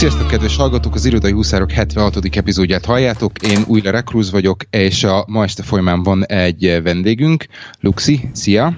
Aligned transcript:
Sziasztok, 0.00 0.26
kedves 0.26 0.56
hallgatók! 0.56 0.94
Az 0.94 1.04
Irodai 1.04 1.32
Huszárok 1.32 1.70
76. 1.70 2.16
epizódját 2.36 2.84
halljátok. 2.84 3.32
Én 3.42 3.64
újra 3.66 3.90
Rekruz 3.90 4.30
vagyok, 4.30 4.62
és 4.70 5.04
a 5.04 5.24
ma 5.26 5.42
este 5.42 5.62
folyamán 5.62 6.02
van 6.02 6.26
egy 6.26 6.80
vendégünk, 6.82 7.46
Luxi. 7.80 8.30
Szia! 8.32 8.76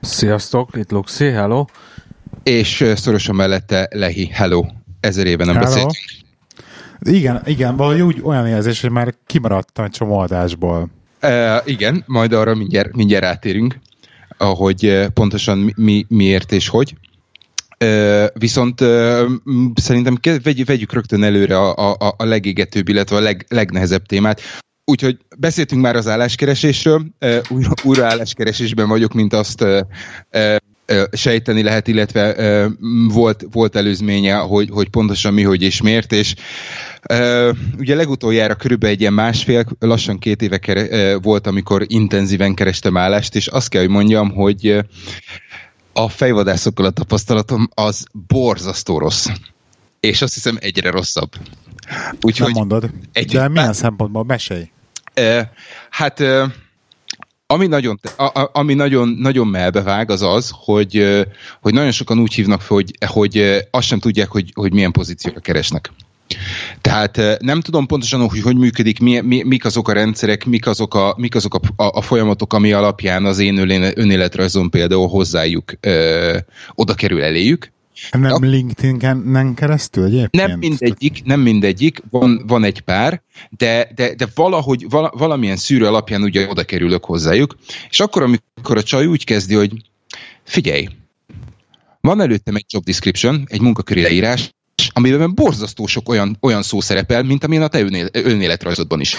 Sziasztok, 0.00 0.70
itt 0.76 0.90
Luxi, 0.90 1.24
hello! 1.24 1.64
És 2.42 2.84
szorosan 2.94 3.34
mellette 3.34 3.88
Lehi, 3.90 4.26
hello! 4.26 4.64
Ezer 5.00 5.26
éve 5.26 5.44
nem 5.44 5.58
beszéltünk. 5.58 6.04
Igen, 7.00 7.42
igen, 7.44 7.76
valahogy 7.76 8.00
úgy 8.00 8.20
olyan 8.22 8.46
érzés, 8.46 8.80
hogy 8.80 8.90
már 8.90 9.14
kimaradtam 9.26 9.84
egy 9.84 9.90
csomó 9.90 10.18
adásból. 10.18 10.90
Uh, 11.22 11.30
igen, 11.64 12.02
majd 12.06 12.32
arra 12.32 12.54
mindjárt, 12.54 12.96
mindjárt 12.96 13.24
rátérünk, 13.24 13.78
ahogy 14.38 15.06
pontosan 15.14 15.72
mi, 15.76 16.06
miért 16.08 16.52
és 16.52 16.68
hogy. 16.68 16.94
Viszont 18.34 18.80
szerintem 19.74 20.18
vegy, 20.42 20.64
vegyük 20.64 20.92
rögtön 20.92 21.22
előre 21.22 21.58
a, 21.58 21.96
a, 21.98 22.14
a 22.16 22.24
legégetőbb, 22.24 22.88
illetve 22.88 23.16
a 23.16 23.20
leg, 23.20 23.46
legnehezebb 23.48 24.06
témát. 24.06 24.40
Úgyhogy 24.84 25.18
beszéltünk 25.38 25.82
már 25.82 25.96
az 25.96 26.08
álláskeresésről, 26.08 27.04
újra, 27.48 27.70
újra 27.82 28.06
álláskeresésben 28.06 28.88
vagyok, 28.88 29.12
mint 29.12 29.32
azt 29.32 29.64
sejteni 31.12 31.62
lehet, 31.62 31.88
illetve 31.88 32.36
volt, 33.08 33.46
volt 33.52 33.76
előzménye, 33.76 34.34
hogy, 34.34 34.68
hogy 34.72 34.88
pontosan 34.88 35.34
mi, 35.34 35.42
hogy 35.42 35.62
és 35.62 35.82
miért, 35.82 36.12
és 36.12 36.34
ugye 37.78 37.94
legutoljára 37.94 38.54
körülbelül 38.54 38.94
egy 38.94 39.00
ilyen 39.00 39.12
másfél, 39.12 39.64
lassan 39.78 40.18
két 40.18 40.42
éve 40.42 41.18
volt, 41.22 41.46
amikor 41.46 41.84
intenzíven 41.86 42.54
kerestem 42.54 42.96
állást, 42.96 43.34
és 43.34 43.46
azt 43.46 43.68
kell, 43.68 43.80
hogy 43.80 43.90
mondjam, 43.90 44.30
hogy 44.30 44.84
a 45.94 46.08
fejvadászokkal 46.08 46.84
a 46.84 46.90
tapasztalatom 46.90 47.68
az 47.74 48.06
borzasztó 48.26 48.98
rossz. 48.98 49.26
És 50.00 50.22
azt 50.22 50.34
hiszem 50.34 50.56
egyre 50.60 50.90
rosszabb. 50.90 51.30
Úgyhogy 52.20 52.52
Nem 52.52 52.66
mondod. 52.66 52.90
Egy, 53.12 53.32
De 53.32 53.48
milyen 53.48 53.64
hát, 53.64 53.74
szempontból? 53.74 54.24
Mesélj. 54.24 54.70
E, 55.14 55.52
hát 55.90 56.20
e, 56.20 56.54
ami 57.46 57.66
nagyon, 57.66 58.00
a, 58.16 58.22
a, 58.22 58.50
ami 58.52 58.74
nagyon, 58.74 59.08
nagyon 59.08 59.46
melbevág 59.46 60.10
az 60.10 60.22
az, 60.22 60.50
hogy, 60.54 61.24
hogy 61.60 61.72
nagyon 61.72 61.92
sokan 61.92 62.18
úgy 62.18 62.34
hívnak 62.34 62.60
fel, 62.60 62.76
hogy, 62.76 62.96
hogy 63.06 63.66
azt 63.70 63.86
sem 63.86 63.98
tudják, 63.98 64.28
hogy, 64.28 64.50
hogy 64.54 64.72
milyen 64.72 64.92
pozícióra 64.92 65.40
keresnek. 65.40 65.92
Tehát 66.80 67.20
nem 67.40 67.60
tudom 67.60 67.86
pontosan, 67.86 68.28
hogy 68.28 68.40
hogy 68.40 68.56
működik, 68.56 69.00
mi, 69.00 69.20
mi, 69.20 69.42
mik 69.42 69.64
azok 69.64 69.88
a 69.88 69.92
rendszerek, 69.92 70.44
mik 70.44 70.66
azok 70.66 70.94
a, 70.94 71.14
mik 71.18 71.34
azok 71.34 71.54
a, 71.54 71.82
a, 71.82 71.96
a 71.96 72.00
folyamatok, 72.00 72.52
ami 72.52 72.72
alapján 72.72 73.24
az 73.24 73.38
én 73.38 73.58
önéletrajzom 73.94 74.70
például 74.70 75.08
hozzájuk 75.08 75.72
ö, 75.80 76.38
oda 76.74 76.94
kerül 76.94 77.22
eléjük. 77.22 77.72
Nem 78.10 78.32
a, 78.32 78.38
LinkedIn-en 78.40 79.54
keresztül 79.54 80.04
egyébként? 80.04 80.46
Nem 80.46 80.58
mindegyik, 80.58 81.24
nem 81.24 81.40
mindegyik, 81.40 82.02
van, 82.10 82.42
van 82.46 82.64
egy 82.64 82.80
pár, 82.80 83.22
de, 83.50 83.88
de, 83.94 84.14
de 84.14 84.26
valahogy, 84.34 84.86
vala, 84.88 85.12
valamilyen 85.16 85.56
szűrő 85.56 85.86
alapján 85.86 86.22
ugye 86.22 86.48
oda 86.48 86.64
kerülök 86.64 87.04
hozzájuk, 87.04 87.56
és 87.90 88.00
akkor, 88.00 88.22
amikor 88.22 88.76
a 88.76 88.82
csaj 88.82 89.06
úgy 89.06 89.24
kezdi, 89.24 89.54
hogy 89.54 89.72
figyelj, 90.42 90.88
van 92.00 92.20
előttem 92.20 92.54
egy 92.54 92.64
job 92.68 92.84
description, 92.84 93.44
egy 93.48 93.60
munkaköri 93.60 94.02
leírás, 94.02 94.54
amiben 94.92 95.34
borzasztó 95.34 95.86
sok 95.86 96.08
olyan, 96.08 96.36
olyan 96.40 96.62
szó 96.62 96.80
szerepel, 96.80 97.22
mint 97.22 97.44
amilyen 97.44 97.62
a 97.62 97.68
te 97.68 97.80
önél, 97.80 98.08
önéletrajzodban 98.12 99.00
is. 99.00 99.16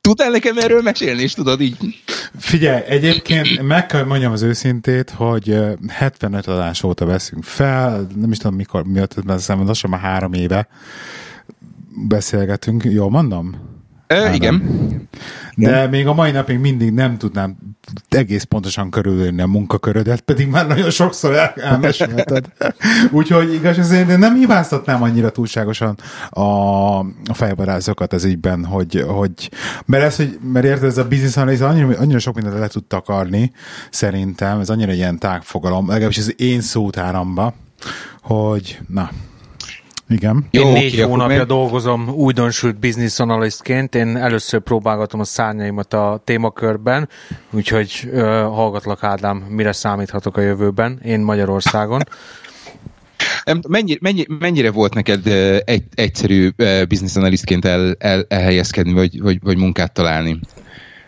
Tudnál 0.00 0.30
nekem 0.30 0.58
erről 0.58 0.82
mesélni, 0.82 1.22
és 1.22 1.32
tudod 1.32 1.60
így? 1.60 1.76
Figyelj, 2.38 2.82
egyébként 2.86 3.62
meg 3.62 3.86
kell 3.86 4.04
mondjam 4.04 4.32
az 4.32 4.42
őszintét, 4.42 5.10
hogy 5.10 5.56
75 5.88 6.46
adás 6.46 6.82
óta 6.82 7.04
veszünk 7.04 7.44
fel, 7.44 8.06
nem 8.14 8.30
is 8.30 8.38
tudom 8.38 8.56
mikor, 8.56 8.84
miatt, 8.84 9.24
mert 9.24 9.46
lassan 9.46 9.90
már 9.90 10.00
három 10.00 10.32
éve 10.32 10.68
beszélgetünk, 12.08 12.84
jól 12.84 13.10
mondom? 13.10 13.54
E, 14.06 14.34
igen. 14.34 14.62
De 15.58 15.68
igen. 15.68 15.90
még 15.90 16.06
a 16.06 16.14
mai 16.14 16.30
napig 16.30 16.58
mindig 16.58 16.92
nem 16.92 17.18
tudnám 17.18 17.56
egész 18.08 18.42
pontosan 18.42 18.90
körülölni 18.90 19.42
a 19.42 19.46
munkakörödet, 19.46 20.20
pedig 20.20 20.48
már 20.48 20.66
nagyon 20.66 20.90
sokszor 20.90 21.34
el, 21.34 21.52
elmesélted. 21.56 22.52
Úgyhogy 23.10 23.54
igaz, 23.54 23.78
azért 23.78 24.16
nem 24.16 24.34
hibáztatnám 24.34 25.02
annyira 25.02 25.30
túlságosan 25.30 25.98
a, 26.30 26.40
a 26.98 27.32
fejbarázókat 27.32 28.12
ez 28.12 28.24
ígyben, 28.24 28.64
hogy, 28.64 29.04
hogy 29.08 29.50
mert 29.86 30.04
ez, 30.04 30.16
hogy, 30.16 30.38
mert 30.52 30.66
érted, 30.66 30.88
ez 30.88 30.98
a 30.98 31.08
business 31.08 31.36
analysis 31.36 31.64
annyira, 31.64 31.98
annyira 31.98 32.18
sok 32.18 32.34
mindent 32.34 32.58
le 32.58 32.68
tud 32.68 32.84
takarni, 32.84 33.52
szerintem, 33.90 34.60
ez 34.60 34.70
annyira 34.70 34.92
ilyen 34.92 35.18
tágfogalom, 35.18 35.88
legalábbis 35.88 36.18
az 36.18 36.34
én 36.36 36.60
szótáramba, 36.60 37.54
hogy 38.22 38.78
na, 38.88 39.10
igen. 40.08 40.46
Én 40.50 40.60
Jó, 40.60 40.72
négy 40.72 40.92
oké, 40.92 41.00
hónapja 41.00 41.36
még... 41.36 41.46
dolgozom 41.46 42.08
újdonsült 42.08 42.78
business 42.78 43.18
analystként. 43.18 43.94
Én 43.94 44.16
először 44.16 44.60
próbálgatom 44.60 45.20
a 45.20 45.24
szárnyaimat 45.24 45.94
a 45.94 46.20
témakörben, 46.24 47.08
úgyhogy 47.50 48.08
uh, 48.12 48.20
hallgatlak 48.30 49.04
Ádám, 49.04 49.36
mire 49.36 49.72
számíthatok 49.72 50.36
a 50.36 50.40
jövőben, 50.40 51.00
én 51.04 51.20
Magyarországon. 51.20 52.02
Mennyi, 53.68 53.98
mennyi, 54.00 54.24
mennyire 54.38 54.70
volt 54.70 54.94
neked 54.94 55.26
egy, 55.64 55.84
egyszerű 55.94 56.50
business 56.88 57.16
analystként 57.16 57.64
el, 57.64 57.94
el, 57.98 58.24
elhelyezkedni, 58.28 58.92
vagy, 58.92 59.20
vagy, 59.20 59.38
vagy 59.42 59.56
munkát 59.56 59.92
találni? 59.92 60.40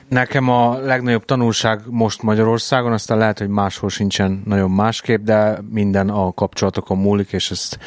Nekem 0.08 0.48
a 0.48 0.78
legnagyobb 0.78 1.25
tanulság 1.25 1.81
most 1.87 2.22
Magyarországon, 2.22 2.92
aztán 2.92 3.19
lehet, 3.19 3.38
hogy 3.38 3.48
máshol 3.48 3.91
sincsen 3.91 4.42
nagyon 4.44 4.70
másképp, 4.70 5.25
de 5.25 5.58
minden 5.70 6.08
a 6.08 6.32
kapcsolatokon 6.32 6.98
múlik, 6.98 7.32
és 7.32 7.50
ezt 7.50 7.78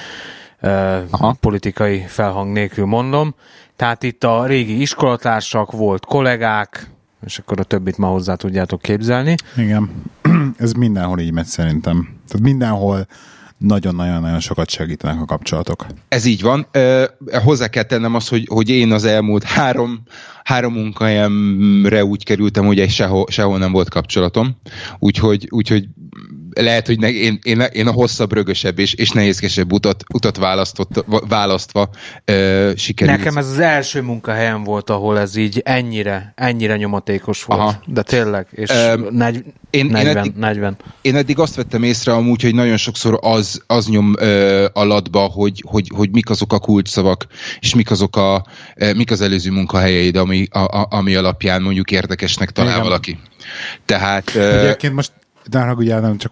Aha. 0.61 1.35
politikai 1.39 2.03
felhang 2.07 2.51
nélkül 2.51 2.85
mondom. 2.85 3.35
Tehát 3.75 4.03
itt 4.03 4.23
a 4.23 4.45
régi 4.45 4.81
iskolatársak, 4.81 5.71
volt 5.71 6.05
kollégák, 6.05 6.89
és 7.25 7.37
akkor 7.37 7.59
a 7.59 7.63
többit 7.63 7.97
ma 7.97 8.07
hozzá 8.07 8.35
tudjátok 8.35 8.81
képzelni. 8.81 9.35
Igen, 9.57 9.89
ez 10.57 10.71
mindenhol 10.71 11.19
így 11.19 11.33
megy 11.33 11.45
szerintem. 11.45 12.07
Tehát 12.27 12.45
mindenhol 12.45 13.07
nagyon-nagyon-nagyon 13.57 14.39
sokat 14.39 14.69
segítenek 14.69 15.21
a 15.21 15.25
kapcsolatok. 15.25 15.85
Ez 16.07 16.25
így 16.25 16.41
van. 16.41 16.67
hozzá 17.43 17.67
kell 17.67 17.83
tennem 17.83 18.15
azt, 18.15 18.29
hogy, 18.29 18.47
hogy 18.49 18.69
én 18.69 18.91
az 18.91 19.03
elmúlt 19.05 19.43
három, 19.43 20.01
három 20.43 20.73
munkahelyemre 20.73 22.05
úgy 22.05 22.23
kerültem, 22.23 22.65
hogy 22.65 22.79
egy 22.79 22.89
sehol, 22.89 23.25
sehol 23.29 23.57
nem 23.57 23.71
volt 23.71 23.89
kapcsolatom. 23.89 24.55
Úgyhogy, 24.99 25.47
úgyhogy 25.49 25.87
lehet, 26.53 26.87
hogy 26.87 26.99
ne, 26.99 27.11
én, 27.11 27.39
én, 27.43 27.61
én 27.61 27.87
a 27.87 27.91
hosszabb, 27.91 28.33
rögösebb 28.33 28.79
és, 28.79 28.93
és 28.93 29.09
nehézkesebb 29.09 29.71
utat, 29.71 30.03
utat 30.13 30.37
választott, 30.37 31.05
választva 31.27 31.89
ö, 32.25 32.71
sikerült. 32.75 33.17
Nekem 33.17 33.37
ez 33.37 33.47
az 33.47 33.59
első 33.59 34.01
munkahelyem 34.01 34.63
volt, 34.63 34.89
ahol 34.89 35.19
ez 35.19 35.35
így 35.35 35.61
ennyire, 35.65 36.33
ennyire 36.35 36.75
nyomatékos 36.75 37.43
volt. 37.43 37.59
Aha. 37.59 37.81
De 37.85 38.01
tényleg, 38.01 38.47
és 38.51 38.69
um, 38.69 39.07
negy, 39.11 39.43
én, 39.69 39.85
40, 39.85 40.11
én 40.11 40.17
eddig, 40.17 40.33
40. 40.35 40.77
Én 41.01 41.15
eddig 41.15 41.39
azt 41.39 41.55
vettem 41.55 41.83
észre 41.83 42.13
amúgy, 42.13 42.41
hogy 42.41 42.55
nagyon 42.55 42.77
sokszor 42.77 43.19
az, 43.21 43.61
az 43.67 43.87
nyom 43.87 44.15
ö, 44.19 44.65
alatba, 44.73 45.19
hogy, 45.19 45.63
hogy, 45.67 45.91
hogy 45.95 46.11
mik 46.11 46.29
azok 46.29 46.53
a 46.53 46.59
kulcsszavak, 46.59 47.25
és 47.59 47.75
mik 47.75 47.91
azok 47.91 48.15
a, 48.15 48.45
ö, 48.75 48.93
mik 48.93 49.11
az 49.11 49.21
előző 49.21 49.51
munkahelyeid, 49.51 50.15
ami, 50.15 50.47
a, 50.49 50.59
a, 50.59 50.87
ami 50.89 51.15
alapján 51.15 51.61
mondjuk 51.61 51.91
érdekesnek 51.91 52.51
talál 52.51 52.71
Igen. 52.71 52.83
valaki. 52.83 53.19
Tehát... 53.85 54.35
Egyébként 54.35 54.93
most 54.93 55.11
de 55.49 55.73
ugye 55.73 55.99
nem 55.99 56.17
csak 56.17 56.31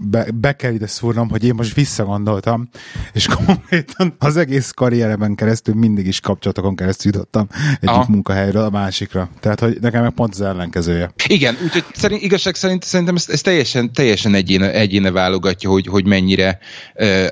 be, 0.00 0.26
be 0.34 0.56
kell 0.56 0.72
ide 0.72 0.86
szúrnom, 0.86 1.28
hogy 1.28 1.44
én 1.44 1.54
most 1.54 1.74
visszagondoltam, 1.74 2.68
és 3.12 3.26
konkrétan 3.26 4.14
az 4.18 4.36
egész 4.36 4.70
karriereben 4.70 5.34
keresztül 5.34 5.74
mindig 5.74 6.06
is 6.06 6.20
kapcsolatokon 6.20 6.76
keresztül 6.76 7.12
jutottam 7.12 7.46
egyik 7.74 7.88
Aha. 7.88 8.06
munkahelyről 8.08 8.62
a 8.62 8.70
másikra. 8.70 9.30
Tehát, 9.40 9.60
hogy 9.60 9.78
nekem 9.80 10.02
meg 10.02 10.10
pont 10.10 10.32
az 10.32 10.40
ellenkezője. 10.40 11.12
Igen, 11.26 11.56
úgyhogy 11.64 11.84
szerint, 11.94 12.22
igazság 12.22 12.54
szerint 12.54 12.82
szerintem 12.82 13.16
ez, 13.16 13.28
ez 13.28 13.40
teljesen, 13.40 13.92
teljesen 13.92 14.34
egyéne, 14.34 14.72
egyéne 14.72 15.10
válogatja, 15.10 15.70
hogy, 15.70 15.86
hogy 15.86 16.06
mennyire, 16.06 16.58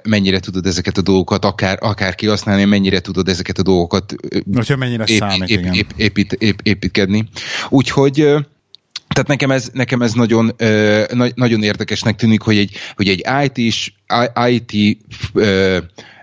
mennyire 0.02 0.40
tudod 0.40 0.66
ezeket 0.66 0.98
a 0.98 1.02
dolgokat 1.02 1.44
akár, 1.44 1.78
akár 1.80 2.14
kihasználni, 2.14 2.64
mennyire 2.64 3.00
tudod 3.00 3.28
ezeket 3.28 3.58
a 3.58 3.62
dolgokat 3.62 4.14
Hogyha 4.54 4.76
mennyire 4.76 5.04
ép, 5.06 5.18
számít, 5.18 5.48
ép, 5.48 5.74
ép, 5.74 5.92
épít, 5.96 6.32
ép, 6.32 6.60
építkedni. 6.62 7.28
Úgyhogy 7.68 8.46
tehát 9.16 9.30
nekem 9.30 9.50
ez, 9.50 9.70
nekem 9.72 10.02
ez 10.02 10.12
nagyon, 10.12 10.52
ö, 10.56 11.04
na, 11.12 11.26
nagyon 11.34 11.62
érdekesnek 11.62 12.16
tűnik, 12.16 12.42
hogy 12.42 12.56
egy, 12.56 12.76
hogy 12.96 13.08
egy 13.08 13.24
IT-s, 13.44 13.92
IT 14.48 14.98
ö, 15.34 15.78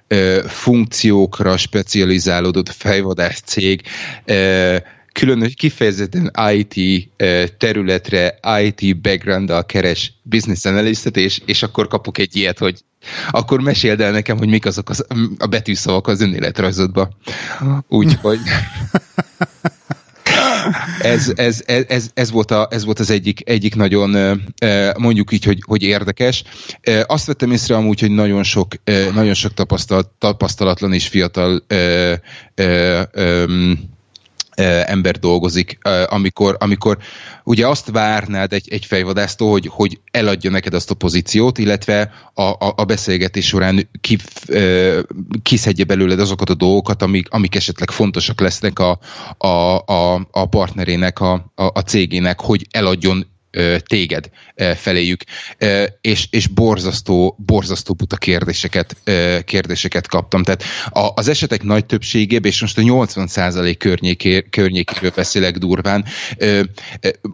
ö, 0.08 0.44
funkciókra 0.48 1.58
specializálódott 1.58 2.70
fejvadász 2.70 3.42
cég 3.46 3.82
ö, 4.26 4.78
külön 5.14 5.52
kifejezetten 5.56 6.32
IT 6.54 7.10
területre, 7.58 8.40
IT 8.62 9.02
background 9.02 9.66
keres 9.66 10.14
business 10.24 10.66
analystet, 10.66 11.18
és, 11.18 11.42
és 11.46 11.64
akkor 11.64 11.88
kapok 11.88 12.18
egy 12.18 12.36
ilyet, 12.36 12.60
hogy 12.60 12.80
akkor 13.32 13.62
meséld 13.62 14.02
el 14.02 14.12
nekem, 14.12 14.38
hogy 14.38 14.48
mik 14.48 14.66
azok 14.66 14.90
az, 14.90 15.06
a 15.38 15.46
betűszavak 15.46 16.08
az 16.08 16.22
önéletrajzodba. 16.22 17.10
Úgyhogy... 17.88 18.40
ez, 21.04 21.32
ez, 21.36 21.64
ez, 21.88 22.10
ez, 22.14 22.32
volt, 22.32 22.52
a, 22.52 22.68
ez 22.72 22.86
volt 22.86 23.00
az 23.00 23.10
egyik, 23.10 23.50
egyik 23.50 23.76
nagyon, 23.76 24.40
mondjuk 24.98 25.32
így, 25.32 25.44
hogy, 25.44 25.60
hogy 25.66 25.84
érdekes. 25.84 26.44
Azt 27.06 27.26
vettem 27.26 27.52
észre 27.52 27.76
amúgy, 27.76 28.00
hogy 28.00 28.12
nagyon 28.12 28.44
sok, 28.44 28.68
nagyon 29.14 29.34
sok 29.34 29.54
tapasztalat, 29.54 30.10
tapasztalatlan 30.18 30.94
és 30.94 31.08
fiatal 31.08 31.66
ember 34.86 35.20
dolgozik, 35.20 35.78
amikor, 36.06 36.56
amikor 36.60 36.98
ugye 37.44 37.68
azt 37.68 37.90
várnád 37.92 38.54
egy, 38.54 38.68
egy 38.72 38.86
fejvadásztól, 38.86 39.52
hogy, 39.52 39.68
hogy 39.72 40.00
eladja 40.12 40.50
neked 40.50 40.74
azt 40.74 40.92
a 40.92 40.96
pozíciót, 40.96 41.58
illetve 41.58 42.12
a, 42.34 42.42
a, 42.42 42.74
a 42.76 42.84
beszélgetés 42.84 43.48
során 43.48 43.90
ki, 44.02 44.18
kiszedje 45.42 45.84
belőled 45.84 46.20
azokat 46.20 46.50
a 46.50 46.54
dolgokat, 46.54 47.02
amik, 47.02 47.30
amik 47.30 47.56
esetleg 47.56 47.92
fontosak 47.92 48.40
lesznek 48.40 48.80
a, 48.80 49.00
a, 49.38 49.78
a, 49.78 50.28
a 50.32 50.46
partnerének, 50.46 51.20
a, 51.20 51.34
a, 51.56 51.64
a 51.74 51.80
cégének, 51.80 52.40
hogy 52.40 52.68
eladjon 52.72 53.33
téged 53.86 54.30
feléjük, 54.76 55.24
és, 56.02 56.28
és 56.30 56.48
borzasztó, 56.48 57.36
borzasztó 57.46 57.94
buta 57.94 58.16
kérdéseket, 58.16 58.96
kérdéseket 59.46 60.08
kaptam. 60.08 60.44
Tehát 60.44 60.64
az 61.16 61.28
esetek 61.28 61.64
nagy 61.64 61.86
többségében, 61.86 62.52
és 62.52 62.62
most 62.62 62.78
a 62.78 62.82
80% 62.82 63.76
környéké, 63.78 64.42
környékéről 64.50 65.12
beszélek 65.16 65.58
durván, 65.58 66.06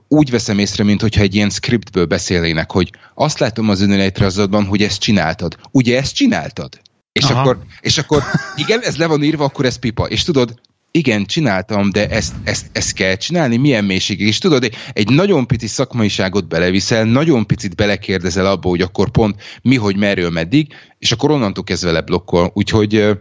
úgy 0.08 0.30
veszem 0.30 0.60
észre, 0.60 0.84
mint 0.84 1.02
hogyha 1.02 1.22
egy 1.22 1.36
ilyen 1.36 1.50
scriptből 1.50 2.06
beszélnének, 2.06 2.72
hogy 2.72 2.92
azt 3.14 3.40
látom 3.40 3.70
az 3.70 3.82
önéletrajzodban, 3.82 4.66
hogy 4.66 4.84
ezt 4.84 5.00
csináltad. 5.00 5.56
Ugye 5.72 5.98
ezt 5.98 6.16
csináltad? 6.16 6.80
És 7.12 7.26
akkor, 7.26 7.60
és 7.82 7.98
akkor 7.98 8.24
igen, 8.56 8.82
ez 8.82 8.96
le 8.96 9.06
van 9.06 9.24
írva, 9.24 9.44
akkor 9.44 9.66
ez 9.66 9.76
pipa. 9.76 10.06
És 10.06 10.24
tudod, 10.24 10.60
igen, 10.92 11.26
csináltam, 11.26 11.90
de 11.92 12.10
ezt, 12.10 12.34
ezt, 12.44 12.70
ezt 12.72 12.94
kell 12.94 13.16
csinálni, 13.16 13.58
milyen 13.58 13.86
mélységig. 13.86 14.28
És 14.28 14.38
tudod, 14.38 14.70
egy 14.94 15.10
nagyon 15.10 15.48
pici 15.48 15.68
szakmaiságot 15.68 16.48
beleviszel, 16.48 17.04
nagyon 17.04 17.46
picit 17.46 17.76
belekérdezel 17.76 18.46
abba, 18.46 18.70
hogy 18.70 18.82
akkor 18.82 19.10
pont 19.10 19.42
mi, 19.62 19.76
hogy 19.76 19.98
merről, 19.98 20.30
meddig, 20.30 20.74
és 21.00 21.12
akkor 21.12 21.32
onnantól 21.32 21.64
kezdve 21.64 21.92
leblokkol. 21.92 22.52
Úgyhogy 22.54 23.18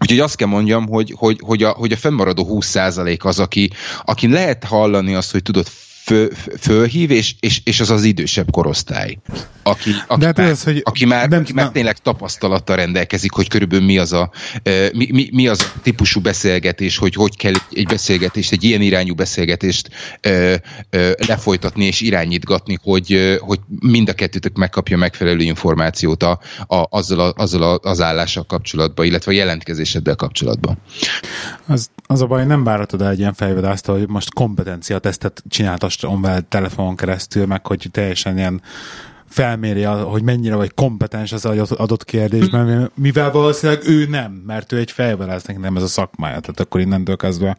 Úgyhogy 0.00 0.20
azt 0.20 0.36
kell 0.36 0.48
mondjam, 0.48 0.88
hogy, 0.88 1.14
hogy, 1.16 1.38
hogy, 1.40 1.62
a, 1.62 1.70
hogy 1.70 1.92
a 1.92 1.96
fennmaradó 1.96 2.58
20% 2.60 3.20
az, 3.20 3.38
aki, 3.38 3.70
aki 4.04 4.28
lehet 4.28 4.64
hallani 4.64 5.14
azt, 5.14 5.32
hogy 5.32 5.42
tudod, 5.42 5.66
föl, 6.08 6.28
fölhív, 6.60 7.10
és, 7.10 7.34
és, 7.40 7.60
és 7.64 7.80
az 7.80 7.90
az 7.90 8.04
idősebb 8.04 8.50
korosztály, 8.50 9.18
aki, 9.62 9.90
aki, 10.06 10.24
hát 10.24 10.36
már, 10.36 10.48
ez, 10.48 10.62
hogy 10.62 10.80
aki 10.84 11.04
már, 11.04 11.28
nem, 11.28 11.40
aki 11.40 11.52
már 11.52 11.70
tényleg 11.70 11.98
tapasztalattal 11.98 12.76
rendelkezik, 12.76 13.32
hogy 13.32 13.48
körülbelül 13.48 13.84
mi 13.84 13.98
az 13.98 14.12
a, 14.12 14.30
mi, 14.92 15.08
mi, 15.12 15.28
mi 15.32 15.48
az 15.48 15.72
a 15.76 15.80
típusú 15.82 16.20
beszélgetés, 16.20 16.96
hogy 16.96 17.14
hogy 17.14 17.36
kell 17.36 17.52
egy 17.72 17.86
beszélgetést, 17.86 18.52
egy 18.52 18.64
ilyen 18.64 18.80
irányú 18.82 19.14
beszélgetést 19.14 19.90
ö, 20.20 20.54
ö, 20.90 21.10
lefolytatni 21.26 21.84
és 21.84 22.00
irányítgatni, 22.00 22.78
hogy, 22.82 23.38
hogy 23.40 23.60
mind 23.80 24.08
a 24.08 24.12
kettőtök 24.12 24.56
megkapja 24.56 24.96
megfelelő 24.96 25.42
információt 25.42 26.22
a, 26.22 26.40
a, 26.66 26.86
azzal, 26.90 27.20
a, 27.20 27.32
azzal 27.36 27.62
a, 27.62 27.78
az 27.82 28.00
állással 28.00 28.44
kapcsolatban, 28.44 29.06
illetve 29.06 29.32
a 29.32 29.34
jelentkezéseddel 29.34 30.14
kapcsolatban. 30.14 30.78
Az, 31.66 31.90
az 32.06 32.22
a 32.22 32.26
baj, 32.26 32.44
nem 32.44 32.64
várhatod 32.64 33.02
el 33.02 33.10
egy 33.10 33.18
ilyen 33.18 33.34
fejvedászt, 33.34 33.86
hogy 33.86 34.08
most 34.08 34.34
kompetencia 34.34 34.98
tesztet 34.98 35.42
csináltas 35.98 36.30
online 36.30 36.40
telefonon 36.48 36.96
keresztül, 36.96 37.46
meg 37.46 37.66
hogy 37.66 37.88
teljesen 37.90 38.38
ilyen 38.38 38.62
felméri, 39.28 39.82
hogy 39.82 40.22
mennyire 40.22 40.54
vagy 40.54 40.74
kompetens 40.74 41.32
az 41.32 41.44
adott 41.72 42.04
kérdésben, 42.04 42.90
mivel 42.94 43.30
valószínűleg 43.30 43.82
ő 43.86 44.06
nem, 44.06 44.42
mert 44.46 44.72
ő 44.72 44.78
egy 44.78 44.90
fejvadásznak 44.90 45.58
nem 45.58 45.76
ez 45.76 45.82
a 45.82 45.86
szakmája, 45.86 46.40
tehát 46.40 46.60
akkor 46.60 46.80
innentől 46.80 47.16
kezdve 47.16 47.58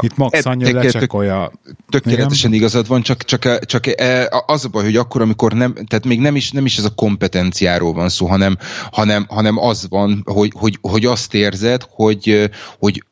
itt 0.00 0.16
max 0.16 0.44
annyi 0.44 0.72
lecsekolja. 0.72 1.52
Tökéletesen 1.88 2.48
igen? 2.48 2.60
igazad 2.60 2.86
van, 2.86 3.02
csak, 3.02 3.22
csak, 3.22 3.64
csak 3.64 4.00
e, 4.00 4.44
az 4.46 4.64
a 4.64 4.68
baj, 4.68 4.84
hogy 4.84 4.96
akkor, 4.96 5.20
amikor 5.20 5.52
nem, 5.52 5.74
tehát 5.74 6.04
még 6.04 6.20
nem 6.20 6.36
is, 6.36 6.50
nem 6.50 6.64
is 6.64 6.78
ez 6.78 6.84
a 6.84 6.94
kompetenciáról 6.94 7.92
van 7.92 8.08
szó, 8.08 8.26
hanem, 8.26 8.56
hanem, 8.90 9.26
hanem 9.28 9.58
az 9.58 9.86
van, 9.88 10.22
hogy, 10.24 10.52
hogy, 10.54 10.78
hogy 10.80 11.04
azt 11.04 11.34
érzed, 11.34 11.82
hogy, 11.90 12.50
hogy 12.78 13.04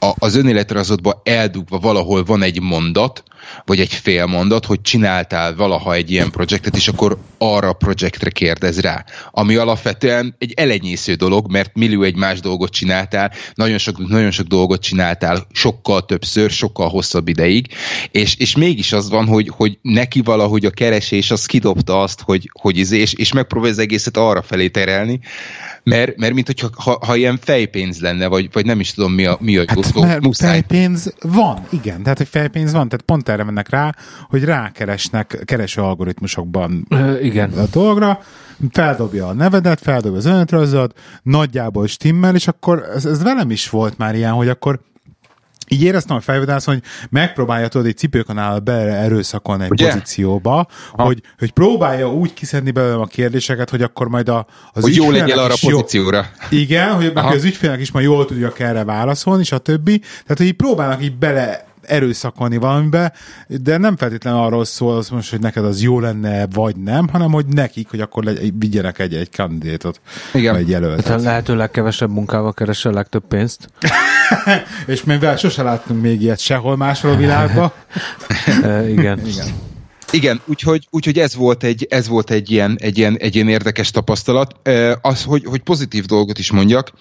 a, 0.00 0.12
az 0.18 0.36
önéletrajzodban 0.36 1.20
eldugva 1.22 1.78
valahol 1.78 2.24
van 2.24 2.42
egy 2.42 2.60
mondat, 2.60 3.22
vagy 3.64 3.80
egy 3.80 3.92
fél 3.92 4.26
mondat, 4.26 4.66
hogy 4.66 4.80
csináltál 4.80 5.54
valaha 5.54 5.94
egy 5.94 6.10
ilyen 6.10 6.30
projektet, 6.30 6.76
és 6.76 6.88
akkor 6.88 7.18
arra 7.38 7.68
a 7.68 7.72
projektre 7.72 8.30
kérdez 8.30 8.80
rá. 8.80 9.04
Ami 9.30 9.54
alapvetően 9.54 10.34
egy 10.38 10.52
elenyésző 10.56 11.14
dolog, 11.14 11.50
mert 11.50 11.74
millió 11.74 12.02
egy 12.02 12.16
más 12.16 12.40
dolgot 12.40 12.70
csináltál, 12.70 13.32
nagyon 13.54 13.78
sok, 13.78 14.08
nagyon 14.08 14.30
sok 14.30 14.46
dolgot 14.46 14.80
csináltál, 14.80 15.46
sokkal 15.52 16.04
többször, 16.04 16.50
sokkal 16.50 16.88
hosszabb 16.88 17.28
ideig, 17.28 17.66
és, 18.10 18.36
és 18.36 18.56
mégis 18.56 18.92
az 18.92 19.10
van, 19.10 19.26
hogy, 19.26 19.50
hogy 19.56 19.78
neki 19.82 20.20
valahogy 20.20 20.64
a 20.64 20.70
keresés 20.70 21.30
az 21.30 21.46
kidobta 21.46 22.02
azt, 22.02 22.20
hogy, 22.20 22.50
hogy 22.60 22.76
izé, 22.78 22.98
és, 22.98 23.12
és 23.12 23.32
megpróbálja 23.32 23.74
az 23.74 23.80
egészet 23.80 24.16
arra 24.16 24.42
felé 24.42 24.68
terelni, 24.68 25.20
mert, 25.82 26.16
mert 26.16 26.34
mint 26.34 26.46
hogyha 26.46 26.68
ha, 26.76 26.98
ha 27.06 27.16
ilyen 27.16 27.38
fejpénz 27.40 28.00
lenne, 28.00 28.26
vagy, 28.26 28.48
vagy 28.52 28.66
nem 28.66 28.80
is 28.80 28.92
tudom 28.92 29.12
mi 29.12 29.24
a, 29.24 29.36
mi 29.40 29.56
a 29.56 29.64
hát, 29.66 29.90
jó 29.94 30.02
mert 30.02 30.22
muszáj. 30.22 30.50
fejpénz 30.50 31.14
van, 31.20 31.66
igen, 31.70 32.02
tehát 32.02 32.18
hogy 32.18 32.28
fejpénz 32.28 32.72
van, 32.72 32.88
tehát 32.88 33.04
pont 33.04 33.28
erre 33.28 33.44
mennek 33.44 33.68
rá, 33.68 33.94
hogy 34.28 34.44
rákeresnek 34.44 35.42
kereső 35.44 35.80
algoritmusokban 35.80 36.86
uh, 36.90 37.24
igen. 37.24 37.52
a 37.52 37.64
dolgra, 37.72 38.20
feldobja 38.70 39.26
a 39.26 39.32
nevedet, 39.32 39.80
feldobja 39.80 40.18
az 40.18 40.26
önéletrajzot, 40.26 40.98
nagyjából 41.22 41.86
stimmel, 41.86 42.34
és 42.34 42.48
akkor 42.48 42.88
ez, 42.94 43.04
ez 43.04 43.22
velem 43.22 43.50
is 43.50 43.70
volt 43.70 43.98
már 43.98 44.14
ilyen, 44.14 44.32
hogy 44.32 44.48
akkor 44.48 44.80
így 45.72 45.82
éreztem 45.82 46.16
a 46.16 46.20
fejvadász, 46.20 46.64
hogy 46.64 46.82
megpróbálja 47.10 47.68
tudod 47.68 47.86
egy 47.86 47.96
cipőkanál 47.96 48.58
bele 48.58 48.92
erőszakolni 48.92 49.64
egy 49.64 49.70
Ugye? 49.70 49.86
pozícióba, 49.86 50.66
hogy, 50.90 51.22
hogy 51.38 51.50
próbálja 51.50 52.12
úgy 52.12 52.34
kiszedni 52.34 52.70
belőlem 52.70 53.00
a 53.00 53.06
kérdéseket, 53.06 53.70
hogy 53.70 53.82
akkor 53.82 54.08
majd 54.08 54.28
a, 54.28 54.46
az 54.72 54.82
Hogy 54.82 54.94
jó 54.94 55.10
legyél 55.10 55.38
arra 55.38 55.54
a 55.54 55.56
pozícióra. 55.60 56.26
Jó, 56.50 56.58
igen, 56.58 56.94
hogy, 56.94 57.12
hogy 57.14 57.36
az 57.36 57.44
ügyfélnek 57.44 57.80
is 57.80 57.90
majd 57.90 58.04
jól 58.04 58.24
tudjak 58.24 58.58
erre 58.58 58.84
válaszolni, 58.84 59.44
stb. 59.44 59.84
Tehát, 59.86 60.36
hogy 60.36 60.46
így 60.46 60.52
próbálnak 60.52 61.02
így 61.02 61.18
bele 61.18 61.68
erőszakolni 61.82 62.56
valamibe, 62.56 63.12
de 63.46 63.76
nem 63.76 63.96
feltétlenül 63.96 64.40
arról 64.40 64.64
szól 64.64 64.96
az 64.96 65.08
most, 65.08 65.30
hogy 65.30 65.40
neked 65.40 65.64
az 65.64 65.82
jó 65.82 66.00
lenne, 66.00 66.46
vagy 66.46 66.76
nem, 66.76 67.08
hanem 67.08 67.32
hogy 67.32 67.46
nekik, 67.46 67.90
hogy 67.90 68.00
akkor 68.00 68.24
legy, 68.24 68.52
vigyenek 68.58 68.98
egy, 68.98 69.14
egy 69.14 69.30
kandidétot, 69.36 70.00
Igen. 70.34 70.52
vagy 70.52 70.62
egy 70.62 70.68
jelöltet. 70.68 71.04
Tehát 71.04 71.22
lehető 71.22 71.56
legkevesebb 71.56 72.10
munkával 72.10 72.54
keresel 72.54 72.92
legtöbb 72.92 73.24
pénzt. 73.28 73.68
És 74.86 75.04
mivel 75.04 75.36
sose 75.36 75.62
láttunk 75.62 76.02
még 76.02 76.22
ilyet 76.22 76.40
sehol 76.40 76.76
máshol 76.76 77.10
a 77.10 77.16
világban. 77.16 77.72
Igen. 78.96 79.26
Igen. 79.26 79.46
Igen, 80.12 80.40
úgyhogy, 80.44 80.86
úgyhogy 80.90 81.18
ez 81.18 81.34
volt 81.34 81.64
egy, 81.64 81.86
ez 81.90 82.08
volt 82.08 82.30
egy 82.30 82.50
ilyen, 82.50 82.76
egy 82.80 82.98
ilyen, 82.98 83.18
egy 83.18 83.34
ilyen 83.34 83.48
érdekes 83.48 83.90
tapasztalat. 83.90 84.68
Az, 85.00 85.24
hogy, 85.24 85.44
hogy 85.44 85.60
pozitív 85.60 86.04
dolgot 86.04 86.38
is 86.38 86.50
mondjak, 86.50 86.92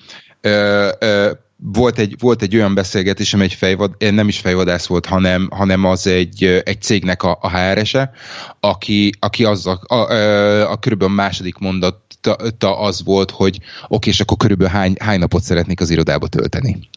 volt 1.64 1.98
egy, 1.98 2.16
volt 2.20 2.42
egy 2.42 2.56
olyan 2.56 2.74
beszélgetésem, 2.74 3.42
egy 3.42 3.54
fejvad, 3.54 3.96
nem 4.00 4.28
is 4.28 4.40
fejvadász 4.40 4.86
volt, 4.86 5.06
hanem, 5.06 5.48
hanem 5.52 5.86
az 5.86 6.08
egy, 6.08 6.62
egy 6.64 6.82
cégnek 6.82 7.24
a, 7.24 7.38
a 7.42 7.50
HR-ese, 7.50 8.12
aki, 8.60 9.12
aki 9.20 9.46
az 9.46 9.68
a, 9.68 9.82
a, 9.88 9.96
a, 9.96 10.72
a 10.72 10.78
körülbelül 10.78 11.16
második 11.16 11.58
mondata 11.58 12.80
az 12.80 13.04
volt, 13.04 13.32
hogy 13.32 13.60
oké, 13.88 14.10
és 14.10 14.20
akkor 14.20 14.38
körülbelül 14.38 14.74
hány, 14.74 14.96
hány 15.00 15.20
napot 15.20 15.44
szeretnék 15.44 15.82
az 15.82 15.90
irodába 15.90 16.28
tölteni. 16.28 16.90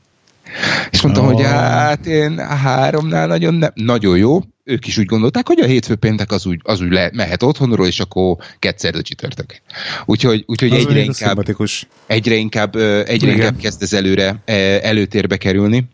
És 0.91 1.03
mondtam, 1.03 1.27
oh. 1.27 1.33
hogy 1.33 1.43
hát 1.43 2.07
én 2.07 2.39
háromnál 2.39 3.27
nagyon, 3.27 3.55
nem, 3.55 3.71
nagyon 3.75 4.17
jó, 4.17 4.41
ők 4.65 4.87
is 4.87 4.99
úgy 4.99 5.07
gondolták, 5.07 5.47
hogy 5.47 5.61
a 5.61 5.67
hétfő 5.67 5.95
péntek 5.95 6.31
az 6.33 6.47
úgy, 6.47 6.61
az 6.63 6.81
úgy 6.81 6.93
le, 6.93 7.11
mehet 7.13 7.43
otthonról, 7.43 7.87
és 7.87 8.01
akkor 8.01 8.37
kettszerdő 8.59 9.03
csütörtök. 9.03 9.61
Úgyhogy, 10.05 10.45
úgyhogy 10.47 10.73
egyre, 10.73 11.01
inkább, 11.01 11.39
egyre 12.07 12.35
inkább, 12.35 12.77
egyre 12.77 13.13
Igen. 13.15 13.29
inkább 13.29 13.57
kezd 13.57 13.83
ez 13.83 13.93
előre, 13.93 14.43
előtérbe 14.83 15.37
kerülni. 15.37 15.89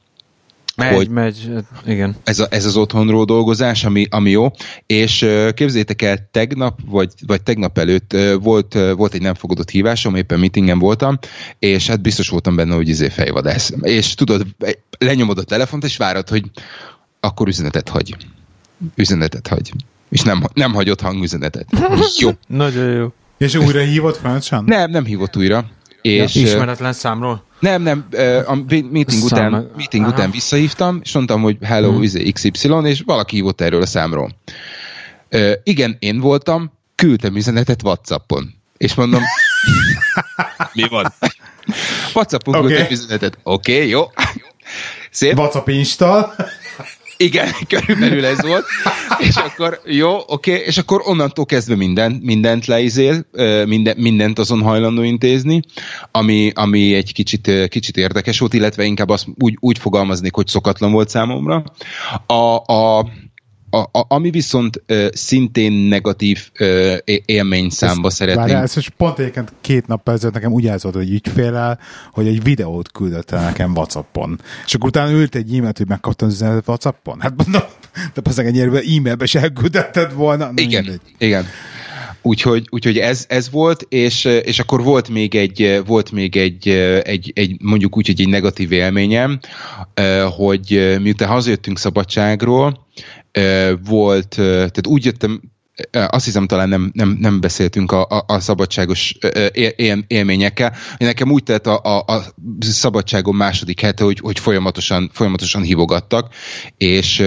Megy, 0.78 0.94
hogy 0.94 1.08
megy, 1.08 1.50
igen. 1.86 2.16
Ez, 2.24 2.38
a, 2.38 2.46
ez 2.50 2.64
az 2.64 2.76
otthonról 2.76 3.24
dolgozás, 3.24 3.84
ami, 3.84 4.06
ami 4.10 4.30
jó, 4.30 4.50
és 4.86 5.26
képzétek 5.54 6.02
el, 6.02 6.28
tegnap, 6.30 6.78
vagy, 6.86 7.12
vagy 7.26 7.42
tegnap 7.42 7.78
előtt 7.78 8.16
volt, 8.40 8.78
volt 8.96 9.14
egy 9.14 9.22
nem 9.22 9.34
fogadott 9.34 9.70
hívásom, 9.70 10.14
éppen 10.14 10.38
meetingen 10.38 10.78
voltam, 10.78 11.18
és 11.58 11.86
hát 11.86 12.00
biztos 12.00 12.28
voltam 12.28 12.56
benne, 12.56 12.74
hogy 12.74 12.88
izé 12.88 13.08
fejvadász. 13.08 13.72
És 13.80 14.14
tudod, 14.14 14.46
lenyomod 14.98 15.38
a 15.38 15.42
telefont, 15.42 15.84
és 15.84 15.96
várod, 15.96 16.28
hogy 16.28 16.44
akkor 17.20 17.48
üzenetet 17.48 17.88
hagy 17.88 18.16
üzenetet 18.94 19.46
hagy. 19.46 19.72
És 20.08 20.20
nem, 20.20 20.42
nem 20.54 20.74
hagyott 20.74 21.00
hangüzenetet. 21.00 21.66
jó. 22.20 22.30
Nagyon 22.46 22.90
jó. 22.90 23.12
És 23.38 23.54
újra 23.54 23.80
hívott 23.80 24.16
Francsan? 24.16 24.64
Nem, 24.64 24.90
nem 24.90 25.04
hívott 25.04 25.36
újra. 25.36 25.70
És, 26.02 26.34
ja, 26.34 26.42
ismeretlen 26.42 26.92
számról? 26.92 27.44
Nem, 27.60 27.82
nem, 27.82 28.08
a 28.46 28.54
meeting, 28.90 29.22
után, 29.22 29.70
meeting 29.76 30.06
után 30.06 30.30
visszahívtam, 30.30 31.00
és 31.02 31.12
mondtam, 31.12 31.42
hogy 31.42 31.56
hello, 31.62 31.90
hmm. 31.90 32.02
Izé, 32.02 32.30
XY, 32.30 32.70
és 32.84 33.02
valaki 33.06 33.36
hívott 33.36 33.60
erről 33.60 33.82
a 33.82 33.86
számról. 33.86 34.36
Uh, 35.30 35.52
igen, 35.62 35.96
én 35.98 36.20
voltam, 36.20 36.72
küldtem 36.94 37.36
üzenetet 37.36 37.82
Whatsappon. 37.82 38.54
És 38.76 38.94
mondom, 38.94 39.22
mi 40.74 40.88
van? 40.88 41.12
Whatsappon 42.14 42.54
okay. 42.54 42.66
küldtem 42.66 42.92
üzenetet. 42.92 43.38
Oké, 43.42 43.74
okay, 43.74 43.88
jó. 43.88 44.04
Szép. 45.10 45.38
WhatsApp 45.38 45.68
Insta. 45.68 46.34
Igen, 47.20 47.48
körülbelül 47.68 48.24
ez 48.24 48.42
volt. 48.42 48.64
és 49.18 49.36
akkor 49.36 49.80
jó, 49.84 50.16
oké, 50.26 50.52
okay, 50.52 50.64
és 50.64 50.78
akkor 50.78 51.02
onnantól 51.04 51.44
kezdve 51.44 51.76
mindent, 51.76 52.22
mindent 52.22 52.66
leizél, 52.66 53.26
minden, 53.64 53.96
mindent 53.96 54.38
azon 54.38 54.62
hajlandó 54.62 55.02
intézni, 55.02 55.60
ami, 56.10 56.50
ami 56.54 56.94
egy 56.94 57.12
kicsit, 57.12 57.68
kicsit 57.68 57.96
érdekes 57.96 58.38
volt, 58.38 58.54
illetve 58.54 58.84
inkább 58.84 59.08
azt 59.08 59.26
úgy, 59.38 59.56
úgy 59.60 59.78
fogalmaznék, 59.78 60.34
hogy 60.34 60.46
szokatlan 60.46 60.92
volt 60.92 61.08
számomra. 61.08 61.64
A, 62.26 62.72
a, 62.72 63.08
a, 63.70 63.78
a, 63.78 64.06
ami 64.08 64.30
viszont 64.30 64.82
uh, 64.88 65.06
szintén 65.12 65.72
negatív 65.72 66.50
uh, 66.60 66.96
élmény 67.24 67.70
számba 67.70 68.10
szeretném. 68.10 68.44
Várjál, 68.44 68.62
ez 68.62 68.74
most 68.74 68.90
pont 68.90 69.18
egyébként 69.18 69.52
két 69.60 69.86
nap 69.86 70.08
ezelőtt 70.08 70.34
nekem 70.34 70.52
úgy 70.52 70.66
állzott, 70.66 70.94
hogy 70.94 71.10
ügyfélel, 71.10 71.78
hogy 72.12 72.26
egy 72.26 72.42
videót 72.42 72.92
küldött 72.92 73.30
el 73.30 73.44
nekem 73.44 73.72
Whatsappon. 73.72 74.40
És 74.66 74.74
akkor 74.74 74.88
utána 74.88 75.10
ült 75.10 75.34
egy 75.34 75.54
e-mailt, 75.54 75.78
hogy 75.78 75.88
megkaptam 75.88 76.28
az 76.28 76.44
Whatsappon. 76.66 77.20
Hát 77.20 77.32
mondom, 77.36 77.62
de 78.14 78.20
az 78.24 78.38
ennyire 78.38 78.66
e-mailbe 78.66 79.26
se 79.26 79.40
elküldetted 79.40 80.14
volna. 80.14 80.44
Na, 80.44 80.52
igen, 80.54 80.82
mindegy. 80.82 81.00
igen. 81.18 81.46
Úgyhogy, 82.22 82.66
úgyhogy 82.70 82.98
ez, 82.98 83.24
ez 83.28 83.50
volt, 83.50 83.86
és, 83.88 84.24
és 84.24 84.58
akkor 84.58 84.82
volt 84.82 85.08
még 85.08 85.34
egy, 85.34 85.82
volt 85.86 86.12
még 86.12 86.36
egy, 86.36 86.68
egy, 87.02 87.32
egy 87.34 87.56
mondjuk 87.62 87.96
úgy, 87.96 88.06
hogy 88.06 88.20
egy 88.20 88.28
negatív 88.28 88.72
élményem, 88.72 89.38
hogy 90.36 90.96
miután 91.02 91.28
hazajöttünk 91.28 91.78
szabadságról, 91.78 92.86
volt, 93.84 94.28
tehát 94.28 94.86
úgy 94.86 95.04
jöttem, 95.04 95.40
azt 95.90 96.24
hiszem 96.24 96.46
talán 96.46 96.68
nem, 96.68 96.90
nem, 96.94 97.16
nem 97.20 97.40
beszéltünk 97.40 97.92
a, 97.92 98.02
a, 98.02 98.24
a 98.26 98.40
szabadságos 98.40 99.14
él, 99.52 100.04
élményekkel. 100.06 100.74
Nekem 100.98 101.30
úgy 101.30 101.42
tett 101.42 101.66
a, 101.66 101.80
a, 101.82 102.04
a 102.06 102.22
szabadságom 102.60 103.36
második 103.36 103.80
hete, 103.80 104.04
hogy, 104.04 104.18
hogy 104.18 104.38
folyamatosan, 104.38 105.10
folyamatosan 105.12 105.62
hívogattak, 105.62 106.34
és 106.76 107.22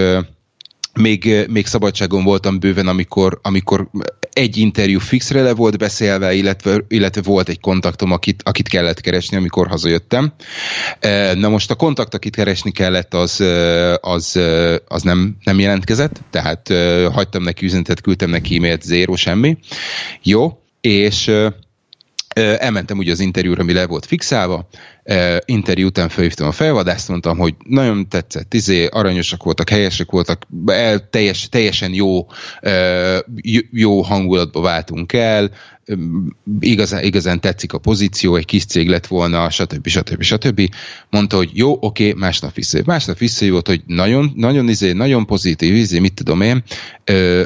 még, 0.94 1.46
még 1.48 1.66
szabadságon 1.66 2.24
voltam 2.24 2.58
bőven, 2.58 2.86
amikor, 2.86 3.38
amikor 3.42 3.88
egy 4.32 4.56
interjú 4.56 4.98
fixre 4.98 5.42
le 5.42 5.54
volt 5.54 5.78
beszélve, 5.78 6.34
illetve, 6.34 6.84
illetve 6.88 7.22
volt 7.22 7.48
egy 7.48 7.60
kontaktom, 7.60 8.12
akit, 8.12 8.42
akit 8.44 8.68
kellett 8.68 9.00
keresni, 9.00 9.36
amikor 9.36 9.66
hazajöttem. 9.66 10.32
Na 11.34 11.48
most 11.48 11.70
a 11.70 11.74
kontakt, 11.74 12.14
akit 12.14 12.36
keresni 12.36 12.70
kellett, 12.70 13.14
az, 13.14 13.40
az, 14.00 14.40
az 14.88 15.02
nem, 15.02 15.36
nem 15.44 15.58
jelentkezett, 15.58 16.20
tehát 16.30 16.68
hagytam 17.12 17.42
neki 17.42 17.64
üzenetet, 17.64 18.00
küldtem 18.00 18.30
neki 18.30 18.56
e-mailt, 18.56 18.82
zéro, 18.82 19.16
semmi. 19.16 19.58
Jó, 20.22 20.62
és 20.80 21.30
elmentem 22.34 22.98
ugye 22.98 23.12
az 23.12 23.20
interjúra, 23.20 23.60
ami 23.60 23.72
le 23.72 23.86
volt 23.86 24.06
fixálva, 24.06 24.68
interjú 25.44 25.86
után 25.86 26.08
felhívtam 26.08 26.46
a 26.46 26.52
felvadászt, 26.52 27.08
mondtam, 27.08 27.38
hogy 27.38 27.54
nagyon 27.66 28.08
tetszett, 28.08 28.54
izé, 28.54 28.86
aranyosak 28.86 29.42
voltak, 29.42 29.68
helyesek 29.68 30.10
voltak, 30.10 30.46
el, 30.66 31.08
teljes, 31.10 31.48
teljesen 31.48 31.94
jó, 31.94 32.26
jó 33.70 34.00
hangulatba 34.00 34.60
váltunk 34.60 35.12
el, 35.12 35.50
igazán, 36.60 37.02
igazán 37.02 37.40
tetszik 37.40 37.72
a 37.72 37.78
pozíció, 37.78 38.36
egy 38.36 38.44
kis 38.44 38.64
cég 38.64 38.88
lett 38.88 39.06
volna, 39.06 39.50
stb. 39.50 39.86
stb. 39.86 40.22
stb. 40.22 40.68
Mondta, 41.10 41.36
hogy 41.36 41.50
jó, 41.52 41.76
oké, 41.80 42.12
másnap 42.12 42.54
visszajött. 42.54 42.86
Másnap 42.86 43.18
visszajött, 43.18 43.66
hogy 43.66 43.82
nagyon, 43.86 44.32
nagyon, 44.36 44.68
izé, 44.68 44.92
nagyon 44.92 45.26
pozitív, 45.26 45.74
izé, 45.74 45.98
mit 45.98 46.14
tudom 46.14 46.40
én, 46.40 46.62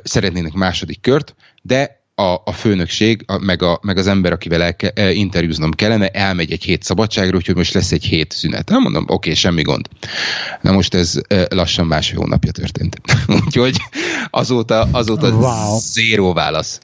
szeretnének 0.03 0.53
második 0.53 1.01
kört, 1.01 1.35
de 1.63 2.05
a, 2.19 2.43
a 2.45 2.53
főnökség, 2.53 3.23
a, 3.27 3.39
meg, 3.39 3.63
a, 3.63 3.79
meg 3.83 3.97
az 3.99 4.07
ember, 4.07 4.33
akivel 4.33 4.63
el, 4.63 4.75
e, 4.95 5.11
interjúznom 5.11 5.71
kellene, 5.71 6.09
elmegy 6.09 6.53
egy 6.53 6.65
hét 6.65 6.83
szabadságra, 6.83 7.37
úgyhogy 7.37 7.57
most 7.57 7.73
lesz 7.75 7.93
egy 7.93 8.05
hét 8.05 8.33
szünet. 8.33 8.69
Nem 8.69 8.83
mondom, 8.83 9.03
oké, 9.03 9.15
okay, 9.15 9.35
semmi 9.35 9.63
gond. 9.63 9.89
Na 10.61 10.73
most 10.73 10.95
ez 10.95 11.21
e, 11.29 11.47
lassan 11.51 11.87
másfél 11.87 12.19
hónapja 12.19 12.51
történt. 12.53 13.01
úgyhogy 13.45 13.77
azóta, 14.31 14.89
azóta 14.93 15.31
wow. 15.31 15.79
zéró 15.79 16.33
válasz. 16.33 16.81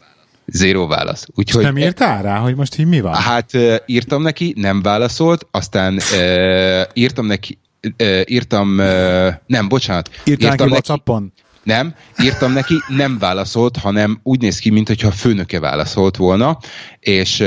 Zéró 0.47 0.87
válasz. 0.87 1.27
Úgyhogy, 1.35 1.63
nem 1.63 1.79
írtál 1.79 2.23
rá, 2.23 2.39
hogy 2.39 2.55
most 2.55 2.79
így 2.79 2.87
mi 2.87 3.01
van? 3.01 3.15
Hát 3.15 3.55
e, 3.55 3.83
írtam 3.87 4.23
neki, 4.23 4.55
nem 4.57 4.83
válaszolt, 4.83 5.47
aztán 5.51 5.99
e, 5.99 6.89
írtam 6.93 7.27
neki, 7.27 7.59
e, 7.97 8.25
írtam, 8.27 8.81
e, 8.81 9.43
nem, 9.47 9.69
bocsánat. 9.69 10.11
Írtál 10.25 10.51
írtam 10.51 10.69
neki 10.69 10.73
WhatsAppon? 10.73 11.33
Nem, 11.63 11.95
írtam 12.23 12.53
neki, 12.53 12.75
nem 12.89 13.19
válaszolt, 13.19 13.77
hanem 13.77 14.21
úgy 14.23 14.41
néz 14.41 14.59
ki, 14.59 14.71
mintha 14.71 15.11
főnöke 15.11 15.61
válaszolt 15.61 16.17
volna, 16.17 16.59
és 17.01 17.45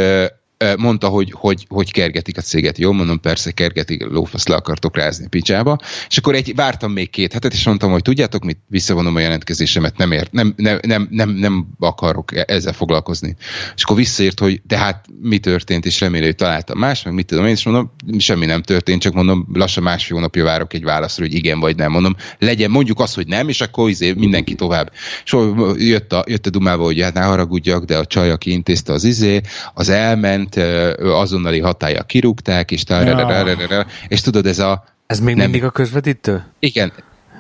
mondta, 0.77 1.07
hogy, 1.07 1.31
hogy, 1.31 1.65
hogy 1.69 1.91
kergetik 1.91 2.37
a 2.37 2.41
céget. 2.41 2.77
Jó, 2.77 2.91
mondom, 2.91 3.19
persze 3.19 3.51
kergetik, 3.51 4.03
lófasz 4.03 4.47
le 4.47 4.55
akartok 4.55 4.97
rázni 4.97 5.27
picsába. 5.27 5.77
És 6.09 6.17
akkor 6.17 6.35
egy, 6.35 6.55
vártam 6.55 6.91
még 6.91 7.09
két 7.09 7.33
hetet, 7.33 7.53
és 7.53 7.65
mondtam, 7.65 7.91
hogy 7.91 8.01
tudjátok 8.01 8.43
mit, 8.43 8.59
visszavonom 8.67 9.15
a 9.15 9.19
jelentkezésemet, 9.19 9.97
nem, 9.97 10.11
ért, 10.11 10.31
nem, 10.31 10.53
nem, 10.57 10.79
nem, 10.81 11.07
nem, 11.11 11.29
nem 11.29 11.67
akarok 11.79 12.35
e- 12.35 12.45
ezzel 12.47 12.73
foglalkozni. 12.73 13.35
És 13.75 13.83
akkor 13.83 13.95
visszaírt, 13.95 14.39
hogy 14.39 14.61
de 14.67 14.77
hát 14.77 15.05
mi 15.21 15.37
történt, 15.37 15.85
és 15.85 15.99
remélem, 15.99 16.25
hogy 16.25 16.35
találtam 16.35 16.77
más, 16.77 17.03
meg 17.03 17.13
mit 17.13 17.25
tudom 17.25 17.45
én, 17.45 17.51
és 17.51 17.63
mondom, 17.63 17.91
semmi 18.17 18.45
nem 18.45 18.61
történt, 18.61 19.01
csak 19.01 19.13
mondom, 19.13 19.47
lassan 19.53 19.83
másfél 19.83 20.15
hónapja 20.15 20.43
várok 20.43 20.73
egy 20.73 20.83
válaszra, 20.83 21.23
hogy 21.23 21.33
igen 21.33 21.59
vagy 21.59 21.75
nem. 21.75 21.91
Mondom, 21.91 22.15
legyen, 22.39 22.71
mondjuk 22.71 22.99
azt, 22.99 23.15
hogy 23.15 23.27
nem, 23.27 23.49
és 23.49 23.61
akkor 23.61 23.89
izé 23.89 24.13
mindenki 24.13 24.55
tovább. 24.55 24.91
És 25.23 25.35
jött 25.77 26.13
a, 26.13 26.23
jött 26.27 26.45
a 26.45 26.49
dumába, 26.49 26.83
hogy 26.83 27.01
hát 27.01 27.13
ne 27.13 27.21
haragudjak, 27.21 27.83
de 27.83 27.97
a 27.97 28.05
csaj, 28.05 28.31
aki 28.31 28.51
intézte 28.51 28.93
az 28.93 29.03
izé, 29.03 29.41
az 29.73 29.89
elment, 29.89 30.54
azonnali 30.99 31.59
hatája 31.59 32.03
kirúgták, 32.03 32.71
és, 32.71 32.83
ja. 32.87 33.85
és 34.07 34.21
tudod, 34.21 34.45
ez 34.45 34.59
a... 34.59 34.83
Ez 35.07 35.19
még 35.19 35.35
nem, 35.35 35.43
mindig 35.43 35.63
a 35.63 35.69
közvetítő? 35.69 36.45
Igen, 36.59 36.93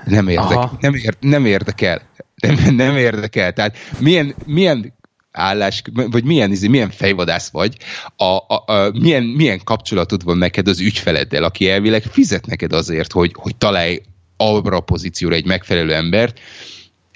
nem, 0.05 0.27
érdek, 0.27 0.69
nem, 0.79 0.93
ér, 0.93 1.15
nem 1.19 1.45
érdekel. 1.45 2.01
Nem, 2.35 2.75
nem 2.75 2.97
érdekel. 2.97 3.53
Tehát 3.53 3.77
milyen, 3.99 4.35
milyen 4.45 4.93
állás, 5.31 5.81
vagy 5.93 6.23
milyen, 6.23 6.51
izé, 6.51 6.67
milyen 6.67 6.89
fejvadász 6.89 7.49
vagy, 7.49 7.77
a, 8.15 8.23
a, 8.23 8.63
a, 8.65 8.91
milyen, 8.93 9.23
milyen 9.23 9.61
kapcsolatod 9.63 10.23
van 10.23 10.37
neked 10.37 10.67
az 10.67 10.79
ügyfeleddel, 10.79 11.43
aki 11.43 11.69
elvileg 11.69 12.03
fizet 12.03 12.45
neked 12.45 12.73
azért, 12.73 13.11
hogy, 13.11 13.31
hogy 13.35 13.55
találj 13.55 14.01
arra 14.37 14.77
a 14.77 14.79
pozícióra 14.79 15.35
egy 15.35 15.45
megfelelő 15.45 15.93
embert, 15.93 16.39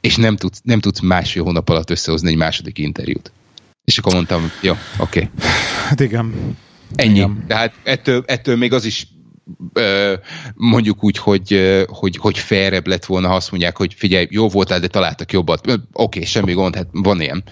és 0.01 0.15
nem 0.15 0.35
tudsz, 0.35 0.61
nem 0.63 0.79
tudsz 0.79 0.99
másfél 0.99 1.43
hónap 1.43 1.69
alatt 1.69 1.89
összehozni 1.89 2.29
egy 2.29 2.37
második 2.37 2.77
interjút. 2.77 3.31
És 3.89 3.97
akkor 3.97 4.13
mondtam, 4.13 4.51
jó, 4.61 4.73
oké. 4.97 5.19
Okay. 5.19 5.29
Hát 5.87 5.99
igen. 5.99 6.55
Ennyi. 6.95 7.15
Igen. 7.15 7.43
Tehát 7.47 7.73
ettől, 7.83 8.23
ettől 8.27 8.57
még 8.57 8.73
az 8.73 8.85
is 8.85 9.07
mondjuk 10.53 11.03
úgy, 11.03 11.17
hogy, 11.17 11.83
hogy, 11.87 12.17
hogy 12.17 12.37
fairebb 12.37 12.87
lett 12.87 13.05
volna, 13.05 13.27
ha 13.27 13.35
azt 13.35 13.51
mondják, 13.51 13.77
hogy 13.77 13.93
figyelj, 13.93 14.27
jó 14.29 14.47
voltál, 14.47 14.79
de 14.79 14.87
találtak 14.87 15.31
jobbat. 15.31 15.67
Oké, 15.67 15.81
okay, 15.91 16.25
semmi 16.25 16.53
gond, 16.53 16.75
hát 16.75 16.87
van 16.91 17.21
ilyen. 17.21 17.43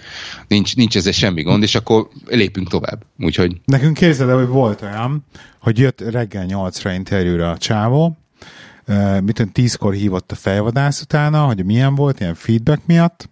Nincs, 0.48 0.76
nincs 0.76 0.96
ezzel 0.96 1.12
semmi 1.12 1.42
gond, 1.42 1.62
és 1.62 1.74
akkor 1.74 2.08
lépünk 2.26 2.68
tovább. 2.68 3.02
Úgyhogy... 3.18 3.60
Nekünk 3.64 3.94
képzeld 3.94 4.30
hogy 4.30 4.46
volt 4.46 4.82
olyan, 4.82 5.24
hogy 5.60 5.78
jött 5.78 6.00
reggel 6.00 6.44
nyolcra 6.44 6.92
interjúra 6.92 7.50
a 7.50 7.58
csávó, 7.58 8.16
mit 9.22 9.48
tízkor 9.52 9.92
hívott 9.92 10.32
a 10.32 10.34
fejvadász 10.34 11.00
utána, 11.00 11.44
hogy 11.44 11.64
milyen 11.64 11.94
volt, 11.94 12.20
ilyen 12.20 12.34
feedback 12.34 12.80
miatt, 12.86 13.28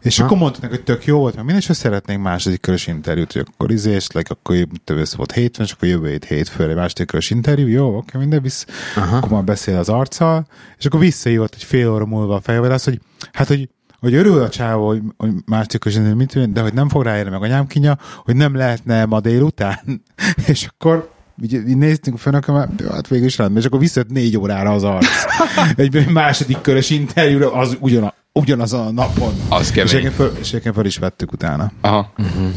és 0.00 0.18
ha. 0.18 0.24
akkor 0.24 0.38
mondták, 0.38 0.70
hogy 0.70 0.82
tök 0.82 1.04
jó 1.04 1.18
volt, 1.18 1.34
mert 1.34 1.46
minden, 1.46 1.64
és 1.68 1.76
szeretnénk 1.76 2.22
második 2.22 2.60
körös 2.60 2.86
interjút, 2.86 3.32
hogy 3.32 3.46
akkor 3.52 3.70
izés, 3.70 4.06
like, 4.12 4.32
akkor 4.32 4.66
többször 4.84 5.16
volt 5.16 5.32
hétven, 5.32 5.66
és 5.66 5.72
akkor 5.72 5.88
jövő 5.88 6.08
hét 6.08 6.24
hétfőre 6.24 6.74
második 6.74 7.06
körös 7.06 7.30
interjú, 7.30 7.66
jó, 7.66 7.96
oké, 7.96 8.18
minden 8.18 8.42
visz, 8.42 8.66
Aha. 8.96 9.16
akkor 9.16 9.30
már 9.30 9.44
beszél 9.44 9.76
az 9.76 9.88
arccal, 9.88 10.46
és 10.78 10.86
akkor 10.86 11.00
visszahívott 11.00 11.54
egy 11.54 11.64
fél 11.64 11.92
óra 11.92 12.06
múlva 12.06 12.34
a 12.34 12.40
fejvadász, 12.40 12.84
hogy 12.84 13.00
hát, 13.32 13.48
hogy 13.48 13.68
hogy 14.00 14.14
örül 14.14 14.42
a 14.42 14.48
csávó, 14.48 14.86
hogy, 14.86 15.02
hogy 15.16 15.30
második 15.46 15.80
körös 15.80 15.98
mit 16.14 16.52
de 16.52 16.60
hogy 16.60 16.72
nem 16.72 16.88
fog 16.88 17.02
ráérni 17.02 17.30
meg 17.30 17.42
anyám 17.42 17.66
kinya, 17.66 17.98
hogy 18.24 18.36
nem 18.36 18.54
lehetne 18.54 19.04
ma 19.04 19.20
délután, 19.20 20.02
és 20.46 20.68
akkor 20.72 21.10
így, 21.42 21.52
így 21.52 21.76
néztünk 21.76 22.16
a 22.16 22.18
főnököm, 22.18 22.54
hát 22.90 23.08
végül 23.08 23.26
is 23.26 23.38
rendben, 23.38 23.60
és 23.60 23.66
akkor 23.66 23.78
visszajött 23.78 24.10
négy 24.10 24.38
órára 24.38 24.70
az 24.70 24.84
arc. 24.84 25.06
Egy 25.76 26.06
második 26.08 26.60
körös 26.60 26.90
interjúra, 26.90 27.52
az 27.52 27.76
ugyan, 27.80 28.12
ugyanaz 28.32 28.72
a 28.72 28.90
napon. 28.90 29.32
Az 29.48 29.70
kemény. 29.70 29.86
És 29.86 29.92
egyébként 29.92 30.14
föl, 30.14 30.32
és 30.40 30.56
föl 30.74 30.86
is 30.86 30.98
vettük 30.98 31.32
utána. 31.32 31.72
Aha. 31.80 32.12
Uh-huh. 32.18 32.48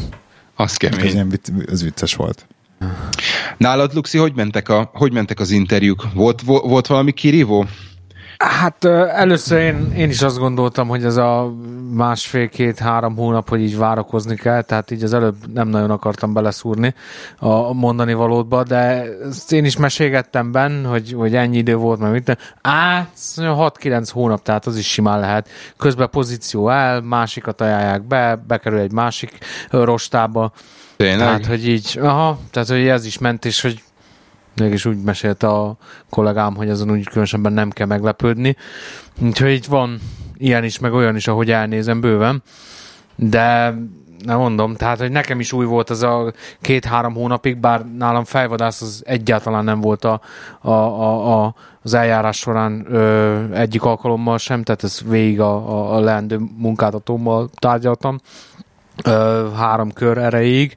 Az 0.54 0.76
kemény. 0.76 1.06
Ez, 1.06 1.12
ilyen, 1.12 1.40
ez 1.70 1.82
vicces 1.82 2.14
volt. 2.14 2.46
Nálad, 3.56 3.94
Luxi, 3.94 4.18
hogy 4.18 4.32
mentek, 4.34 4.68
a, 4.68 4.90
hogy 4.92 5.12
mentek 5.12 5.40
az 5.40 5.50
interjúk? 5.50 6.12
Volt, 6.14 6.42
volt 6.42 6.86
valami 6.86 7.12
kirívó? 7.12 7.66
Hát 8.38 8.84
először 8.84 9.60
én, 9.60 9.92
én 9.96 10.08
is 10.08 10.22
azt 10.22 10.38
gondoltam, 10.38 10.88
hogy 10.88 11.04
ez 11.04 11.16
a 11.16 11.52
másfél-két-három 11.90 13.16
hónap, 13.16 13.48
hogy 13.48 13.60
így 13.60 13.76
várakozni 13.76 14.34
kell, 14.34 14.62
tehát 14.62 14.90
így 14.90 15.02
az 15.02 15.12
előbb 15.12 15.36
nem 15.52 15.68
nagyon 15.68 15.90
akartam 15.90 16.32
beleszúrni 16.32 16.94
a 17.38 17.72
mondani 17.72 18.14
valódba, 18.14 18.62
de 18.62 19.04
ezt 19.28 19.52
én 19.52 19.64
is 19.64 19.76
meségettem 19.76 20.52
benne, 20.52 20.88
hogy, 20.88 21.12
hogy 21.12 21.36
ennyi 21.36 21.56
idő 21.56 21.76
volt, 21.76 21.98
mert 21.98 22.12
mit 22.12 22.38
Á, 22.60 23.08
6-9 23.36 24.08
hónap, 24.12 24.42
tehát 24.42 24.66
az 24.66 24.76
is 24.76 24.90
simán 24.90 25.20
lehet. 25.20 25.48
Közben 25.76 26.10
pozíció 26.10 26.68
el, 26.70 27.00
másikat 27.00 27.60
ajánlják 27.60 28.02
be, 28.02 28.42
bekerül 28.46 28.78
egy 28.78 28.92
másik 28.92 29.38
rostába. 29.70 30.52
Tényleg? 30.96 31.18
Tehát, 31.18 31.46
hogy 31.46 31.68
így, 31.68 31.98
aha, 32.02 32.38
tehát, 32.50 32.68
hogy 32.68 32.86
ez 32.86 33.04
is 33.04 33.18
ment, 33.18 33.44
és 33.44 33.60
hogy 33.60 33.82
mégis 34.56 34.84
úgy 34.84 35.02
mesélte 35.02 35.48
a 35.48 35.76
kollégám, 36.10 36.54
hogy 36.54 36.70
azon 36.70 36.90
úgy 36.90 37.08
különösebben 37.08 37.52
nem 37.52 37.70
kell 37.70 37.86
meglepődni. 37.86 38.56
Úgyhogy 39.22 39.52
itt 39.52 39.64
van 39.64 39.98
ilyen 40.36 40.64
is, 40.64 40.78
meg 40.78 40.92
olyan 40.92 41.16
is, 41.16 41.28
ahogy 41.28 41.50
elnézem 41.50 42.00
bőven. 42.00 42.42
De 43.16 43.74
nem 44.24 44.38
mondom, 44.38 44.74
tehát, 44.74 44.98
hogy 44.98 45.10
nekem 45.10 45.40
is 45.40 45.52
új 45.52 45.64
volt 45.64 45.90
ez 45.90 46.02
a 46.02 46.32
két-három 46.60 47.14
hónapig, 47.14 47.56
bár 47.56 47.86
nálam 47.96 48.24
fejvadász 48.24 48.82
az 48.82 49.02
egyáltalán 49.06 49.64
nem 49.64 49.80
volt 49.80 50.04
a, 50.04 50.20
a, 50.60 50.70
a, 50.70 51.42
a 51.42 51.54
az 51.82 51.94
eljárás 51.94 52.36
során 52.36 52.86
ö, 52.88 53.52
egyik 53.52 53.82
alkalommal 53.82 54.38
sem, 54.38 54.62
tehát 54.62 54.84
ez 54.84 55.00
végig 55.08 55.40
a, 55.40 55.54
a, 55.54 55.94
a 55.94 56.00
leendő 56.00 56.40
munkáltatómmal 56.56 57.50
tárgyaltam 57.54 58.20
ö, 59.04 59.48
három 59.56 59.92
kör 59.92 60.18
erejéig. 60.18 60.74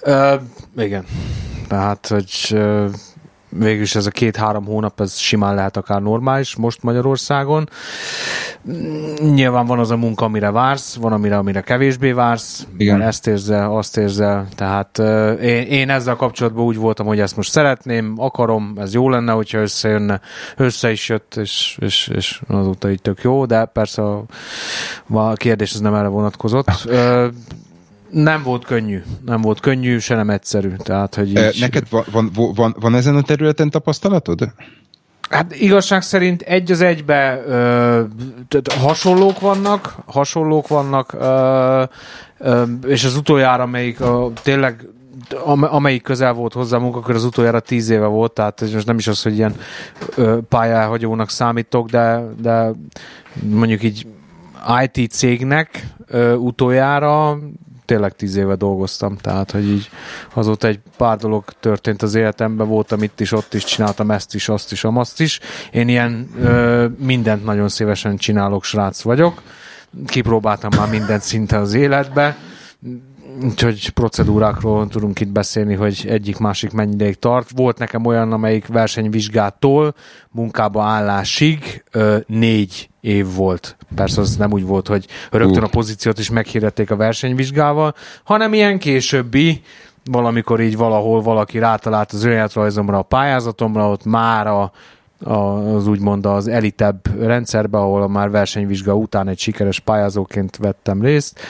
Ö, 0.00 0.34
igen, 0.76 1.04
tehát, 1.68 2.06
hogy 2.06 2.48
ö, 2.50 2.86
végülis 3.58 3.94
ez 3.94 4.06
a 4.06 4.10
két-három 4.10 4.64
hónap, 4.64 5.00
ez 5.00 5.16
simán 5.16 5.54
lehet 5.54 5.76
akár 5.76 6.02
normális 6.02 6.56
most 6.56 6.82
Magyarországon. 6.82 7.68
Nyilván 9.34 9.66
van 9.66 9.78
az 9.78 9.90
a 9.90 9.96
munka, 9.96 10.24
amire 10.24 10.50
vársz, 10.50 10.94
van 10.94 11.12
amire, 11.12 11.36
amire 11.36 11.60
kevésbé 11.60 12.12
vársz, 12.12 12.66
Igen. 12.76 13.00
ezt 13.00 13.26
érzel, 13.26 13.76
azt 13.76 13.96
érzel, 13.96 14.46
tehát 14.54 14.98
uh, 14.98 15.38
én, 15.42 15.62
én 15.62 15.90
ezzel 15.90 16.16
kapcsolatban 16.16 16.64
úgy 16.64 16.76
voltam, 16.76 17.06
hogy 17.06 17.20
ezt 17.20 17.36
most 17.36 17.50
szeretném, 17.50 18.14
akarom, 18.16 18.72
ez 18.76 18.94
jó 18.94 19.08
lenne, 19.08 19.32
hogyha 19.32 19.58
összejönne, 19.58 20.20
össze 20.56 20.90
is 20.90 21.08
jött, 21.08 21.36
és, 21.36 21.78
és, 21.80 22.10
és 22.14 22.42
azóta 22.48 22.90
így 22.90 23.02
tök 23.02 23.22
jó, 23.22 23.46
de 23.46 23.64
persze 23.64 24.02
a, 24.02 24.24
a 25.12 25.32
kérdés 25.32 25.72
ez 25.72 25.80
nem 25.80 25.94
erre 25.94 26.08
vonatkozott. 26.08 26.88
Nem 28.12 28.42
volt 28.42 28.64
könnyű. 28.64 29.02
Nem 29.26 29.40
volt 29.40 29.60
könnyű, 29.60 29.98
se 29.98 30.14
nem 30.14 30.30
egyszerű. 30.30 30.72
Tehát, 30.76 31.14
hogy 31.14 31.28
így... 31.28 31.56
Neked 31.60 31.88
van, 31.90 32.04
van, 32.12 32.30
van, 32.54 32.76
van 32.80 32.94
ezen 32.94 33.16
a 33.16 33.22
területen 33.22 33.70
tapasztalatod? 33.70 34.52
Hát 35.30 35.54
igazság 35.54 36.02
szerint 36.02 36.42
egy 36.42 36.70
az 36.70 36.80
egybe 36.80 37.42
ö, 37.46 38.02
hasonlók 38.78 39.40
vannak, 39.40 39.96
hasonlók 40.06 40.68
vannak, 40.68 41.12
ö, 41.12 41.82
ö, 42.38 42.62
és 42.86 43.04
az 43.04 43.16
utoljára, 43.16 43.62
amelyik 43.62 44.00
ö, 44.00 44.26
tényleg 44.42 44.86
amelyik 45.60 46.02
közel 46.02 46.32
volt 46.32 46.52
hozzá 46.52 46.76
a 46.76 46.80
munkakör, 46.80 47.14
az 47.14 47.24
utoljára 47.24 47.60
tíz 47.60 47.90
éve 47.90 48.06
volt, 48.06 48.32
tehát 48.32 48.62
ez 48.62 48.72
most 48.72 48.86
nem 48.86 48.98
is 48.98 49.06
az, 49.06 49.22
hogy 49.22 49.36
ilyen 49.36 49.54
pályáhagyónak 50.48 51.30
számítok, 51.30 51.88
de, 51.88 52.22
de 52.40 52.70
mondjuk 53.42 53.82
így 53.82 54.06
IT 54.84 55.10
cégnek 55.10 55.86
ö, 56.06 56.34
utoljára 56.34 57.38
tényleg 57.84 58.12
tíz 58.12 58.36
éve 58.36 58.54
dolgoztam, 58.54 59.16
tehát 59.16 59.50
hogy 59.50 59.68
így 59.68 59.90
azóta 60.32 60.66
egy 60.66 60.80
pár 60.96 61.16
dolog 61.16 61.44
történt 61.60 62.02
az 62.02 62.14
életemben, 62.14 62.68
voltam 62.68 63.02
itt 63.02 63.20
is, 63.20 63.32
ott 63.32 63.54
is, 63.54 63.64
csináltam 63.64 64.10
ezt 64.10 64.34
is, 64.34 64.48
azt 64.48 64.72
is, 64.72 64.84
amazt 64.84 65.20
is. 65.20 65.40
Én 65.70 65.88
ilyen 65.88 66.28
ö, 66.40 66.86
mindent 66.98 67.44
nagyon 67.44 67.68
szívesen 67.68 68.16
csinálok, 68.16 68.64
srác 68.64 69.02
vagyok. 69.02 69.42
Kipróbáltam 70.06 70.70
már 70.76 70.88
mindent 70.88 71.22
szinte 71.22 71.58
az 71.58 71.74
életbe 71.74 72.36
Úgyhogy 73.40 73.90
procedúrákról 73.90 74.88
tudunk 74.88 75.20
itt 75.20 75.28
beszélni, 75.28 75.74
hogy 75.74 76.04
egyik-másik 76.08 76.72
mennyi 76.72 77.14
tart. 77.14 77.50
Volt 77.54 77.78
nekem 77.78 78.06
olyan, 78.06 78.32
amelyik 78.32 78.66
versenyvizsgától 78.66 79.94
munkába 80.30 80.82
állásig 80.82 81.84
ö, 81.90 82.16
négy 82.26 82.88
év 83.00 83.34
volt. 83.34 83.76
Persze 83.94 84.20
az 84.20 84.36
nem 84.36 84.52
úgy 84.52 84.66
volt, 84.66 84.86
hogy 84.86 85.06
rögtön 85.30 85.62
a 85.62 85.68
pozíciót 85.68 86.18
is 86.18 86.30
meghirdették 86.30 86.90
a 86.90 86.96
versenyvizsgával, 86.96 87.94
hanem 88.24 88.52
ilyen 88.52 88.78
későbbi, 88.78 89.62
valamikor 90.04 90.60
így 90.60 90.76
valahol 90.76 91.22
valaki 91.22 91.58
rátalált 91.58 92.12
az 92.12 92.24
önéletrajzomra, 92.24 92.98
a 92.98 93.02
pályázatomra, 93.02 93.88
ott 93.88 94.04
már 94.04 94.46
a 94.46 94.72
az 95.24 95.86
úgymond 95.86 96.26
az 96.26 96.48
elitebb 96.48 97.00
rendszerbe, 97.20 97.78
ahol 97.78 98.08
már 98.08 98.30
versenyvizsga 98.30 98.94
után 98.94 99.28
egy 99.28 99.38
sikeres 99.38 99.80
pályázóként 99.80 100.56
vettem 100.56 101.02
részt. 101.02 101.40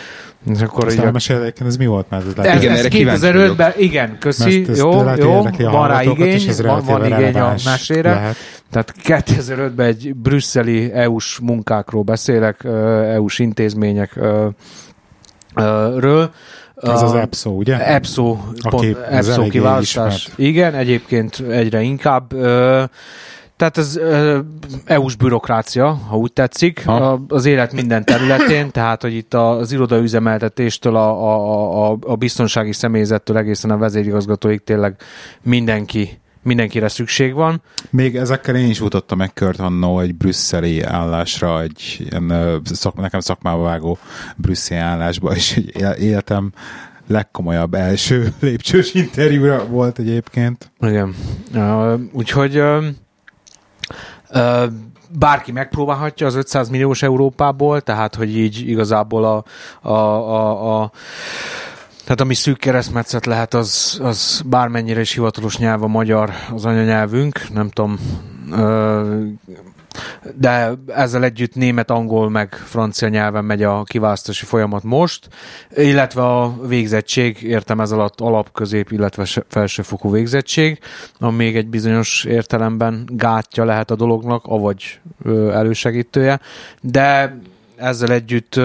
És 0.54 0.60
akkor 0.60 0.86
Ezt 0.86 1.28
így 1.28 1.32
a... 1.32 1.64
ez 1.66 1.76
mi 1.76 1.86
volt 1.86 2.10
már? 2.10 2.20
Ez, 2.20 2.44
ez, 2.44 2.62
igen, 2.62 2.74
ez 2.74 2.86
2005-ben, 2.90 3.72
igen, 3.76 4.18
köszi, 4.18 4.64
ezt 4.68 4.78
jó, 4.78 4.90
jó, 5.16 5.42
van 5.58 5.88
rá 5.88 6.02
igény, 6.02 6.50
van, 6.62 6.82
van 6.84 7.06
igény 7.06 7.34
a 7.34 7.54
mesére. 7.64 8.12
Lehet. 8.12 8.36
Tehát 8.70 8.94
2005-ben 9.04 9.86
egy 9.86 10.14
brüsszeli 10.14 10.92
EU-s 10.92 11.38
munkákról 11.38 12.02
beszélek, 12.02 12.64
EU-s 12.64 13.38
intézményekről, 13.38 14.54
ez 16.82 17.02
az 17.02 17.14
EPSO, 17.14 17.50
ugye? 17.50 17.86
EPSO, 17.86 18.36
pont, 18.68 18.96
EPSO 19.10 19.42
kiválasztás. 19.42 20.28
Igen, 20.36 20.74
egyébként 20.74 21.42
egyre 21.50 21.80
inkább. 21.80 22.34
Tehát 23.62 23.78
ez 23.78 24.00
EU-s 24.84 25.16
bürokrácia, 25.16 25.92
ha 25.92 26.16
úgy 26.16 26.32
tetszik, 26.32 26.84
ha. 26.84 27.20
az 27.28 27.44
élet 27.44 27.72
minden 27.72 28.04
területén, 28.04 28.70
tehát 28.70 29.02
hogy 29.02 29.14
itt 29.14 29.34
az 29.34 29.72
irodaüzemeltetéstől 29.72 30.96
a, 30.96 31.08
a, 31.08 31.90
a, 31.90 31.98
a 32.00 32.16
biztonsági 32.16 32.72
személyzettől 32.72 33.36
egészen 33.36 33.70
a 33.70 33.76
vezérigazgatóig 33.76 34.64
tényleg 34.64 34.96
mindenki 35.42 36.20
mindenkire 36.42 36.88
szükség 36.88 37.34
van. 37.34 37.62
Még 37.90 38.16
ezekkel 38.16 38.56
én 38.56 38.68
is 38.68 38.80
utottam 38.80 39.18
meg 39.18 39.32
kört 39.32 39.58
annó 39.58 40.00
egy 40.00 40.14
brüsszeli 40.14 40.82
állásra, 40.82 41.62
egy 41.62 41.96
ilyen, 41.98 42.60
szak, 42.64 42.96
nekem 42.96 43.20
szakmába 43.20 43.62
vágó 43.62 43.98
brüsszeli 44.36 44.80
állásba, 44.80 45.34
és 45.34 45.60
életem 45.98 46.52
legkomolyabb 47.06 47.74
első 47.74 48.32
lépcsős 48.40 48.94
interjúra 48.94 49.66
volt 49.66 49.98
egyébként. 49.98 50.72
Igen. 50.80 51.14
Úgyhogy 52.12 52.62
bárki 55.18 55.52
megpróbálhatja 55.52 56.26
az 56.26 56.34
500 56.34 56.68
milliós 56.68 57.02
Európából, 57.02 57.80
tehát 57.80 58.14
hogy 58.14 58.36
így 58.36 58.68
igazából 58.68 59.24
a, 59.24 59.44
a, 59.88 59.92
a, 59.92 60.82
a 60.82 60.90
tehát 62.04 62.20
ami 62.20 62.34
szűk 62.34 62.58
keresztmetszet 62.58 63.26
lehet, 63.26 63.54
az, 63.54 64.00
az 64.02 64.42
bármennyire 64.46 65.00
is 65.00 65.12
hivatalos 65.12 65.58
nyelv 65.58 65.82
a 65.82 65.86
magyar, 65.86 66.30
az 66.54 66.64
anyanyelvünk, 66.64 67.52
nem 67.52 67.68
tudom, 67.68 67.98
de 70.34 70.72
ezzel 70.86 71.24
együtt 71.24 71.54
német, 71.54 71.90
angol, 71.90 72.30
meg 72.30 72.54
francia 72.54 73.08
nyelven 73.08 73.44
megy 73.44 73.62
a 73.62 73.82
kiválasztási 73.84 74.44
folyamat 74.44 74.82
most, 74.82 75.28
illetve 75.76 76.22
a 76.22 76.66
végzettség, 76.66 77.42
értem 77.42 77.80
ez 77.80 77.92
alatt 77.92 78.20
alapközép, 78.20 78.90
illetve 78.90 79.26
felsőfokú 79.48 80.10
végzettség, 80.10 80.78
ami 81.18 81.36
még 81.36 81.56
egy 81.56 81.68
bizonyos 81.68 82.24
értelemben 82.24 83.08
gátja 83.12 83.64
lehet 83.64 83.90
a 83.90 83.96
dolognak, 83.96 84.44
avagy 84.46 85.00
elősegítője, 85.52 86.40
de 86.80 87.38
ezzel 87.76 88.12
együtt 88.12 88.60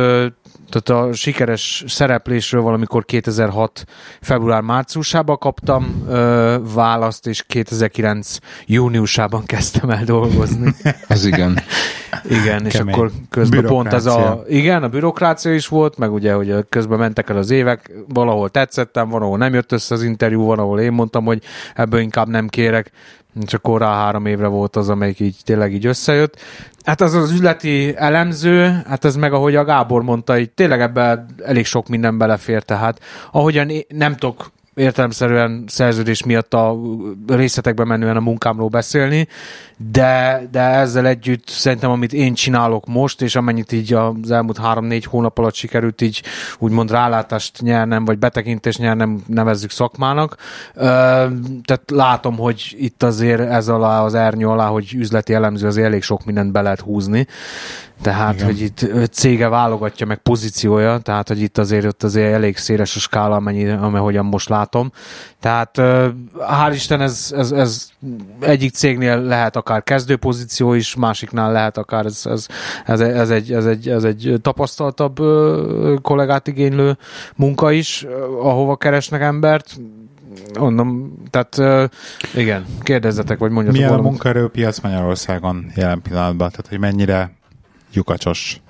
tehát 0.69 1.03
a 1.03 1.13
sikeres 1.13 1.84
szereplésről 1.88 2.62
valamikor 2.62 3.06
2006. 3.06 3.84
február-márciusában 4.21 5.38
kaptam 5.38 6.03
ö, 6.08 6.58
választ, 6.73 7.27
és 7.27 7.43
2009. 7.47 8.38
júniusában 8.65 9.45
kezdtem 9.45 9.89
el 9.89 10.03
dolgozni. 10.03 10.75
Ez 11.08 11.25
igen. 11.25 11.60
igen, 12.24 12.43
Kemény. 12.43 12.65
és 12.65 12.80
akkor 12.80 13.12
közben 13.30 13.65
pont 13.65 13.93
ez 13.93 14.06
a... 14.06 14.43
Igen, 14.48 14.84
a 14.84 14.89
bürokrácia 14.89 15.54
is 15.54 15.67
volt, 15.67 15.98
meg 15.98 16.13
ugye, 16.13 16.34
hogy 16.34 16.56
közben 16.70 17.00
mentek 17.00 17.30
el 17.30 17.38
az 17.38 17.50
évek, 17.50 17.91
valahol 18.08 18.50
tetszettem, 18.50 19.10
valahol 19.10 19.38
nem 19.38 19.54
jött 19.54 19.72
össze 19.72 19.93
az 19.96 20.04
interjú, 20.04 20.46
van, 20.46 20.60
ahol 20.60 20.80
én 20.80 20.91
mondtam, 20.91 21.26
hogy 21.26 21.43
ebből 21.76 22.00
inkább 22.00 22.28
nem 22.28 22.48
kérek, 22.48 22.91
csak 23.46 23.60
akkor 23.63 23.82
rá 23.82 23.93
három 23.93 24.26
évre 24.26 24.48
volt 24.48 24.76
az, 24.76 24.89
amelyik 24.89 25.20
így 25.20 25.36
tényleg 25.43 25.74
így 25.74 25.86
összejött. 25.86 26.39
Hát 26.84 27.02
az 27.02 27.13
az 27.13 27.32
üzleti 27.32 27.93
elemző, 27.96 28.82
hát 28.88 29.06
ez 29.06 29.15
meg 29.15 29.34
ahogy 29.34 29.56
a 29.56 29.63
Gábor 29.63 30.04
mondta, 30.04 30.38
így 30.38 30.50
tényleg 30.50 30.82
ebben 30.82 31.26
elég 31.43 31.65
sok 31.65 31.88
minden 31.88 32.17
belefér, 32.17 32.63
tehát 32.63 33.00
ahogyan 33.32 33.72
nem 33.88 34.15
tudok 34.15 34.52
értelemszerűen 34.78 35.63
szerződés 35.68 36.24
miatt 36.24 36.54
a 36.54 36.78
részletekbe 37.28 37.84
menően 37.84 38.16
a 38.16 38.20
munkámról 38.20 38.68
beszélni, 38.68 39.28
de, 39.92 40.42
de 40.52 40.60
ezzel 40.60 41.06
együtt 41.06 41.48
szerintem, 41.48 41.92
amit 41.92 42.13
én 42.13 42.34
csinálok 42.34 42.86
most, 42.86 43.22
és 43.22 43.36
amennyit 43.36 43.72
így 43.72 43.94
az 43.94 44.32
elmúlt 44.32 44.58
három-négy 44.58 45.06
hónap 45.06 45.38
alatt 45.38 45.54
sikerült 45.54 46.02
így 46.02 46.24
úgymond 46.60 46.92
rálátást 46.92 47.62
nyernem, 47.62 48.06
vagy 48.06 48.18
betekintést 48.18 48.80
nyernem, 48.80 49.24
nevezzük 49.28 49.72
szakmának. 49.72 50.36
Tehát 50.76 51.82
látom, 51.88 52.38
hogy 52.38 52.76
itt 52.78 53.04
azért 53.04 53.42
ez 53.42 53.68
alá, 53.68 54.04
az 54.04 54.13
ernyő 54.13 54.48
alá, 54.48 54.68
hogy 54.68 54.94
üzleti 54.94 55.34
elemző, 55.34 55.68
azért 55.68 55.88
elég 55.88 56.04
sok 56.04 56.26
mindent 56.26 56.52
be 56.52 56.62
lehet 56.62 56.80
húzni. 56.80 57.28
Tehát, 58.01 58.33
Igen. 58.33 58.45
hogy 58.45 58.62
itt 58.62 59.10
cége 59.12 59.47
válogatja 59.47 60.05
meg 60.05 60.17
pozíciója, 60.17 60.97
tehát, 60.97 61.27
hogy 61.27 61.41
itt 61.41 61.57
azért, 61.57 61.86
ott 61.86 62.03
azért 62.03 62.33
elég 62.33 62.57
széles 62.57 62.95
a 62.95 62.99
skála, 62.99 63.36
amennyi, 63.36 63.67
amehogyan 63.69 64.25
most 64.25 64.49
látom. 64.49 64.91
Tehát 65.39 65.77
hál' 66.38 66.71
Isten 66.73 67.01
ez, 67.01 67.33
ez, 67.36 67.51
ez 67.51 67.89
egyik 68.39 68.71
cégnél 68.71 69.21
lehet 69.21 69.55
akár 69.55 69.83
kezdőpozíció 69.83 70.73
is, 70.73 70.95
másiknál 70.95 71.51
lehet 71.51 71.77
akár 71.77 72.05
ez, 72.05 72.21
ez, 72.25 72.47
ez, 72.86 72.99
ez, 72.99 73.29
egy, 73.29 73.53
ez, 73.53 73.65
egy, 73.65 73.89
ez 73.89 74.03
egy 74.03 74.36
tapasztaltabb 74.41 75.15
kollégát 76.01 76.47
igénylő 76.47 76.97
munka 77.36 77.71
is, 77.71 78.05
ahova 78.41 78.75
keresnek 78.75 79.21
embert 79.21 79.79
mondom, 80.60 81.13
tehát 81.29 81.57
uh, 81.57 82.39
igen, 82.41 82.65
kérdezzetek, 82.81 83.38
vagy 83.38 83.51
mondjatok 83.51 83.73
Milyen 83.73 83.89
valamit. 83.89 84.10
a 84.10 84.12
munkaerőpiac 84.12 84.79
Magyarországon 84.79 85.71
jelen 85.75 86.01
pillanatban? 86.01 86.49
Tehát, 86.49 86.67
hogy 86.67 86.79
mennyire 86.79 87.37
lyukacsos? 87.93 88.62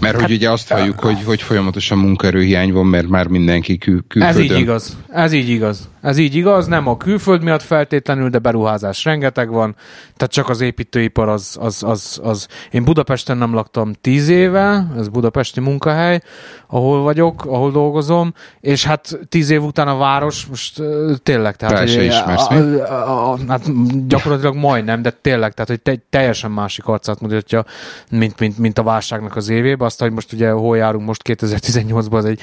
Mert 0.00 0.14
hát, 0.14 0.26
hogy 0.26 0.34
ugye 0.34 0.50
azt 0.50 0.68
halljuk, 0.68 1.00
hogy, 1.00 1.22
hogy 1.24 1.42
folyamatosan 1.42 1.98
munkaerőhiány 1.98 2.72
van, 2.72 2.86
mert 2.86 3.08
már 3.08 3.26
mindenki 3.26 3.78
kül- 3.78 4.04
külföldön. 4.08 4.42
Ez 4.42 4.50
így 4.50 4.58
igaz. 4.58 4.96
Ez 5.10 5.32
így 5.32 5.48
igaz. 5.48 5.88
Ez 6.04 6.18
így 6.18 6.34
igaz, 6.34 6.66
nem 6.66 6.88
a 6.88 6.96
külföld 6.96 7.42
miatt 7.42 7.62
feltétlenül, 7.62 8.28
de 8.28 8.38
beruházás 8.38 9.04
rengeteg 9.04 9.50
van, 9.50 9.76
tehát 10.16 10.32
csak 10.32 10.48
az 10.48 10.60
építőipar 10.60 11.28
az, 11.28 11.56
az, 11.60 11.82
az, 11.82 12.20
az. 12.22 12.48
Én 12.70 12.84
Budapesten 12.84 13.36
nem 13.36 13.54
laktam 13.54 13.92
tíz 14.00 14.28
éve, 14.28 14.86
ez 14.96 15.08
budapesti 15.08 15.60
munkahely, 15.60 16.20
ahol 16.66 17.02
vagyok, 17.02 17.44
ahol 17.44 17.70
dolgozom, 17.70 18.34
és 18.60 18.84
hát 18.84 19.18
tíz 19.28 19.50
év 19.50 19.62
után 19.62 19.88
a 19.88 19.96
város 19.96 20.46
most 20.46 20.82
tényleg, 21.22 21.56
tehát 21.56 21.78
hogy, 21.78 22.04
ismersz, 22.04 22.48
a, 22.48 22.54
a, 22.54 23.32
a, 23.32 23.38
hát 23.48 23.62
gyakorlatilag 24.06 24.54
majdnem, 24.54 25.02
de 25.02 25.10
tényleg, 25.10 25.52
tehát 25.52 25.70
hogy 25.70 25.80
te, 25.80 25.96
teljesen 26.10 26.50
másik 26.50 26.86
arcát 26.86 27.20
mutatja, 27.20 27.64
mint, 28.10 28.38
mint, 28.38 28.58
mint 28.58 28.78
a 28.78 28.82
válságnak 28.82 29.36
az 29.36 29.48
évében, 29.48 29.86
azt, 29.86 30.00
hogy 30.00 30.12
most 30.12 30.32
ugye 30.32 30.50
hol 30.50 30.76
járunk 30.76 31.06
most 31.06 31.22
2018-ban, 31.24 32.12
az 32.12 32.24
egy 32.24 32.40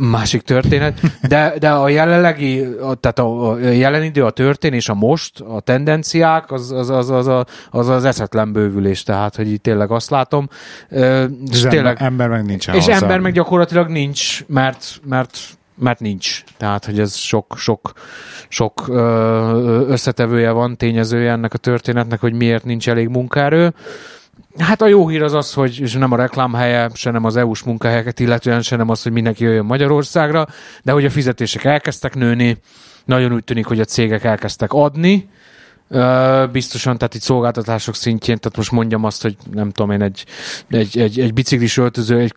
másik 0.00 0.42
történet, 0.42 1.00
de, 1.28 1.54
de 1.58 1.70
a 1.70 1.88
jelenlegi 1.88 2.66
tehát 2.94 3.18
a 3.18 3.58
jelen 3.58 4.02
idő, 4.02 4.24
a 4.24 4.30
történés, 4.30 4.88
a 4.88 4.94
most, 4.94 5.40
a 5.40 5.60
tendenciák, 5.60 6.52
az 6.52 6.72
az, 6.72 6.90
az, 6.90 7.10
az, 7.10 7.26
az, 7.26 7.44
az, 7.70 7.88
az 7.88 8.04
eszetlen 8.04 8.52
bővülés, 8.52 9.02
tehát, 9.02 9.36
hogy 9.36 9.52
itt 9.52 9.62
tényleg 9.62 9.90
azt 9.90 10.10
látom. 10.10 10.48
És 11.50 11.62
tényleg, 11.62 11.96
ember 12.00 12.28
meg 12.28 12.44
nincs 12.44 12.68
És 12.68 12.74
hozzá. 12.74 13.00
ember 13.00 13.20
meg 13.20 13.32
gyakorlatilag 13.32 13.88
nincs, 13.88 14.44
mert, 14.46 15.00
mert 15.04 15.38
mert 15.80 16.00
nincs. 16.00 16.44
Tehát, 16.56 16.84
hogy 16.84 16.98
ez 17.00 17.14
sok, 17.14 17.54
sok, 17.56 17.92
sok 18.48 18.84
összetevője 19.88 20.50
van, 20.50 20.76
tényezője 20.76 21.30
ennek 21.30 21.54
a 21.54 21.58
történetnek, 21.58 22.20
hogy 22.20 22.32
miért 22.32 22.64
nincs 22.64 22.88
elég 22.88 23.08
munkaerő. 23.08 23.74
Hát 24.58 24.82
a 24.82 24.86
jó 24.86 25.08
hír 25.08 25.22
az 25.22 25.32
az, 25.32 25.52
hogy 25.52 25.80
és 25.80 25.92
nem 25.92 26.12
a 26.12 26.16
reklámhelye, 26.16 26.90
se 26.94 27.10
nem 27.10 27.24
az 27.24 27.36
EU-s 27.36 27.62
munkahelyeket, 27.62 28.20
illetően 28.20 28.62
se 28.62 28.76
nem 28.76 28.88
az, 28.88 29.02
hogy 29.02 29.12
mindenki 29.12 29.44
jöjjön 29.44 29.64
Magyarországra, 29.64 30.46
de 30.82 30.92
hogy 30.92 31.04
a 31.04 31.10
fizetések 31.10 31.64
elkezdtek 31.64 32.14
nőni, 32.14 32.58
nagyon 33.04 33.32
úgy 33.32 33.44
tűnik, 33.44 33.66
hogy 33.66 33.80
a 33.80 33.84
cégek 33.84 34.24
elkezdtek 34.24 34.72
adni, 34.72 35.28
biztosan, 36.52 36.98
tehát 36.98 37.14
itt 37.14 37.20
szolgáltatások 37.20 37.94
szintjén, 37.94 38.38
tehát 38.38 38.56
most 38.56 38.70
mondjam 38.70 39.04
azt, 39.04 39.22
hogy 39.22 39.36
nem 39.50 39.70
tudom 39.70 39.90
én, 39.90 40.02
egy, 40.02 40.24
egy, 40.70 40.98
egy, 40.98 41.20
egy 41.20 41.34
biciklis 41.34 41.76
öltöző, 41.76 42.18
egy 42.18 42.34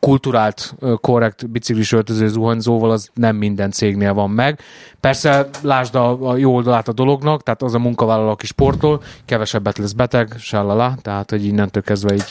kulturált, 0.00 0.74
korrekt 1.00 1.50
biciklis 1.50 1.92
öltöző 1.92 2.28
zuhanyzóval 2.28 2.90
az 2.90 3.10
nem 3.14 3.36
minden 3.36 3.70
cégnél 3.70 4.14
van 4.14 4.30
meg. 4.30 4.60
Persze 5.00 5.48
lásd 5.60 5.94
a, 5.94 6.30
a 6.30 6.36
jó 6.36 6.54
oldalát 6.54 6.88
a 6.88 6.92
dolognak, 6.92 7.42
tehát 7.42 7.62
az 7.62 7.74
a 7.74 7.78
munkavállaló, 7.78 8.28
aki 8.28 8.46
sportol, 8.46 9.02
kevesebbet 9.24 9.78
lesz 9.78 9.92
beteg, 9.92 10.34
sallala, 10.38 10.94
tehát 11.02 11.30
hogy 11.30 11.44
innentől 11.44 11.82
kezdve 11.82 12.14
így... 12.14 12.24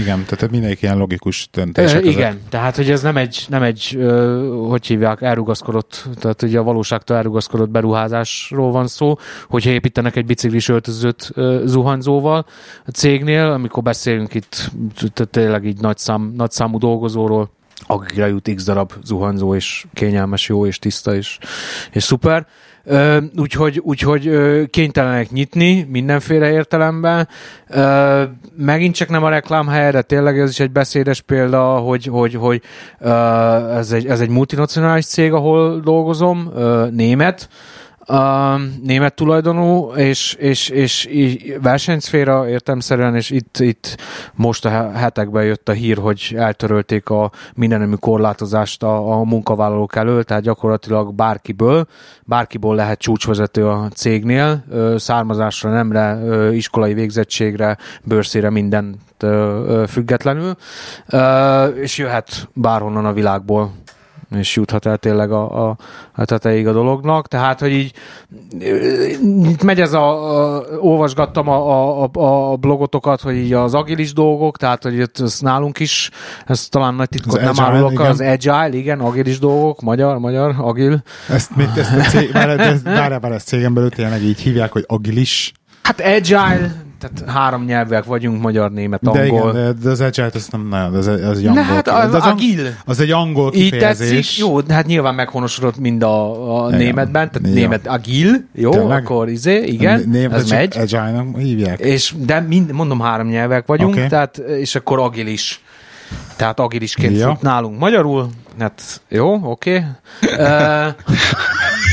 Igen, 0.00 0.24
tehát 0.24 0.50
mindenki 0.50 0.84
ilyen 0.84 0.98
logikus 0.98 1.48
döntés. 1.52 1.92
E, 1.92 2.00
igen, 2.00 2.28
ezek. 2.28 2.48
tehát 2.48 2.76
hogy 2.76 2.90
ez 2.90 3.02
nem 3.02 3.16
egy, 3.16 3.44
nem 3.48 3.62
egy 3.62 3.98
hogy 4.68 4.86
hívják, 4.86 5.22
elrugaszkodott, 5.22 6.08
tehát 6.14 6.42
ugye 6.42 6.58
a 6.58 6.62
valóságtól 6.62 7.16
elrugaszkodott 7.16 7.70
beruházásról 7.70 8.70
van 8.70 8.86
szó, 8.86 9.14
hogyha 9.48 9.70
építenek 9.70 10.16
egy 10.16 10.26
biciklis 10.26 10.68
öltözőt 10.68 11.32
zuhanyzóval 11.64 12.46
a 12.86 12.90
cégnél, 12.90 13.44
amikor 13.44 13.82
beszélünk 13.82 14.34
itt 14.34 14.70
tényleg 15.30 15.64
így 15.64 15.80
nagy, 15.80 15.98
szám, 15.98 16.32
nagy 16.36 16.50
számú 16.50 16.78
dolgozóról, 16.88 17.50
akikre 17.86 18.28
jut 18.28 18.50
x 18.54 18.64
darab 18.64 18.92
zuhanyzó, 19.04 19.54
és 19.54 19.86
kényelmes, 19.92 20.48
jó, 20.48 20.66
és 20.66 20.78
tiszta, 20.78 21.14
és, 21.14 21.38
és 21.92 22.02
szuper. 22.02 22.46
Úgyhogy, 23.36 23.80
úgyhogy 23.82 24.30
kénytelenek 24.70 25.30
nyitni 25.30 25.86
mindenféle 25.90 26.50
értelemben. 26.50 27.28
Megint 28.56 28.94
csak 28.94 29.08
nem 29.08 29.24
a 29.24 29.28
reklámhely, 29.28 29.90
de 29.90 30.02
tényleg 30.02 30.38
ez 30.38 30.50
is 30.50 30.60
egy 30.60 30.70
beszédes 30.70 31.20
példa, 31.20 31.76
hogy, 31.76 32.04
hogy, 32.04 32.34
hogy 32.34 32.62
ez, 33.76 33.92
egy, 33.92 34.06
ez 34.06 34.20
egy 34.20 34.28
multinacionális 34.28 35.06
cég, 35.06 35.32
ahol 35.32 35.80
dolgozom, 35.80 36.52
német, 36.90 37.48
a 38.08 38.56
német 38.82 39.14
tulajdonú, 39.14 39.92
és, 39.92 40.34
és, 40.34 40.68
és 40.68 41.08
versenyszféra 41.62 42.48
értemszerűen, 42.48 43.14
és 43.14 43.30
itt, 43.30 43.58
itt 43.58 43.96
most 44.34 44.64
a 44.64 44.90
hetekben 44.90 45.44
jött 45.44 45.68
a 45.68 45.72
hír, 45.72 45.98
hogy 45.98 46.34
eltörölték 46.36 47.08
a 47.08 47.30
mindenemű 47.54 47.94
korlátozást 47.94 48.82
a, 48.82 49.18
a 49.18 49.24
munkavállalók 49.24 49.96
elől, 49.96 50.24
tehát 50.24 50.42
gyakorlatilag 50.42 51.14
bárkiből, 51.14 51.86
bárkiből 52.24 52.74
lehet 52.74 52.98
csúcsvezető 52.98 53.68
a 53.68 53.88
cégnél, 53.94 54.64
származásra, 54.96 55.70
nemre, 55.70 56.18
iskolai 56.52 56.94
végzettségre, 56.94 57.76
bőrszére 58.04 58.50
minden 58.50 58.96
függetlenül, 59.88 60.56
és 61.74 61.98
jöhet 61.98 62.48
bárhonnan 62.52 63.04
a 63.04 63.12
világból 63.12 63.72
és 64.30 64.56
juthat 64.56 64.86
el 64.86 64.96
tényleg 64.96 65.32
a, 65.32 65.68
a, 65.68 65.76
a 66.14 66.24
tetejéig 66.24 66.66
a 66.66 66.72
dolognak. 66.72 67.28
Tehát, 67.28 67.60
hogy 67.60 67.72
így 67.72 67.92
itt 69.42 69.62
megy 69.62 69.80
ez 69.80 69.92
a, 69.92 70.56
a 70.56 70.64
olvasgattam 70.78 71.48
a, 71.48 72.02
a, 72.02 72.10
a 72.12 72.56
blogotokat, 72.56 73.20
hogy 73.20 73.36
így 73.36 73.52
az 73.52 73.74
agilis 73.74 74.12
dolgok, 74.12 74.56
tehát, 74.56 74.82
hogy 74.82 74.94
itt 74.94 75.20
ez 75.20 75.38
nálunk 75.40 75.78
is, 75.78 76.10
ez 76.46 76.68
talán 76.68 76.94
nagy 76.94 77.08
titkot 77.08 77.42
az 77.42 77.56
nem 77.56 77.64
árulok, 77.64 77.92
igen. 77.92 78.06
az 78.06 78.20
agile, 78.20 78.70
igen, 78.72 79.00
agilis 79.00 79.38
dolgok, 79.38 79.80
magyar, 79.80 80.18
magyar, 80.18 80.54
agil. 80.58 81.02
Ezt, 81.28 81.56
mit, 81.56 81.76
ezt 81.76 81.92
a 81.92 82.00
cég, 82.00 82.32
már, 82.32 82.48
ez, 82.60 82.82
már, 82.82 83.20
már 83.20 83.32
ezt 83.32 83.46
cégen 83.46 83.74
belül 83.74 83.90
tényleg 83.90 84.22
így 84.22 84.40
hívják, 84.40 84.72
hogy 84.72 84.84
agilis. 84.86 85.52
Hát 85.82 86.00
agile, 86.00 86.86
tehát 86.98 87.30
három 87.30 87.64
nyelvek 87.64 88.04
vagyunk, 88.04 88.42
magyar, 88.42 88.70
német, 88.70 89.06
angol. 89.06 89.22
De 89.22 89.26
igen, 89.26 89.52
de, 89.52 89.72
de 89.82 89.90
az 89.90 90.00
agile 90.00 90.30
az 90.34 90.48
nem 90.48 90.68
nagyon, 90.68 90.94
az, 90.94 91.06
az 91.06 91.38
egy 91.38 91.46
angol. 91.46 91.62
Hát 91.62 91.88
az, 91.88 92.14
az, 92.14 92.22
agil. 92.22 92.74
Az 92.84 93.00
egy 93.00 93.10
angol 93.10 93.50
kifejezés. 93.50 94.10
Így 94.10 94.14
tetszik, 94.16 94.38
jó, 94.38 94.60
hát 94.68 94.86
nyilván 94.86 95.14
meghonosodott 95.14 95.78
mind 95.78 96.02
a, 96.02 96.64
a 96.64 96.70
németben, 96.70 97.30
tehát 97.30 97.38
igen. 97.38 97.52
német 97.52 97.86
agil, 97.86 98.44
jó, 98.52 98.70
Tényleg? 98.70 98.98
akkor 98.98 99.28
izé, 99.28 99.64
igen, 99.64 100.04
német 100.08 100.38
ez 100.38 100.50
megy. 100.50 100.78
agile 100.78 101.24
hívják. 101.36 101.80
És, 101.80 102.14
de 102.18 102.40
mind, 102.40 102.72
mondom, 102.72 103.00
három 103.00 103.28
nyelvek 103.28 103.66
vagyunk, 103.66 103.94
okay. 103.94 104.06
tehát, 104.06 104.38
és 104.38 104.74
akkor 104.74 104.98
agil 104.98 105.26
is. 105.26 105.62
Tehát 106.36 106.60
agilisként 106.60 107.18
ja. 107.18 107.38
nálunk 107.40 107.78
magyarul, 107.78 108.28
hát 108.58 109.00
jó, 109.08 109.40
oké. 109.42 109.76
Okay. 109.76 109.84
Uh, 110.38 110.94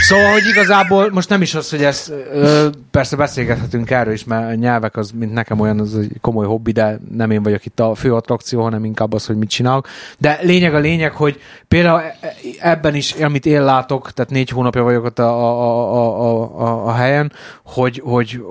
Szóval, 0.07 0.31
hogy 0.31 0.47
igazából 0.47 1.09
most 1.11 1.29
nem 1.29 1.41
is 1.41 1.55
az, 1.55 1.69
hogy 1.69 1.83
ezt 1.83 2.11
ö, 2.33 2.67
persze 2.95 3.15
beszélgethetünk 3.15 3.91
erről 3.91 4.13
is, 4.13 4.23
mert 4.23 4.51
a 4.51 4.53
nyelvek 4.53 4.97
az, 4.97 5.11
mint 5.11 5.33
nekem 5.33 5.59
olyan, 5.59 5.79
az 5.79 5.97
egy 5.97 6.11
komoly 6.21 6.45
hobbi, 6.45 6.71
de 6.71 6.99
nem 7.11 7.31
én 7.31 7.43
vagyok 7.43 7.65
itt 7.65 7.79
a 7.79 7.95
fő 7.95 8.13
attrakció, 8.13 8.61
hanem 8.61 8.85
inkább 8.85 9.13
az, 9.13 9.25
hogy 9.25 9.37
mit 9.37 9.49
csinálok. 9.49 9.87
De 10.17 10.39
lényeg 10.41 10.73
a 10.73 10.79
lényeg, 10.79 11.11
hogy 11.11 11.39
például 11.67 11.99
e, 11.99 12.17
e, 12.21 12.33
ebben 12.59 12.95
is, 12.95 13.11
amit 13.11 13.45
én 13.45 13.63
látok, 13.63 14.11
tehát 14.11 14.31
négy 14.31 14.49
hónapja 14.49 14.83
vagyok 14.83 15.05
ott 15.05 15.19
a, 15.19 15.23
a, 15.23 15.91
a, 15.93 16.61
a, 16.61 16.87
a 16.87 16.93
helyen, 16.93 17.31
hogy, 17.63 18.01
hogy, 18.03 18.41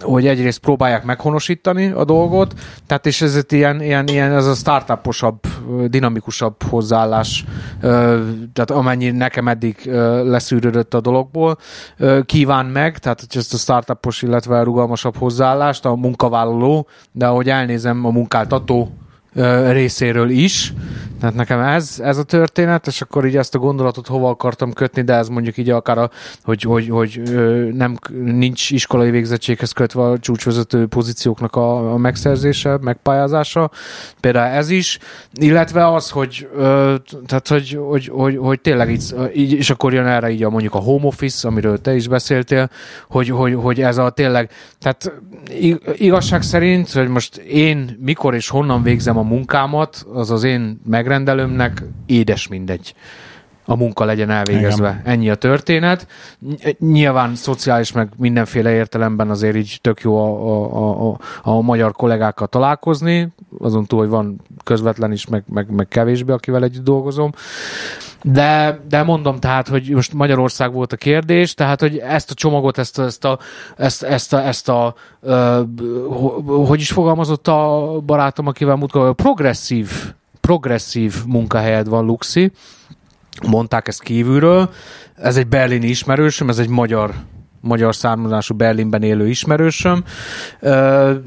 hogy 0.00 0.26
egyrészt 0.26 0.58
próbálják 0.58 1.04
meghonosítani 1.04 1.90
a 1.90 2.04
dolgot, 2.04 2.54
tehát 2.86 3.06
és 3.06 3.22
ez 3.22 3.44
ilyen, 3.48 3.82
ilyen, 3.82 4.06
ilyen 4.06 4.32
ez 4.32 4.46
a 4.46 4.54
startuposabb, 4.54 5.40
dinamikusabb 5.86 6.62
hozzáállás, 6.62 7.44
tehát 8.52 8.70
amennyi 8.70 9.10
nekem 9.10 9.48
eddig 9.48 9.76
leszűrő 10.24 10.56
kiszűrődött 10.56 10.94
a 10.94 11.00
dologból, 11.00 11.58
kíván 12.24 12.66
meg, 12.66 12.98
tehát 12.98 13.20
hogy 13.20 13.36
ezt 13.36 13.54
a 13.56 13.58
startupos, 13.58 14.22
illetve 14.22 14.62
rugalmasabb 14.62 15.16
hozzáállást 15.16 15.84
a 15.84 15.94
munkavállaló, 15.94 16.86
de 17.12 17.26
ahogy 17.26 17.48
elnézem 17.48 18.04
a 18.04 18.10
munkáltató 18.10 18.90
részéről 19.70 20.28
is. 20.30 20.72
Tehát 21.20 21.34
nekem 21.34 21.60
ez, 21.60 22.00
ez 22.02 22.18
a 22.18 22.22
történet, 22.22 22.86
és 22.86 23.00
akkor 23.00 23.26
így 23.26 23.36
ezt 23.36 23.54
a 23.54 23.58
gondolatot 23.58 24.06
hova 24.06 24.28
akartam 24.28 24.72
kötni, 24.72 25.02
de 25.02 25.14
ez 25.14 25.28
mondjuk 25.28 25.56
így 25.56 25.70
akár, 25.70 25.98
a, 25.98 26.10
hogy, 26.42 26.62
hogy, 26.62 26.88
hogy 26.88 27.22
nem, 27.72 27.96
nincs 28.24 28.70
iskolai 28.70 29.10
végzettséghez 29.10 29.72
kötve 29.72 30.02
a 30.02 30.18
csúcsvezető 30.18 30.86
pozícióknak 30.86 31.56
a, 31.56 31.92
a 31.92 31.96
megszerzése, 31.96 32.78
megpályázása. 32.80 33.70
Például 34.20 34.54
ez 34.54 34.70
is, 34.70 34.98
illetve 35.32 35.92
az, 35.92 36.10
hogy, 36.10 36.48
tehát, 37.26 37.48
hogy, 37.48 37.78
hogy, 37.88 38.08
hogy, 38.08 38.36
hogy 38.36 38.60
tényleg 38.60 38.90
így, 38.90 39.14
így, 39.34 39.52
és 39.52 39.70
akkor 39.70 39.92
jön 39.92 40.06
erre 40.06 40.30
így 40.30 40.42
a, 40.42 40.50
mondjuk 40.50 40.74
a 40.74 40.78
home 40.78 41.06
office, 41.06 41.48
amiről 41.48 41.80
te 41.80 41.94
is 41.94 42.08
beszéltél, 42.08 42.70
hogy, 43.08 43.28
hogy, 43.28 43.54
hogy 43.54 43.80
ez 43.80 43.98
a 43.98 44.10
tényleg, 44.10 44.50
tehát 44.80 45.12
igazság 45.96 46.42
szerint, 46.42 46.92
hogy 46.92 47.08
most 47.08 47.36
én 47.36 47.96
mikor 48.00 48.34
és 48.34 48.48
honnan 48.48 48.82
végzem 48.82 49.18
a 49.18 49.22
munkámat, 49.26 50.06
az 50.12 50.30
az 50.30 50.42
én 50.42 50.80
megrendelőmnek 50.84 51.82
édes 52.06 52.48
mindegy. 52.48 52.94
A 53.66 53.76
munka 53.76 54.04
legyen 54.04 54.30
elvégezve. 54.30 54.88
Igen. 54.88 55.12
Ennyi 55.12 55.30
a 55.30 55.34
történet. 55.34 56.06
Nyilván 56.78 57.34
szociális, 57.34 57.92
meg 57.92 58.08
mindenféle 58.16 58.72
értelemben 58.72 59.30
azért 59.30 59.56
így 59.56 59.78
tök 59.80 60.00
jó 60.00 60.16
a, 60.18 60.76
a, 60.76 61.10
a, 61.10 61.18
a 61.42 61.60
magyar 61.60 61.92
kollégákkal 61.92 62.46
találkozni, 62.46 63.28
azon 63.58 63.86
túl, 63.86 63.98
hogy 63.98 64.08
van 64.08 64.40
közvetlen 64.64 65.12
is, 65.12 65.26
meg, 65.26 65.44
meg, 65.48 65.70
meg 65.70 65.88
kevésbé, 65.88 66.32
akivel 66.32 66.62
együtt 66.62 66.84
dolgozom. 66.84 67.32
De, 68.22 68.80
de 68.88 69.02
mondom 69.02 69.38
tehát, 69.38 69.68
hogy 69.68 69.88
most 69.88 70.12
Magyarország 70.12 70.72
volt 70.72 70.92
a 70.92 70.96
kérdés, 70.96 71.54
tehát, 71.54 71.80
hogy 71.80 71.96
ezt 71.96 72.30
a 72.30 72.34
csomagot, 72.34 72.78
ezt, 72.78 72.98
ezt 72.98 73.24
a, 73.24 73.38
ezt, 73.76 74.02
ezt 74.02 74.32
a, 74.32 74.46
ezt 74.46 74.68
a 74.68 74.94
uh, 75.20 75.58
hogy 76.66 76.80
is 76.80 76.90
fogalmazott 76.90 77.48
a 77.48 77.90
barátom, 78.06 78.46
akivel 78.46 78.76
múltkor, 78.76 79.14
progresszív 79.14 80.14
progresszív 80.46 81.14
munkahelyed 81.26 81.88
van, 81.88 82.04
Luxi, 82.04 82.52
mondták 83.42 83.88
ezt 83.88 84.02
kívülről. 84.02 84.70
Ez 85.14 85.36
egy 85.36 85.46
berlini 85.46 85.86
ismerősöm, 85.86 86.48
ez 86.48 86.58
egy 86.58 86.68
magyar 86.68 87.14
magyar 87.66 87.94
származású 87.94 88.54
Berlinben 88.54 89.02
élő 89.02 89.28
ismerősöm. 89.28 90.04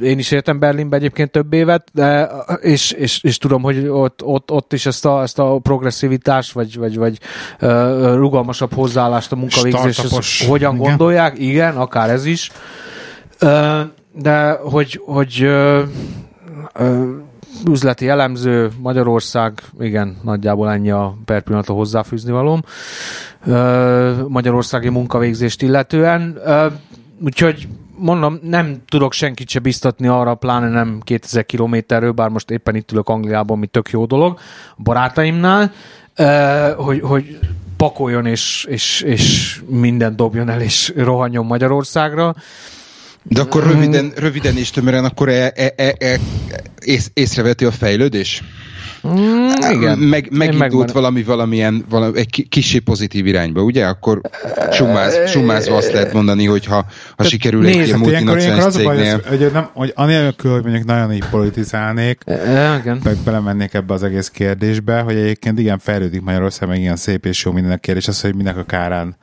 Én 0.02 0.20
is 0.20 0.32
éltem 0.32 0.60
Berlinben 0.60 1.00
egyébként 1.00 1.32
több 1.32 1.54
évet, 1.54 1.88
de, 1.94 2.30
és, 2.62 2.92
és, 2.92 3.24
és 3.24 3.38
tudom, 3.38 3.62
hogy 3.62 3.88
ott, 3.88 4.24
ott, 4.24 4.52
ott 4.52 4.74
is 4.74 4.86
ezt 4.86 5.06
a, 5.06 5.22
ezt 5.22 5.40
a 5.40 5.60
progresszivitást, 5.64 6.52
vagy, 6.52 6.78
vagy, 6.78 6.98
vagy 6.98 7.20
rugalmasabb 8.16 8.74
hozzáállást 8.74 9.32
a 9.32 9.36
munkavégzéshez 9.36 10.46
hogyan 10.48 10.76
igen. 10.76 10.88
gondolják. 10.88 11.40
Igen, 11.40 11.78
akár 11.78 12.10
ez 12.10 12.26
is. 12.26 12.52
De 14.14 14.52
hogy, 14.52 15.02
hogy 15.06 15.50
üzleti 17.70 18.10
elemző, 18.10 18.70
Magyarország, 18.78 19.62
igen, 19.80 20.18
nagyjából 20.24 20.72
ennyi 20.72 20.92
a 20.92 21.18
per 21.26 21.42
pillanat 21.42 21.70
a 21.70 21.74
hozzáfűzni 21.74 22.32
valóm. 22.32 22.62
Magyarországi 24.28 24.90
munkavégzést 24.90 25.62
illetően. 25.62 26.40
Úgyhogy 27.24 27.68
mondom, 28.00 28.40
nem 28.44 28.82
tudok 28.88 29.14
senkit 29.14 29.50
se 29.50 29.60
biztatni 29.60 30.08
arra, 30.08 30.36
pláne 30.36 30.70
nem 30.70 31.00
2000 31.04 31.46
kilométerről, 31.46 32.12
bár 32.12 32.30
most 32.30 32.50
éppen 32.50 32.76
itt 32.76 32.92
ülök 32.92 33.10
Angliában, 33.10 33.58
ami 33.58 33.68
tök 33.68 33.90
jó 33.90 34.06
dolog, 34.06 34.40
barátaimnál, 34.78 35.72
hogy, 36.76 37.02
hogy 37.02 37.40
pakoljon 37.78 38.26
és, 38.26 38.66
és, 38.70 39.02
és 39.02 39.56
mindent 39.68 40.16
dobjon 40.16 40.50
el, 40.50 40.62
és 40.62 40.94
rohanjon 40.96 41.46
Magyarországra. 41.46 42.36
De 43.24 43.42
akkor 43.42 43.64
röviden, 43.64 44.12
röviden 44.16 44.58
és 44.58 44.70
tömören, 44.70 45.06
akkor 45.06 45.30
e, 45.30 45.54
e, 45.56 45.74
e, 45.76 45.96
e, 45.98 46.20
ész, 46.80 47.12
észreveti 47.14 47.66
a 47.66 47.72
fejlődés? 47.72 48.44
Mm, 49.08 49.48
igen. 49.72 49.98
Meg, 49.98 50.28
megindult 50.32 50.92
valami 50.92 51.24
valamilyen, 51.24 51.86
valami, 51.90 52.18
egy 52.18 52.48
kicsi 52.50 52.80
pozitív 52.80 53.26
irányba, 53.26 53.62
ugye? 53.62 53.86
Akkor 53.86 54.22
sumáz, 54.72 55.30
sumázva 55.30 55.76
azt 55.76 55.92
lehet 55.92 56.14
mondani, 56.14 56.46
hogy 56.46 56.66
ha, 56.66 56.86
ha 57.18 57.24
sikerül 57.24 57.66
egy 57.66 57.76
ilyen 57.76 58.00
multinacionális 58.00 58.74
cégnél... 58.74 59.22
Baj, 59.28 59.38
hogy, 59.38 59.52
nem, 59.52 59.70
hogy 59.74 59.92
anélkül, 59.96 60.52
hogy 60.52 60.64
mondjuk 60.64 60.86
nagyon 60.86 61.14
így 61.14 61.26
politizálnék, 61.30 62.24
igen. 62.82 63.00
meg 63.04 63.18
belemennék 63.26 63.74
ebbe 63.74 63.94
az 63.94 64.04
egész 64.04 64.30
kérdésbe, 64.30 65.00
hogy 65.00 65.16
egyébként 65.16 65.60
igen, 65.60 65.80
fejlődik 65.80 66.22
Magyarország, 66.22 66.70
meg 66.70 66.80
ilyen 66.80 66.96
szép 66.96 67.26
és 67.26 67.44
jó 67.46 67.52
minden 67.52 67.72
a 67.72 67.78
kérdés, 67.78 68.08
az, 68.08 68.22
hogy 68.22 68.36
minek 68.36 68.58
a 68.58 68.64
kárán 68.64 69.16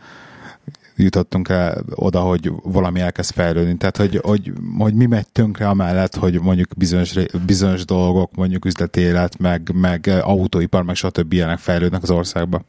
jutottunk 0.97 1.49
el 1.49 1.85
oda, 1.95 2.21
hogy 2.21 2.53
valami 2.63 3.01
elkezd 3.01 3.33
fejlődni. 3.33 3.77
Tehát, 3.77 3.97
hogy, 3.97 4.21
hogy, 4.23 4.53
hogy 4.79 4.95
mi 4.95 5.07
megy 5.07 5.27
tönkre 5.33 5.69
amellett, 5.69 6.17
hogy 6.17 6.41
mondjuk 6.41 6.69
bizonyos, 6.77 7.13
bizonyos 7.47 7.85
dolgok, 7.85 8.35
mondjuk 8.35 8.65
üzleti 8.65 9.01
élet, 9.01 9.39
meg, 9.39 9.71
meg 9.75 10.11
autóipar, 10.23 10.83
meg 10.83 10.95
stb. 10.95 11.33
ilyenek 11.33 11.59
fejlődnek 11.59 12.03
az 12.03 12.11
országba. 12.11 12.65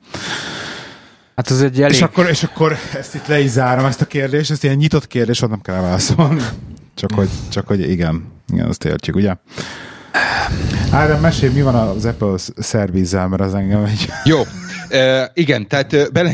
Hát 1.36 1.52
ez 1.52 1.62
egy 1.62 1.82
elég... 1.82 1.96
És 1.96 2.02
akkor, 2.02 2.30
és 2.30 2.44
akkor 2.44 2.76
ezt 2.98 3.16
itt 3.16 3.28
le 3.28 3.40
is 3.40 3.50
zárom, 3.50 3.86
ezt 3.86 4.02
a 4.02 4.06
kérdést, 4.06 4.52
ezt 4.52 4.63
ilyen 4.63 4.76
nyitott 4.76 5.08
kérdés, 5.08 5.42
ott 5.42 5.50
nem 5.50 5.62
kell 5.62 5.82
válaszolni. 5.82 6.42
Csak 6.96 7.13
hogy, 7.13 7.30
csak 7.50 7.68
hogy 7.68 7.90
igen, 7.90 8.32
igen, 8.54 8.68
azt 8.68 8.86
értjük, 8.86 9.16
ugye? 9.16 9.36
Ádám, 10.92 11.22
mesélj, 11.22 11.54
mi 11.54 11.62
van 11.62 11.76
az 11.76 12.06
Apple 12.06 12.36
szervizzel, 12.58 13.28
mert 13.28 13.42
az 13.42 13.54
engem 13.54 13.84
egy... 13.84 14.08
Jó, 14.24 14.40
uh, 14.40 15.24
igen, 15.34 15.68
tehát 15.68 15.94
uh, 15.94 16.12
bele, 16.12 16.34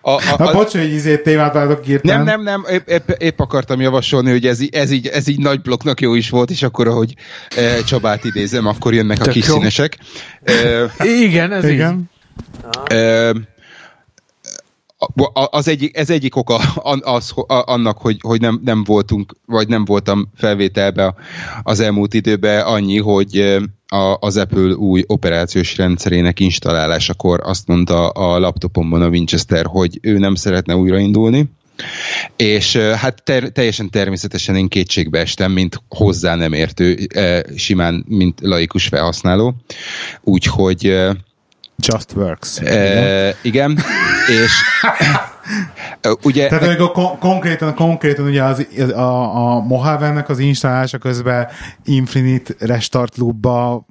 a, 0.00 0.10
a, 0.10 0.20
a, 0.36 0.52
bocs, 0.52 0.72
hogy 0.72 0.92
izét 0.92 1.22
témát 1.22 1.54
Nem, 2.02 2.24
nem, 2.24 2.42
nem, 2.42 2.64
épp, 2.70 2.88
épp, 2.88 3.10
épp 3.10 3.38
akartam 3.38 3.80
javasolni, 3.80 4.30
hogy 4.30 4.46
ez, 4.46 4.60
ez, 4.70 4.90
így, 4.90 5.06
ez 5.06 5.28
így 5.28 5.38
nagy 5.38 5.60
blokknak 5.60 6.00
jó 6.00 6.14
is 6.14 6.30
volt, 6.30 6.50
és 6.50 6.62
akkor, 6.62 6.88
ahogy 6.88 7.14
e, 7.56 7.82
Csabát 7.82 8.24
idézem, 8.24 8.66
akkor 8.66 8.94
jönnek 8.94 9.18
Tök 9.18 9.26
a 9.26 9.30
kis 9.30 9.46
jó. 9.46 9.54
színesek. 9.54 9.98
E, 10.42 10.52
igen, 11.24 11.52
ez 11.52 11.64
Igen. 11.64 12.10
Így. 12.90 12.96
E, 12.96 13.32
az 15.50 15.68
egyik, 15.68 15.96
ez 15.96 16.10
egyik 16.10 16.36
oka 16.36 16.56
az, 17.00 17.32
annak, 17.46 17.98
hogy, 17.98 18.16
hogy 18.20 18.40
nem, 18.40 18.60
nem 18.64 18.84
voltunk, 18.84 19.36
vagy 19.46 19.68
nem 19.68 19.84
voltam 19.84 20.30
felvételbe 20.36 21.14
az 21.62 21.80
elmúlt 21.80 22.14
időben 22.14 22.66
annyi, 22.66 22.98
hogy 22.98 23.58
a, 23.88 24.16
az 24.20 24.36
Apple 24.36 24.74
új 24.74 25.04
operációs 25.06 25.76
rendszerének 25.76 26.40
installálásakor 26.40 27.40
azt 27.42 27.66
mondta 27.66 28.08
a 28.08 28.38
laptopomban 28.38 29.02
a 29.02 29.08
Winchester, 29.08 29.64
hogy 29.66 29.98
ő 30.02 30.18
nem 30.18 30.34
szeretne 30.34 30.76
újraindulni, 30.76 31.50
és 32.36 32.76
hát 32.76 33.22
ter- 33.22 33.52
teljesen 33.52 33.90
természetesen 33.90 34.56
én 34.56 34.68
kétségbe 34.68 35.18
estem, 35.18 35.52
mint 35.52 35.82
hozzá 35.88 36.34
nem 36.34 36.52
értő, 36.52 36.96
simán, 37.56 38.04
mint 38.08 38.40
laikus 38.40 38.86
felhasználó. 38.86 39.54
Úgyhogy 40.20 40.82
Just 41.76 42.12
Works. 42.14 42.58
E, 42.60 43.36
igen, 43.42 43.78
és 44.28 44.52
ugye... 46.22 46.48
Tehát 46.48 46.64
amikor 46.64 46.92
kon- 46.92 47.18
konkrétan, 47.18 47.74
konkrétan 47.74 48.26
ugye 48.26 48.42
az, 48.42 48.66
a, 48.94 49.36
a 49.36 49.60
Mojave-nek 49.60 50.28
az 50.28 50.38
installálása 50.38 50.98
közben 50.98 51.48
Infinite 51.84 52.54
Restart 52.58 53.16
Loop-ba 53.16 53.86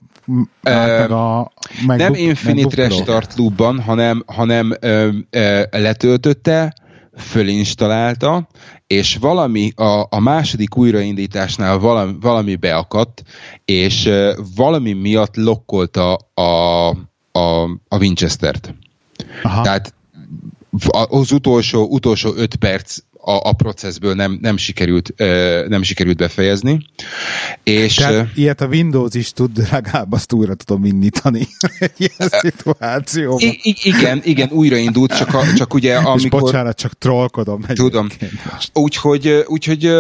meg 0.62 1.12
a 1.12 1.52
Nem 1.88 2.14
Infinite 2.14 2.76
Restart 2.76 3.36
Loop-ban, 3.36 3.82
hanem, 3.82 4.24
hanem 4.26 4.78
ö, 4.80 5.10
ö, 5.30 5.64
letöltötte, 5.72 6.74
fölinstalálta, 7.16 8.48
és 8.88 9.16
valami 9.16 9.72
a, 9.76 10.06
a 10.10 10.20
második 10.20 10.78
újraindításnál 10.78 11.78
valami, 11.78 12.16
valami 12.22 12.56
beakadt, 12.56 13.24
és 13.66 14.06
ö, 14.06 14.34
valami 14.56 14.94
miatt 14.94 15.36
lokkolta 15.36 16.16
a, 16.34 16.42
a, 17.32 17.64
a 17.88 17.98
Winchester-t. 17.98 18.74
Aha. 19.44 19.62
Tehát 19.62 19.94
az 21.10 21.32
utolsó, 21.32 21.88
utolsó 21.90 22.34
öt 22.36 22.56
perc 22.56 22.98
a, 23.28 23.50
a 23.50 23.54
processből 23.54 24.14
nem, 24.14 24.38
nem, 24.42 24.58
sikerült, 24.58 25.14
nem 25.68 25.82
sikerült 25.82 26.18
befejezni. 26.18 26.80
És, 27.64 27.96
Tehát 27.96 28.28
ilyet 28.36 28.62
a 28.62 28.66
Windows 28.66 29.14
is 29.14 29.32
tud, 29.32 29.68
legalább 29.72 30.12
azt 30.12 30.34
újra 30.34 30.54
tudom 30.54 30.86
indítani 30.86 31.48
egy 31.80 31.92
ilyen 31.98 32.30
szituációban. 32.30 33.40
I- 33.42 33.76
igen, 33.84 34.22
igen, 34.24 34.50
újraindult, 34.52 35.18
csak, 35.18 35.34
a, 35.34 35.54
csak 35.56 35.74
ugye 35.74 35.96
amikor... 35.96 36.18
És 36.24 36.28
bocsánat, 36.28 36.78
csak 36.78 36.98
trollkodom. 36.98 37.62
Tudom. 37.74 38.08
Úgyhogy, 38.74 39.44
úgyhogy 39.48 39.92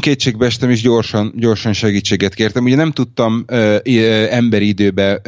kétségbe 0.00 0.46
estem, 0.46 0.70
és 0.70 0.80
gyorsan, 0.80 1.32
gyorsan 1.36 1.72
segítséget 1.72 2.34
kértem. 2.34 2.64
Ugye 2.64 2.76
nem 2.76 2.92
tudtam 2.92 3.44
emberi 4.30 4.68
időbe 4.68 5.20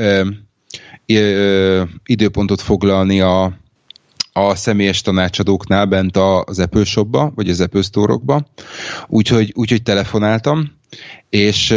időpontot 2.05 2.61
foglalni 2.61 3.21
a, 3.21 3.63
a 4.37 4.55
személyes 4.55 5.01
tanácsadóknál 5.01 5.87
bent 5.87 6.17
az 6.17 6.59
Apple 6.59 6.85
Shopba, 6.85 7.33
vagy 7.35 7.49
az 7.49 7.61
Apple 7.61 7.83
Store-okba, 7.83 8.47
úgyhogy, 9.07 9.53
úgyhogy 9.55 9.83
telefonáltam, 9.83 10.73
és 11.31 11.75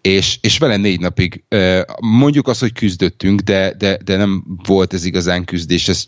és, 0.01 0.38
és 0.40 0.59
vele 0.59 0.77
négy 0.77 1.01
napig 1.01 1.45
mondjuk 2.01 2.49
azt, 2.49 2.61
hogy 2.61 2.73
küzdöttünk, 2.73 3.40
de, 3.40 3.75
de, 3.79 3.99
de 4.05 4.16
nem 4.16 4.45
volt 4.66 4.92
ez 4.92 5.05
igazán 5.05 5.45
küzdés, 5.45 5.88
ez 5.88 6.05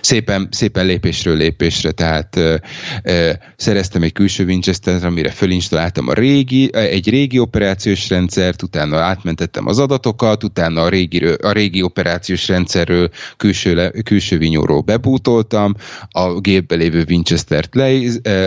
szépen, 0.00 0.48
szépen 0.50 0.86
lépésről 0.86 1.36
lépésre, 1.36 1.90
tehát 1.90 2.36
ö, 2.36 2.56
ö, 3.02 3.32
szereztem 3.56 4.02
egy 4.02 4.12
külső 4.12 4.44
winchester 4.44 5.04
amire 5.04 5.30
fölinstaláltam 5.30 6.08
a 6.08 6.12
régi, 6.12 6.74
egy 6.74 7.08
régi 7.08 7.38
operációs 7.38 8.08
rendszert, 8.08 8.62
utána 8.62 8.96
átmentettem 8.96 9.66
az 9.66 9.78
adatokat, 9.78 10.44
utána 10.44 10.82
a 10.82 10.88
régi, 10.88 11.24
a 11.24 11.52
régi 11.52 11.82
operációs 11.82 12.48
rendszerről 12.48 13.10
külső, 13.36 13.74
le, 13.74 13.90
külső 13.90 14.38
vinyóról 14.38 14.80
bebútoltam, 14.80 15.74
a 16.10 16.40
gépbe 16.40 16.74
lévő 16.74 17.04
Winchester-t 17.08 17.74
le, 17.74 17.90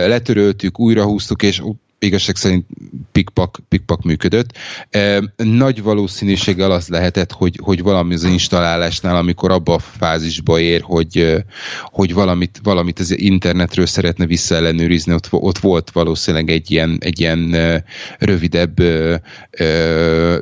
letöröltük, 0.06 0.80
újra 0.80 1.04
húztuk, 1.04 1.42
és 1.42 1.62
igazság 1.98 2.36
szerint 2.36 2.66
pikpak, 3.12 3.58
pikpak 3.68 4.02
működött. 4.02 4.58
Nagy 5.36 5.82
valószínűséggel 5.82 6.70
az 6.70 6.88
lehetett, 6.88 7.32
hogy, 7.32 7.60
hogy 7.62 7.82
valami 7.82 8.14
az 8.14 8.24
installálásnál, 8.24 9.16
amikor 9.16 9.50
abba 9.50 9.74
a 9.74 9.78
fázisba 9.78 10.60
ér, 10.60 10.80
hogy, 10.80 11.44
hogy 11.84 12.14
valamit, 12.14 12.60
valamit 12.62 12.98
az 12.98 13.18
internetről 13.18 13.86
szeretne 13.86 14.26
visszaellenőrizni, 14.26 15.12
ott, 15.12 15.28
ott 15.30 15.58
volt 15.58 15.90
valószínűleg 15.90 16.50
egy 16.50 16.70
ilyen, 16.70 16.98
egy 17.00 17.20
ilyen 17.20 17.56
rövidebb 18.18 18.80
uh, 18.80 19.14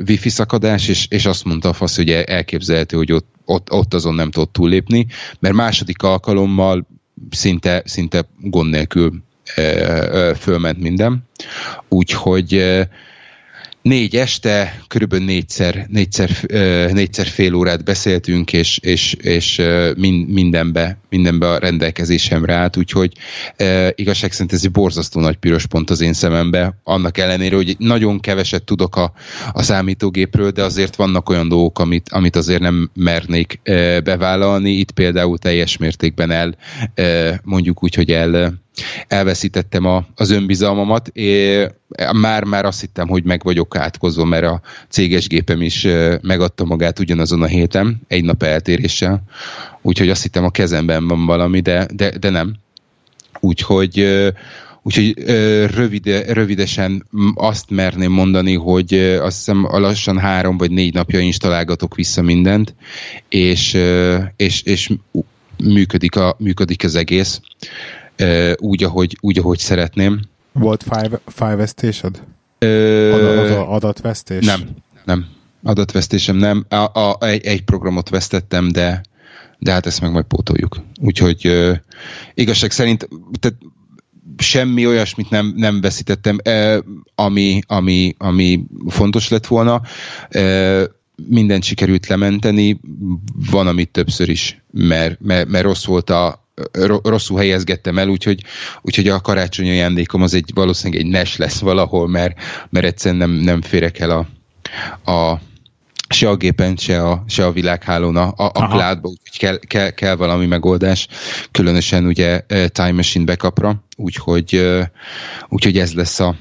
wifi 0.08 0.28
szakadás, 0.28 0.88
és, 0.88 1.06
és 1.10 1.26
azt 1.26 1.44
mondta 1.44 1.68
a 1.68 1.72
fasz, 1.72 1.96
hogy 1.96 2.10
elképzelhető, 2.10 2.96
hogy 2.96 3.12
ott, 3.12 3.26
ott, 3.44 3.72
ott 3.72 3.94
azon 3.94 4.14
nem 4.14 4.30
tudott 4.30 4.52
túllépni, 4.52 5.06
mert 5.40 5.54
második 5.54 6.02
alkalommal 6.02 6.86
szinte, 7.30 7.82
szinte 7.84 8.28
gond 8.40 8.70
nélkül 8.70 9.24
fölment 10.36 10.78
minden. 10.78 11.28
Úgyhogy 11.88 12.86
négy 13.86 14.16
este, 14.16 14.80
körülbelül 14.88 15.24
négyszer, 15.24 15.86
négyszer, 15.88 16.30
négyszer 16.92 17.26
fél 17.26 17.54
órát 17.54 17.84
beszéltünk, 17.84 18.52
és, 18.52 18.78
és, 18.78 19.12
és 19.12 19.62
mindenbe, 20.26 20.98
mindenbe 21.08 21.48
a 21.48 21.58
rendelkezésemre 21.58 22.54
állt, 22.54 22.76
úgyhogy 22.76 23.12
igazság 23.94 24.32
szerint 24.32 24.52
ez 24.52 24.64
egy 24.64 24.70
borzasztó 24.70 25.20
nagy 25.20 25.36
piros 25.36 25.66
pont 25.66 25.90
az 25.90 26.00
én 26.00 26.12
szemembe, 26.12 26.80
annak 26.84 27.18
ellenére, 27.18 27.56
hogy 27.56 27.76
nagyon 27.78 28.20
keveset 28.20 28.64
tudok 28.64 28.96
a, 28.96 29.12
a 29.52 29.62
számítógépről, 29.62 30.50
de 30.50 30.62
azért 30.62 30.96
vannak 30.96 31.28
olyan 31.28 31.48
dolgok, 31.48 31.78
amit, 31.78 32.08
amit 32.10 32.36
azért 32.36 32.60
nem 32.60 32.90
mernék 32.94 33.60
bevállalni, 34.04 34.70
itt 34.70 34.90
például 34.90 35.38
teljes 35.38 35.76
mértékben 35.76 36.30
el, 36.30 36.56
mondjuk 37.42 37.82
úgy, 37.82 37.94
hogy 37.94 38.10
el 38.10 38.64
elveszítettem 39.08 39.84
a, 39.84 40.06
az 40.14 40.30
önbizalmamat, 40.30 41.12
már-már 42.12 42.64
azt 42.64 42.80
hittem, 42.80 43.08
hogy 43.08 43.24
meg 43.24 43.42
vagyok 43.42 43.76
átkozva, 43.76 44.24
mert 44.24 44.44
a 44.44 44.60
céges 44.88 45.26
gépem 45.26 45.62
is 45.62 45.86
megadta 46.22 46.64
magát 46.64 46.98
ugyanazon 46.98 47.42
a 47.42 47.46
héten, 47.46 48.00
egy 48.08 48.24
nap 48.24 48.42
eltéréssel, 48.42 49.22
úgyhogy 49.82 50.10
azt 50.10 50.22
hittem 50.22 50.44
a 50.44 50.50
kezemben 50.50 51.08
van 51.08 51.26
valami, 51.26 51.60
de, 51.60 51.86
de, 51.94 52.18
de 52.18 52.30
nem. 52.30 52.56
Úgyhogy 53.40 54.24
Úgyhogy 54.86 55.14
rövide, 55.74 56.32
rövidesen 56.32 57.06
azt 57.34 57.70
merném 57.70 58.12
mondani, 58.12 58.54
hogy 58.54 58.94
azt 58.98 59.36
hiszem 59.36 59.66
lassan 59.70 60.18
három 60.18 60.56
vagy 60.56 60.70
négy 60.70 60.94
napja 60.94 61.20
installálgatok 61.20 61.94
vissza 61.94 62.22
mindent, 62.22 62.74
és, 63.28 63.78
és, 64.36 64.62
és 64.62 64.90
működik, 65.64 66.16
a, 66.16 66.36
működik 66.38 66.84
az 66.84 66.94
egész 66.94 67.40
úgy, 68.56 68.84
ahogy, 68.84 69.16
úgy, 69.20 69.38
ahogy 69.38 69.58
szeretném. 69.58 70.20
Volt 70.52 70.82
five, 70.82 71.20
five 71.26 71.54
vesztésed? 71.54 72.22
Ö... 72.58 73.52
Adatvesztés? 73.68 74.44
Nem, 74.44 74.60
nem. 75.04 75.26
Adatvesztésem 75.62 76.36
nem. 76.36 76.66
A, 76.68 77.00
a, 77.00 77.16
egy, 77.20 77.44
egy 77.46 77.62
programot 77.62 78.08
vesztettem, 78.08 78.68
de, 78.68 79.02
de 79.58 79.72
hát 79.72 79.86
ezt 79.86 80.00
meg 80.00 80.12
majd 80.12 80.24
pótoljuk. 80.24 80.80
Úgyhogy 81.00 81.46
ö, 81.46 81.72
igazság 82.34 82.70
szerint 82.70 83.08
tehát 83.38 83.58
semmi 84.38 84.86
olyasmit 84.86 85.30
nem, 85.30 85.52
nem 85.56 85.80
veszítettem, 85.80 86.38
ö, 86.44 86.78
ami, 87.14 87.60
ami, 87.66 88.14
ami 88.18 88.64
fontos 88.86 89.28
lett 89.28 89.46
volna. 89.46 89.80
Ö, 90.30 90.84
mindent 91.28 91.62
sikerült 91.62 92.06
lementeni, 92.06 92.80
van, 93.50 93.66
amit 93.66 93.90
többször 93.90 94.28
is, 94.28 94.62
mert, 94.70 95.20
mert, 95.20 95.48
mert 95.48 95.64
rossz 95.64 95.84
volt 95.84 96.10
a, 96.10 96.45
rosszul 97.02 97.38
helyezgettem 97.38 97.98
el, 97.98 98.08
úgyhogy, 98.08 98.42
úgyhogy 98.82 99.08
a 99.08 99.20
karácsonyi 99.20 99.70
ajándékom 99.70 100.22
az 100.22 100.34
egy 100.34 100.50
valószínűleg 100.54 101.04
egy 101.04 101.10
NES 101.10 101.36
lesz 101.36 101.58
valahol, 101.58 102.08
mert, 102.08 102.38
mert 102.70 102.86
egyszerűen 102.86 103.28
nem, 103.28 103.30
nem 103.30 103.62
férek 103.62 103.98
el 103.98 104.10
a, 104.10 104.26
a 105.12 105.40
se 106.08 106.28
a 106.28 106.36
gépen, 106.36 106.76
se 106.76 107.02
a, 107.02 107.24
se 107.28 107.46
a 107.46 107.52
világhálón, 107.52 108.16
a, 108.16 108.34
a 108.36 108.50
cloudba, 108.50 109.08
úgyhogy 109.08 109.38
kell, 109.38 109.58
kell, 109.58 109.90
kell 109.90 110.16
valami 110.16 110.46
megoldás, 110.46 111.08
különösen 111.50 112.04
ugye 112.04 112.40
Time 112.68 112.92
Machine 112.92 113.24
backupra, 113.24 113.84
úgyhogy, 113.96 114.76
úgyhogy 115.48 115.78
ez 115.78 115.92
lesz 115.92 116.20
a, 116.20 116.36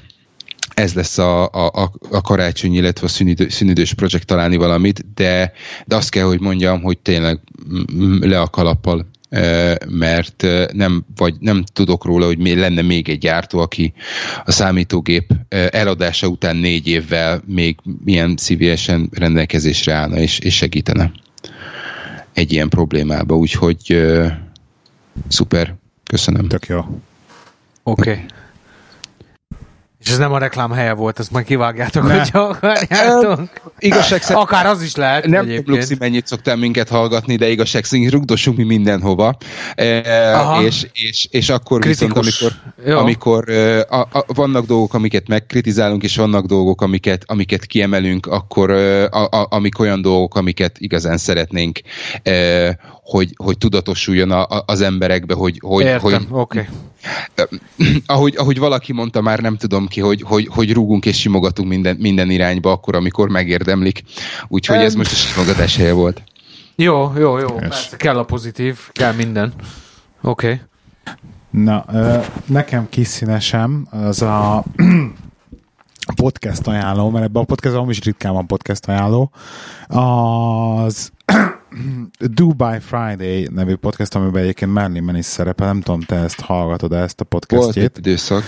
ez 0.74 0.94
lesz 0.94 1.18
a, 1.18 1.44
a, 1.44 1.92
a 2.10 2.20
karácsony, 2.20 2.74
illetve 2.74 3.06
a 3.06 3.08
szünidő, 3.08 3.48
szünidős 3.48 3.94
projekt 3.94 4.26
találni 4.26 4.56
valamit, 4.56 5.14
de, 5.14 5.52
de 5.84 5.96
azt 5.96 6.10
kell, 6.10 6.24
hogy 6.24 6.40
mondjam, 6.40 6.82
hogy 6.82 6.98
tényleg 6.98 7.40
le 8.20 8.40
a 8.40 8.48
kalappal 8.48 9.06
mert 9.88 10.46
nem, 10.72 11.04
vagy 11.16 11.34
nem 11.38 11.64
tudok 11.72 12.04
róla, 12.04 12.26
hogy 12.26 12.38
lenne 12.38 12.82
még 12.82 13.08
egy 13.08 13.18
gyártó, 13.18 13.58
aki 13.58 13.92
a 14.44 14.50
számítógép 14.50 15.32
eladása 15.70 16.26
után 16.26 16.56
négy 16.56 16.86
évvel 16.88 17.42
még 17.46 17.76
milyen 18.04 18.36
szívesen 18.36 19.08
rendelkezésre 19.12 19.92
állna 19.92 20.16
és, 20.16 20.38
és 20.38 20.56
segítene 20.56 21.12
egy 22.32 22.52
ilyen 22.52 22.68
problémába, 22.68 23.36
úgyhogy 23.36 24.06
szuper, 25.28 25.74
köszönöm. 26.04 26.48
Tök 26.48 26.66
jó. 26.66 26.78
Oké. 26.78 28.10
Okay. 28.10 28.24
És 30.06 30.12
ez 30.12 30.18
nem 30.18 30.32
a 30.32 30.38
reklám 30.38 30.70
helye 30.70 30.92
volt, 30.92 31.18
ezt 31.18 31.30
majd 31.30 31.44
kivágjátok, 31.44 32.06
ne. 32.06 32.18
hogyha 32.18 32.40
akarjátok. 32.40 33.40
igazság 33.78 34.22
szerint... 34.22 34.42
Akár 34.42 34.66
az 34.66 34.82
is 34.82 34.94
lehet 34.94 35.26
Nem 35.26 35.62
Luxi 35.64 35.96
mennyit 35.98 36.26
szoktál 36.26 36.56
minket 36.56 36.88
hallgatni, 36.88 37.36
de 37.36 37.48
igazság 37.48 37.84
szerint 37.84 38.10
rugdossunk 38.10 38.56
mi 38.56 38.64
mindenhova. 38.64 39.36
E, 39.74 40.02
és, 40.62 40.86
és, 40.92 41.28
és 41.30 41.48
akkor 41.48 41.80
Kritikus. 41.80 42.24
viszont, 42.24 42.52
amikor, 42.52 42.92
Jó. 42.92 42.98
amikor 42.98 43.50
a, 43.88 44.00
a, 44.00 44.24
vannak 44.26 44.66
dolgok, 44.66 44.94
amiket 44.94 45.28
megkritizálunk, 45.28 46.02
és 46.02 46.16
vannak 46.16 46.46
dolgok, 46.46 46.82
amiket, 46.82 47.22
amiket 47.26 47.66
kiemelünk, 47.66 48.26
akkor 48.26 48.70
a, 48.70 49.24
a, 49.24 49.46
amik 49.50 49.78
olyan 49.78 50.02
dolgok, 50.02 50.34
amiket 50.34 50.78
igazán 50.78 51.16
szeretnénk, 51.16 51.80
e, 52.22 52.78
hogy, 53.06 53.32
hogy 53.36 53.58
tudatosuljon 53.58 54.30
a, 54.30 54.44
a, 54.44 54.62
az 54.66 54.80
emberekbe, 54.80 55.34
hogy, 55.34 55.58
hogy, 55.62 55.84
Értem, 55.84 56.00
hogy 56.00 56.26
okay. 56.30 56.64
ahogy, 58.06 58.34
ahogy 58.36 58.58
valaki 58.58 58.92
mondta, 58.92 59.20
már 59.20 59.40
nem 59.40 59.56
tudom 59.56 59.86
ki, 59.86 60.00
hogy, 60.00 60.22
hogy, 60.22 60.48
hogy 60.50 60.72
rúgunk 60.72 61.06
és 61.06 61.20
simogatunk 61.20 61.68
minden, 61.68 61.96
minden 61.96 62.30
irányba 62.30 62.70
akkor, 62.70 62.96
amikor 62.96 63.28
megérdemlik. 63.28 64.02
Úgyhogy 64.48 64.76
ez 64.76 64.94
most 64.94 65.12
a 65.12 65.14
simogatás 65.14 65.76
helye 65.76 65.92
volt. 65.92 66.22
Jó, 66.76 67.12
jó, 67.18 67.38
jó. 67.38 67.54
Persze, 67.54 67.96
kell 67.96 68.18
a 68.18 68.24
pozitív, 68.24 68.78
kell 68.92 69.12
minden. 69.12 69.52
Oké. 70.22 70.46
Okay. 70.46 70.60
Na, 71.50 71.84
nekem 72.46 72.88
kis 72.88 73.06
színesem 73.06 73.86
az 73.90 74.22
a 74.22 74.64
podcast 76.22 76.66
ajánló, 76.66 77.10
mert 77.10 77.24
ebben 77.24 77.42
a 77.42 77.44
podcastban 77.44 77.90
is 77.90 78.02
ritkán 78.02 78.32
van 78.32 78.46
podcast 78.46 78.88
ajánló, 78.88 79.30
az 79.86 81.12
Dubai 82.18 82.78
Friday 82.78 83.48
nevű 83.52 83.74
podcast, 83.74 84.14
amiben 84.14 84.42
egyébként 84.42 84.72
Merlin 84.72 85.14
is 85.14 85.24
szerepel, 85.24 85.66
nem 85.66 85.80
tudom, 85.80 86.00
te 86.00 86.16
ezt 86.16 86.40
hallgatod 86.40 86.92
-e, 86.92 86.96
ezt 86.96 87.20
a 87.20 87.24
podcastjét. 87.24 87.74
Volt 87.76 87.98
időszak. 87.98 88.44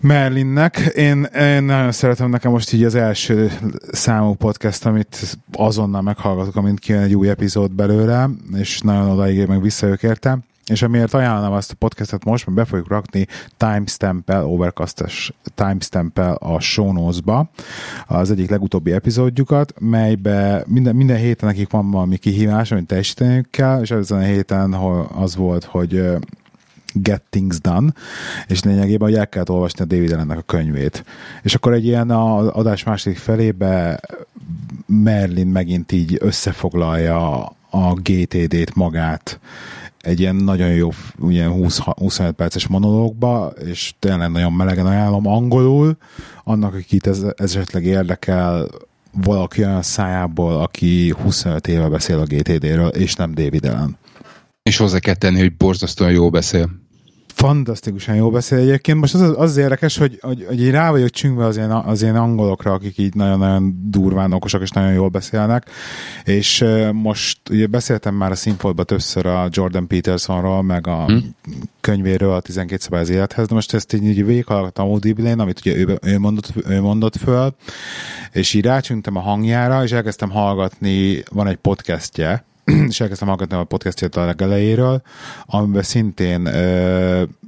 Merlinnek. 0.00 0.76
Én, 0.76 1.22
én 1.22 1.62
nagyon 1.62 1.92
szeretem, 1.92 2.30
nekem 2.30 2.50
most 2.50 2.72
így 2.72 2.84
az 2.84 2.94
első 2.94 3.52
számú 3.92 4.34
podcast, 4.34 4.86
amit 4.86 5.36
azonnal 5.52 6.02
meghallgatok, 6.02 6.56
amint 6.56 6.78
kijön 6.78 7.02
egy 7.02 7.14
új 7.14 7.28
epizód 7.28 7.72
belőle, 7.72 8.30
és 8.56 8.80
nagyon 8.80 9.10
odaig 9.10 9.46
meg 9.46 9.62
visszajövök 9.62 10.02
érte. 10.02 10.38
És 10.68 10.82
amiért 10.82 11.14
ajánlom 11.14 11.54
ezt 11.54 11.70
a 11.72 11.74
podcastet 11.74 12.24
most, 12.24 12.46
mert 12.46 12.58
be 12.58 12.64
fogjuk 12.64 12.88
rakni 12.88 13.26
timestamp-el, 13.56 14.44
overcast-es 14.44 15.32
timestamp-el 15.54 16.34
a 16.34 16.60
show 16.60 16.92
notes-ba 16.92 17.50
az 18.06 18.30
egyik 18.30 18.50
legutóbbi 18.50 18.92
epizódjukat, 18.92 19.74
melybe 19.80 20.64
minden, 20.66 20.96
minden 20.96 21.16
héten 21.16 21.48
nekik 21.48 21.70
van 21.70 21.90
valami 21.90 22.16
kihívás, 22.16 22.70
amit 22.70 22.86
teljesíteniük 22.86 23.50
kell, 23.50 23.80
és 23.80 23.90
ezen 23.90 24.18
a 24.18 24.22
héten 24.22 24.72
az 25.14 25.36
volt, 25.36 25.64
hogy 25.64 26.02
Get 26.92 27.22
Things 27.30 27.60
Done, 27.60 27.92
és 28.46 28.62
lényegében, 28.62 29.08
hogy 29.08 29.18
el 29.18 29.28
kellett 29.28 29.50
olvasni 29.50 29.84
a 29.84 29.86
David 29.86 30.12
Allennek 30.12 30.38
a 30.38 30.42
könyvét. 30.42 31.04
És 31.42 31.54
akkor 31.54 31.72
egy 31.72 31.86
ilyen 31.86 32.10
a 32.10 32.56
adás 32.56 32.84
második 32.84 33.18
felébe 33.18 34.00
Merlin 34.86 35.46
megint 35.46 35.92
így 35.92 36.16
összefoglalja 36.20 37.44
a 37.70 37.94
GTD-t 37.94 38.74
magát, 38.74 39.38
egy 40.08 40.20
ilyen 40.20 40.36
nagyon 40.36 40.68
jó, 40.68 40.90
ilyen 41.28 41.52
20-25 41.54 42.32
perces 42.36 42.66
monológba, 42.66 43.52
és 43.64 43.94
tényleg 43.98 44.30
nagyon 44.30 44.52
melegen 44.52 44.86
ajánlom 44.86 45.26
angolul, 45.26 45.96
annak, 46.44 46.74
akit 46.74 47.06
ez, 47.06 47.22
ez 47.36 47.54
esetleg 47.54 47.84
érdekel, 47.84 48.68
valaki 49.12 49.64
olyan 49.64 49.82
szájából, 49.82 50.60
aki 50.60 51.14
25 51.22 51.68
éve 51.68 51.88
beszél 51.88 52.18
a 52.18 52.24
GTD-ről, 52.24 52.88
és 52.88 53.14
nem 53.14 53.34
David 53.34 53.64
Allen. 53.64 53.96
És 54.62 54.76
hozzá 54.76 54.98
kell 54.98 55.14
tenni, 55.14 55.38
hogy 55.38 55.56
borzasztóan 55.56 56.10
jól 56.10 56.30
beszél 56.30 56.70
fantasztikusan 57.38 58.14
jó 58.14 58.30
beszél 58.30 58.58
egyébként. 58.58 59.00
Most 59.00 59.14
az, 59.14 59.20
az, 59.20 59.34
az 59.36 59.56
érdekes, 59.56 59.98
hogy, 59.98 60.18
hogy, 60.20 60.44
hogy 60.48 60.60
így 60.60 60.70
rá 60.70 60.90
vagyok 60.90 61.10
csüngve 61.10 61.44
az 61.44 61.56
ilyen, 61.56 61.70
az 61.70 62.02
ilyen 62.02 62.16
angolokra, 62.16 62.72
akik 62.72 62.98
így 62.98 63.14
nagyon-nagyon 63.14 63.90
durván 63.90 64.32
okosak 64.32 64.62
és 64.62 64.70
nagyon 64.70 64.92
jól 64.92 65.08
beszélnek, 65.08 65.70
és 66.24 66.64
most 66.92 67.38
ugye 67.50 67.66
beszéltem 67.66 68.14
már 68.14 68.30
a 68.30 68.34
színfoltban 68.34 68.86
többször 68.86 69.26
a 69.26 69.48
Jordan 69.50 69.86
Petersonról, 69.86 70.62
meg 70.62 70.86
a 70.86 71.04
hmm. 71.04 71.34
könyvéről 71.80 72.32
a 72.32 72.40
12 72.40 72.82
szabály 72.82 73.00
az 73.00 73.10
élethez, 73.10 73.46
de 73.46 73.54
most 73.54 73.74
ezt 73.74 73.92
így, 73.92 74.04
így 74.04 74.24
végighallgattam 74.24 74.88
Audible-én, 74.88 75.38
amit 75.38 75.58
ugye 75.58 75.76
ő, 75.76 75.98
ő, 76.02 76.18
mondott, 76.18 76.52
ő 76.68 76.80
mondott 76.80 77.16
föl, 77.16 77.54
és 78.32 78.54
így 78.54 78.64
rácsüntem 78.64 79.16
a 79.16 79.20
hangjára, 79.20 79.82
és 79.82 79.92
elkezdtem 79.92 80.30
hallgatni, 80.30 81.22
van 81.30 81.46
egy 81.46 81.56
podcastje, 81.56 82.46
és 82.88 83.00
elkezdtem 83.00 83.28
hallgatni 83.28 83.56
a 83.56 83.64
podcastját 83.64 84.16
a 84.16 84.24
legelejéről, 84.24 85.02
amiben 85.46 85.82
szintén 85.82 86.48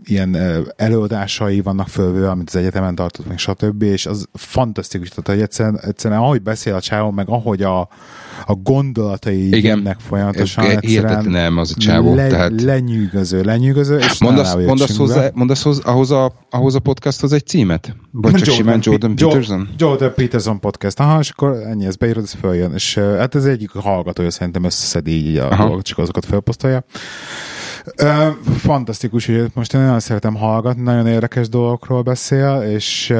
ilyen 0.04 0.36
előadásai 0.76 1.60
vannak 1.60 1.88
fölvő, 1.88 2.26
amit 2.26 2.48
az 2.48 2.56
egyetemen 2.56 2.94
tartott, 2.94 3.26
meg 3.28 3.38
stb. 3.38 3.82
És 3.82 4.06
az 4.06 4.26
fantasztikus, 4.32 5.08
tehát 5.08 5.26
hogy 5.26 5.40
egyszerűen, 5.40 5.80
egyszerűen 5.80 6.20
ahogy 6.20 6.42
beszél 6.42 6.74
a 6.74 6.80
csávó, 6.80 7.10
meg 7.10 7.28
ahogy 7.28 7.62
a, 7.62 7.80
a 8.46 8.54
gondolatai 8.62 9.46
Igen, 9.46 9.76
jönnek 9.76 9.98
folyamatosan. 9.98 10.64
Ez 10.64 11.24
nem 11.24 11.58
az 11.58 11.72
a 11.76 11.80
csávó. 11.80 12.14
Le, 12.14 12.26
tehát... 12.26 12.62
Lenyűgöző, 12.62 13.42
lenyűgöző, 13.42 13.98
és 13.98 14.20
mondasz, 14.20 14.54
mondasz, 14.54 14.96
hozzá, 14.96 15.30
mondasz 15.34 15.62
hozzá, 15.62 15.82
ahhoz, 15.90 16.10
a, 16.10 16.32
ahhoz 16.50 16.74
a 16.74 16.80
podcasthoz 16.80 17.32
egy 17.32 17.46
címet? 17.46 17.96
Vagy 18.10 18.34
csak 18.34 18.56
Jordan, 18.56 18.80
Jordan 18.82 19.14
Peterson? 19.14 19.68
Jordan 19.76 20.12
Peterson 20.14 20.60
podcast. 20.60 21.00
Aha, 21.00 21.18
és 21.18 21.30
akkor 21.30 21.52
ennyi, 21.52 21.86
ez 21.86 21.96
beírod, 21.96 22.22
ez 22.22 22.32
följön. 22.32 22.72
És 22.72 22.94
hát 22.94 23.34
ez 23.34 23.44
egyik 23.44 23.70
hallgatója 23.70 24.30
szerintem 24.30 24.64
összeszedi 24.64 25.10
így 25.10 25.36
a 25.36 25.56
dolgot, 25.56 25.84
csak 25.84 25.98
azokat 25.98 26.24
felposztolja. 26.24 26.84
Uh, 28.02 28.28
fantasztikus, 28.56 29.26
hogy 29.26 29.50
most 29.54 29.74
én 29.74 29.80
nagyon 29.80 30.00
szeretem 30.00 30.34
hallgatni, 30.34 30.82
nagyon 30.82 31.06
érdekes 31.06 31.48
dolgokról 31.48 32.02
beszél, 32.02 32.62
és 32.66 33.14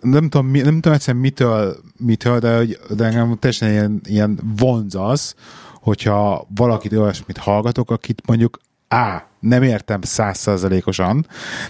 nem 0.00 0.28
tudom, 0.28 0.50
nem 0.50 0.74
tudom 0.74 0.92
egyszerűen 0.92 1.22
mitől, 1.22 1.76
mitől 1.96 2.38
de, 2.38 2.64
de 2.94 3.04
engem 3.04 3.36
teljesen 3.38 3.70
ilyen, 3.70 4.00
ilyen 4.04 4.38
vonz 4.56 4.94
az, 4.94 5.34
hogyha 5.80 6.46
valakit 6.54 6.92
olyasmit 6.92 7.36
hallgatok, 7.36 7.90
akit 7.90 8.22
mondjuk 8.26 8.58
á, 8.88 9.26
nem 9.40 9.62
értem 9.62 10.02
százszerzalékosan, 10.02 11.26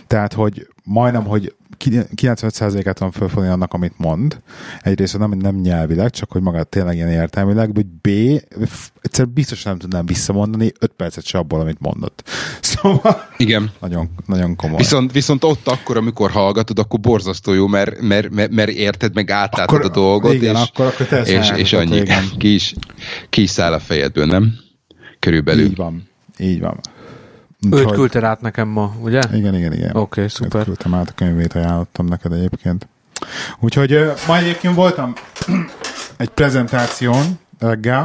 tehát, 0.07 0.33
hogy 0.33 0.69
majdnem, 0.85 1.25
hogy 1.25 1.55
95%-át 1.79 2.99
van 2.99 3.11
fölfogni 3.11 3.49
annak, 3.49 3.73
amit 3.73 3.95
mond. 3.97 4.41
Egyrészt 4.81 5.19
nem, 5.19 5.31
nem 5.31 5.57
nyelvileg, 5.57 6.11
csak 6.11 6.33
hogy 6.33 6.43
magát 6.43 6.69
tényleg 6.69 6.97
ilyen 6.97 7.11
értelmileg, 7.11 7.75
vagy 7.75 7.87
B, 7.87 8.09
egyszer 9.03 9.29
biztos 9.29 9.63
nem 9.63 9.79
tudnám 9.79 10.07
visszamondani 10.07 10.73
5 10.81 10.93
percet 10.97 11.25
se 11.25 11.39
abból, 11.39 11.61
amit 11.61 11.81
mondott. 11.81 12.23
Szóval 12.61 13.29
Igen. 13.37 13.71
Nagyon, 13.81 14.11
nagyon 14.27 14.57
komoly. 14.57 14.77
Viszont, 14.77 15.13
viszont 15.13 15.45
ott 15.45 15.69
akkor, 15.69 15.97
amikor 15.97 16.31
hallgatod, 16.31 16.79
akkor 16.79 17.01
borzasztó 17.01 17.53
jó, 17.53 17.67
mert, 17.67 18.01
mert, 18.01 18.31
mert, 18.31 18.51
mert 18.51 18.71
érted, 18.71 19.15
meg 19.15 19.31
átlátod 19.31 19.77
akkor, 19.77 19.91
a 19.91 19.95
dolgot, 19.95 20.33
igen, 20.33 20.55
és, 20.55 20.61
akkor, 20.61 20.87
akkor 20.87 21.29
és, 21.29 21.53
és 21.57 21.73
annyi. 21.73 21.97
Igen. 21.97 22.25
Ki 22.39 22.55
is, 22.55 22.75
ki 23.31 23.43
is 23.43 23.51
száll 23.51 23.73
a 23.73 23.79
fejedből, 23.79 24.27
nem? 24.27 24.55
Körülbelül. 25.19 25.65
Így 25.65 25.77
van. 25.77 26.09
Így 26.39 26.61
van. 26.61 26.81
Őt 27.71 27.91
küldted 27.91 28.25
át 28.25 28.41
nekem 28.41 28.69
ma, 28.69 28.95
ugye? 29.01 29.21
Igen, 29.33 29.55
igen, 29.55 29.73
igen. 29.73 29.89
Oké, 29.89 29.99
okay, 29.99 30.29
szuper. 30.29 30.61
Őt 30.61 30.67
küldtem 30.67 30.95
át, 30.95 31.09
a 31.09 31.13
könyvét 31.15 31.53
ajánlottam 31.53 32.07
neked 32.07 32.33
egyébként. 32.33 32.89
Úgyhogy 33.61 34.13
ma 34.27 34.37
egyébként 34.37 34.75
voltam 34.75 35.13
egy 36.17 36.29
prezentáción 36.29 37.39
reggel. 37.59 38.05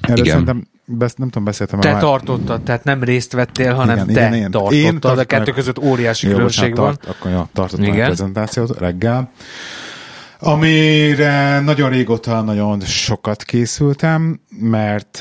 Erről 0.00 0.18
igen. 0.18 0.30
szerintem 0.30 0.66
besz, 0.84 1.14
nem 1.14 1.28
tudom, 1.28 1.44
beszéltem 1.44 1.80
Te 1.80 1.92
már. 1.92 2.00
tartottad, 2.00 2.62
tehát 2.62 2.84
nem 2.84 3.02
részt 3.02 3.32
vettél, 3.32 3.74
hanem 3.74 3.96
igen, 3.96 4.06
te 4.06 4.12
igen, 4.12 4.34
igen. 4.34 4.50
tartottad. 4.50 4.78
Én 4.78 5.00
tartottam, 5.00 5.18
a 5.18 5.24
kettő 5.24 5.52
között 5.52 5.78
óriási 5.78 6.26
jó, 6.26 6.32
különbség 6.32 6.76
van. 6.76 6.84
Tart, 6.84 7.16
akkor 7.16 7.30
jó, 7.30 7.48
tartottam 7.52 7.86
igen. 7.86 8.02
a 8.02 8.04
prezentációt 8.04 8.78
reggel. 8.78 9.30
Amire 10.46 11.60
nagyon 11.60 11.90
régóta 11.90 12.42
nagyon 12.42 12.80
sokat 12.80 13.42
készültem, 13.42 14.40
mert 14.60 15.20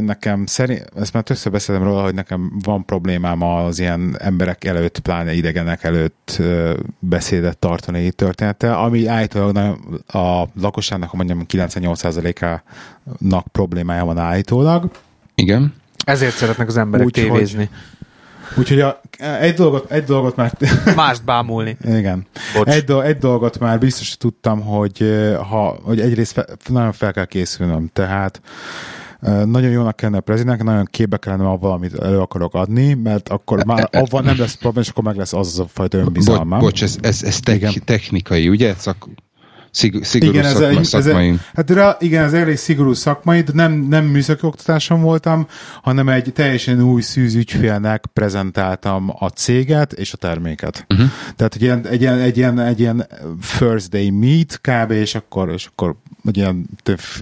nekem 0.00 0.46
szerint, 0.46 0.84
ezt 0.96 1.12
már 1.12 1.22
többször 1.22 1.52
beszéltem 1.52 1.84
róla, 1.84 2.02
hogy 2.02 2.14
nekem 2.14 2.52
van 2.64 2.84
problémám 2.84 3.42
az 3.42 3.78
ilyen 3.78 4.16
emberek 4.18 4.64
előtt, 4.64 4.98
pláne 4.98 5.32
idegenek 5.32 5.84
előtt 5.84 6.42
beszédet 6.98 7.58
tartani 7.58 8.10
történettel, 8.10 8.78
ami 8.78 9.06
állítólag 9.06 9.56
a 10.06 10.44
lakosságnak 10.60 11.12
mondjam 11.12 11.44
98%-ának 11.48 13.46
problémája 13.52 14.04
van 14.04 14.18
állítólag. 14.18 14.90
Igen. 15.34 15.74
Ezért 16.04 16.34
szeretnek 16.34 16.68
az 16.68 16.76
emberek 16.76 17.06
Úgy, 17.06 17.12
tévézni. 17.12 17.56
Hogy 17.56 17.68
Úgyhogy 18.56 18.80
a, 18.80 19.00
egy, 19.40 19.54
dolgot, 19.54 19.90
egy 19.90 20.04
dolgot 20.04 20.36
már... 20.36 20.52
Mást 20.96 21.24
bámulni. 21.24 21.76
Igen. 21.84 22.26
Egy, 22.64 22.84
do, 22.84 23.00
egy 23.00 23.18
dolgot 23.18 23.58
már 23.58 23.78
biztos 23.78 24.16
tudtam, 24.16 24.60
hogy, 24.60 25.04
ha, 25.48 25.78
hogy 25.82 26.00
egyrészt 26.00 26.32
fe, 26.32 26.46
nagyon 26.68 26.92
fel 26.92 27.12
kell 27.12 27.24
készülnöm. 27.24 27.90
Tehát 27.92 28.40
nagyon 29.44 29.70
jónak 29.70 29.96
kellene 29.96 30.18
a 30.18 30.20
prezidentek, 30.20 30.64
nagyon 30.64 30.84
képbe 30.90 31.16
kellene 31.16 31.48
avval, 31.48 31.72
amit 31.72 31.94
elő 31.94 32.20
akarok 32.20 32.54
adni, 32.54 32.94
mert 32.94 33.28
akkor 33.28 33.64
már 33.64 33.88
avval 34.02 34.22
nem 34.22 34.38
lesz 34.38 34.54
probléma, 34.54 34.84
és 34.84 34.90
akkor 34.90 35.04
meg 35.04 35.16
lesz 35.16 35.32
az 35.32 35.58
a 35.58 35.66
fajta 35.66 35.98
önbizalmam. 35.98 36.48
Bo- 36.48 36.68
bocs, 36.68 36.82
ez, 36.82 36.96
ez, 37.00 37.22
ez 37.22 37.40
technikai, 37.84 38.48
ugye? 38.48 38.74
Szak, 38.74 39.08
Szig, 39.74 40.04
szigorú 40.04 40.32
igen, 40.32 40.54
szakma, 40.54 40.80
ez, 40.80 40.88
szakmai. 40.88 41.28
Ez, 41.28 41.36
hát 41.54 41.70
rá, 41.70 41.96
igen, 42.00 42.24
ez 42.24 42.32
elég 42.32 42.56
szigorú 42.56 42.92
szakmai, 42.92 43.40
de 43.40 43.52
nem, 43.54 43.72
nem 43.72 44.04
műszaki 44.04 44.46
oktatáson 44.46 45.00
voltam, 45.00 45.46
hanem 45.82 46.08
egy 46.08 46.32
teljesen 46.32 46.82
új 46.82 47.02
szűz 47.02 47.34
ügyfélnek 47.34 48.04
prezentáltam 48.12 49.12
a 49.18 49.28
céget 49.28 49.92
és 49.92 50.12
a 50.12 50.16
terméket. 50.16 50.86
Uh-huh. 50.88 51.08
Tehát 51.36 51.54
egy 51.54 51.62
ilyen, 51.62 51.86
egy, 51.86 52.00
ilyen, 52.00 52.18
egy, 52.18 52.36
ilyen, 52.36 52.58
egy 52.58 52.80
ilyen 52.80 53.06
first 53.40 53.90
day 53.90 54.10
meet 54.10 54.60
kb. 54.60 54.90
és 54.90 55.14
akkor, 55.14 55.50
és 55.50 55.66
akkor 55.66 55.96
egy 56.24 56.36
ilyen 56.36 56.66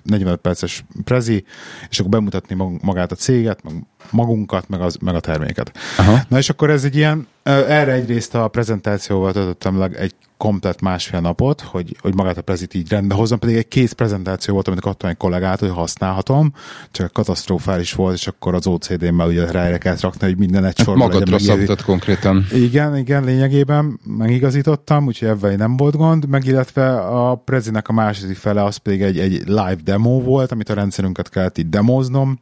45 0.03 0.41
perces 0.41 0.85
prezi, 1.05 1.45
és 1.91 1.99
akkor 1.99 2.11
bemutatni 2.11 2.57
magát 2.81 3.13
a 3.13 3.15
céget, 3.15 3.63
meg 3.63 3.75
magunkat, 4.11 4.69
meg, 4.69 4.81
az, 4.81 4.97
meg 5.01 5.15
a 5.15 5.21
terméket. 5.21 5.73
Aha. 5.99 6.19
Na 6.29 6.39
és 6.39 6.49
akkor 6.49 6.71
ez 6.71 6.85
egy 6.85 6.97
ilyen, 6.97 7.27
erre 7.43 7.93
egyrészt 7.93 8.35
a 8.35 8.49
prezentációval 8.49 9.33
töltöttem 9.33 9.83
egy 9.83 10.15
komplet 10.43 10.81
másfél 10.81 11.21
napot, 11.21 11.61
hogy, 11.61 11.97
hogy 12.01 12.15
magát 12.15 12.39
a 12.39 12.43
prezit 12.43 12.75
így 12.75 12.89
rendbe 12.89 13.15
hozzam, 13.15 13.39
pedig 13.39 13.57
egy 13.57 13.69
kész 13.69 13.93
prezentáció 13.93 14.55
volt, 14.55 14.69
amit 14.69 14.81
kaptam 14.81 15.11
egy 15.11 15.17
kollégát, 15.17 15.61
hogy 15.61 15.71
használhatom, 15.71 16.53
csak 16.91 17.13
katasztrofális 17.13 17.93
volt, 17.93 18.15
és 18.15 18.27
akkor 18.27 18.55
az 18.55 18.67
OCD-mmel 18.67 19.27
ugye 19.27 19.51
rájra 19.51 19.79
kellett 19.79 20.01
rakni, 20.01 20.27
hogy 20.27 20.39
minden 20.39 20.65
egy 20.65 20.77
hát 20.77 20.87
sorban 20.87 21.09
Magadra 21.09 21.39
szabtad 21.39 21.83
konkrétan. 21.83 22.47
Igen, 22.53 22.97
igen, 22.97 23.25
lényegében 23.25 24.01
megigazítottam, 24.05 25.07
úgyhogy 25.07 25.29
ebben 25.29 25.57
nem 25.57 25.77
volt 25.77 25.97
gond, 25.97 26.29
meg 26.29 26.45
illetve 26.45 26.99
a 26.99 27.35
prezinek 27.35 27.89
a 27.89 27.93
második 27.93 28.37
fele 28.37 28.65
az 28.65 28.77
pedig 28.77 29.03
egy, 29.03 29.19
egy 29.19 29.43
live 29.47 29.79
demo 29.85 30.21
volt, 30.21 30.53
amit 30.53 30.69
a 30.69 30.75
rendszerünket 30.75 31.29
kellett 31.29 31.59
így 31.59 31.69
demoznom, 31.69 32.39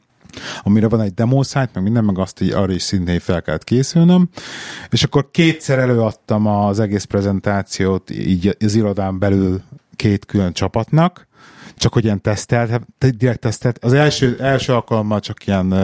amire 0.63 0.89
van 0.89 1.01
egy 1.01 1.15
site, 1.43 1.71
meg 1.75 1.83
minden, 1.83 2.05
meg 2.05 2.19
azt 2.19 2.41
így 2.41 2.51
arra 2.53 2.73
is 2.73 2.83
szintén 2.83 3.19
fel 3.19 3.43
kellett 3.43 3.65
készülnöm, 3.65 4.29
és 4.91 5.03
akkor 5.03 5.31
kétszer 5.31 5.79
előadtam 5.79 6.47
az 6.47 6.81
egész 6.81 7.05
prezentációt 7.05 8.11
így 8.11 8.57
az 8.61 8.75
irodán 8.75 9.19
belül 9.19 9.63
két 9.97 10.27
külön 10.27 10.53
csapatnak, 10.53 11.29
csak 11.77 11.93
hogy 11.93 12.05
ilyen 12.05 12.21
tesztelt, 12.21 12.81
direkt 12.99 13.41
tesztelt. 13.41 13.85
Az 13.85 13.93
első, 13.93 14.37
első 14.41 14.73
alkalommal 14.73 15.21
csak 15.21 15.47
ilyen 15.47 15.75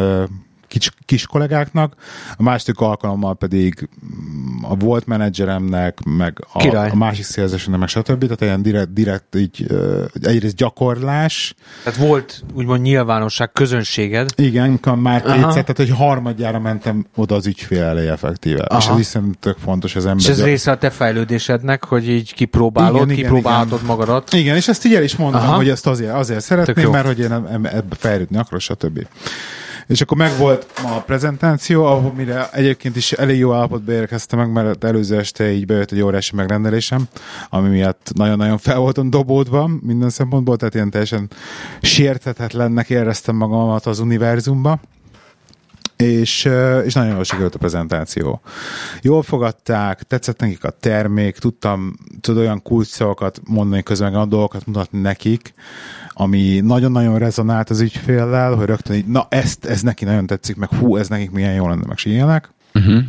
kis, 0.79 0.91
kis 1.05 1.27
kollégáknak, 1.27 1.95
a 2.37 2.43
második 2.43 2.81
alkalommal 2.81 3.35
pedig 3.35 3.89
a 4.62 4.74
volt 4.77 5.07
menedzseremnek, 5.07 5.99
meg 6.05 6.47
a, 6.53 6.77
a 6.77 6.97
másik 6.97 7.24
szélzősönek, 7.24 7.79
meg 7.79 7.89
stb. 7.89 8.22
Tehát 8.22 8.41
ilyen 8.41 8.62
direkt, 8.62 8.93
direkt 8.93 9.35
így 9.35 9.66
egyrészt 10.22 10.57
gyakorlás. 10.57 11.55
Tehát 11.85 11.99
volt 11.99 12.45
úgymond 12.55 12.83
nyilvánosság, 12.83 13.53
közönséged. 13.53 14.31
Igen, 14.37 14.81
már 14.97 15.22
kétszer, 15.22 15.51
tehát 15.51 15.77
hogy 15.77 15.91
harmadjára 15.91 16.59
mentem 16.59 17.07
oda 17.14 17.35
az 17.35 17.47
ügyfél 17.47 17.83
elé 17.83 18.09
effektíve. 18.09 18.62
Aha. 18.62 18.81
És 18.81 18.87
ez 18.89 18.97
viszont 18.97 19.39
tök 19.39 19.57
fontos 19.59 19.97
az 19.97 20.07
ember. 20.07 20.24
És 20.24 20.29
ez 20.29 20.45
része 20.45 20.70
a 20.70 20.79
te 20.79 20.91
fejlődésednek, 20.91 21.85
hogy 21.85 22.09
így 22.09 22.35
kipróbálod, 22.35 23.11
igen, 23.11 23.16
kipróbálhatod 23.16 23.81
igen. 23.83 23.87
magadat. 23.87 24.33
Igen, 24.33 24.57
és 24.57 24.68
ezt 24.68 24.85
így 24.85 24.95
el 24.95 25.03
is 25.03 25.16
mondtam, 25.16 25.43
Aha. 25.43 25.57
hogy 25.57 25.68
ezt 25.68 25.87
azért, 25.87 26.12
azért 26.12 26.41
szeretném, 26.41 26.91
mert 26.91 27.07
hogy 27.07 27.18
én 27.18 27.33
ebbe 27.62 27.95
fejlődni 27.95 28.37
akarok, 28.37 28.61
stb. 28.61 29.07
És 29.89 30.01
akkor 30.01 30.16
megvolt 30.16 30.66
ma 30.82 30.95
a 30.95 31.01
prezentáció, 31.01 31.84
ahol 31.84 32.12
mire 32.16 32.49
egyébként 32.53 32.97
is 32.97 33.12
elég 33.12 33.39
jó 33.39 33.53
állapotba 33.53 33.93
érkeztem 33.93 34.39
meg, 34.39 34.53
mert 34.53 34.84
előző 34.84 35.18
este 35.18 35.53
így 35.53 35.66
bejött 35.66 35.93
egy 35.93 36.01
órási 36.01 36.34
megrendelésem, 36.34 37.09
ami 37.51 37.68
miatt 37.68 38.11
nagyon-nagyon 38.14 38.59
fel 38.59 38.78
voltam 38.78 39.11
dobódva 39.11 39.70
minden 39.80 40.11
szempontból, 40.11 40.57
tehát 40.57 40.74
ilyen 40.74 40.91
teljesen 40.91 41.30
sértetetlennek 41.82 42.91
éreztem 42.91 43.37
magamat 43.37 43.87
az 43.87 43.99
univerzumba. 43.99 44.80
És, 45.97 46.49
és 46.84 46.94
nagyon 46.94 47.14
jól 47.14 47.24
sikerült 47.24 47.55
a 47.55 47.59
prezentáció. 47.59 48.40
Jól 49.03 49.22
fogadták, 49.22 50.03
tetszett 50.03 50.40
nekik 50.40 50.64
a 50.64 50.70
termék, 50.70 51.38
tudtam 51.38 51.94
tud 52.20 52.36
olyan 52.36 52.62
kulcsszavakat 52.62 53.40
mondani 53.44 53.82
közben, 53.82 54.14
a 54.14 54.26
dolgokat 54.26 54.66
mutatni 54.66 55.01
nekik, 55.01 55.55
ami 56.12 56.61
nagyon-nagyon 56.61 57.18
rezonált 57.18 57.70
az 57.70 57.80
ügyféllel, 57.80 58.55
hogy 58.55 58.66
rögtön 58.66 58.97
így, 58.97 59.07
na 59.07 59.26
ezt, 59.28 59.64
ez 59.64 59.82
neki 59.82 60.05
nagyon 60.05 60.26
tetszik, 60.26 60.57
meg 60.57 60.68
hú, 60.68 60.97
ez 60.97 61.09
nekik 61.09 61.30
milyen 61.30 61.55
jó 61.55 61.68
lenne, 61.68 61.86
meg 61.86 61.99
ilyenek. 62.03 62.53
Uh-huh. 62.74 63.03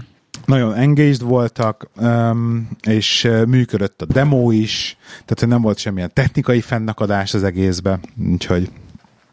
Nagyon 0.45 0.73
engaged 0.73 1.21
voltak, 1.21 1.89
és 2.88 3.29
működött 3.47 4.01
a 4.01 4.05
demo 4.05 4.51
is, 4.51 4.97
tehát 5.25 5.53
nem 5.53 5.61
volt 5.61 5.77
semmilyen 5.77 6.11
technikai 6.13 6.61
fennakadás 6.61 7.33
az 7.33 7.43
egészbe, 7.43 7.99
úgyhogy 8.31 8.69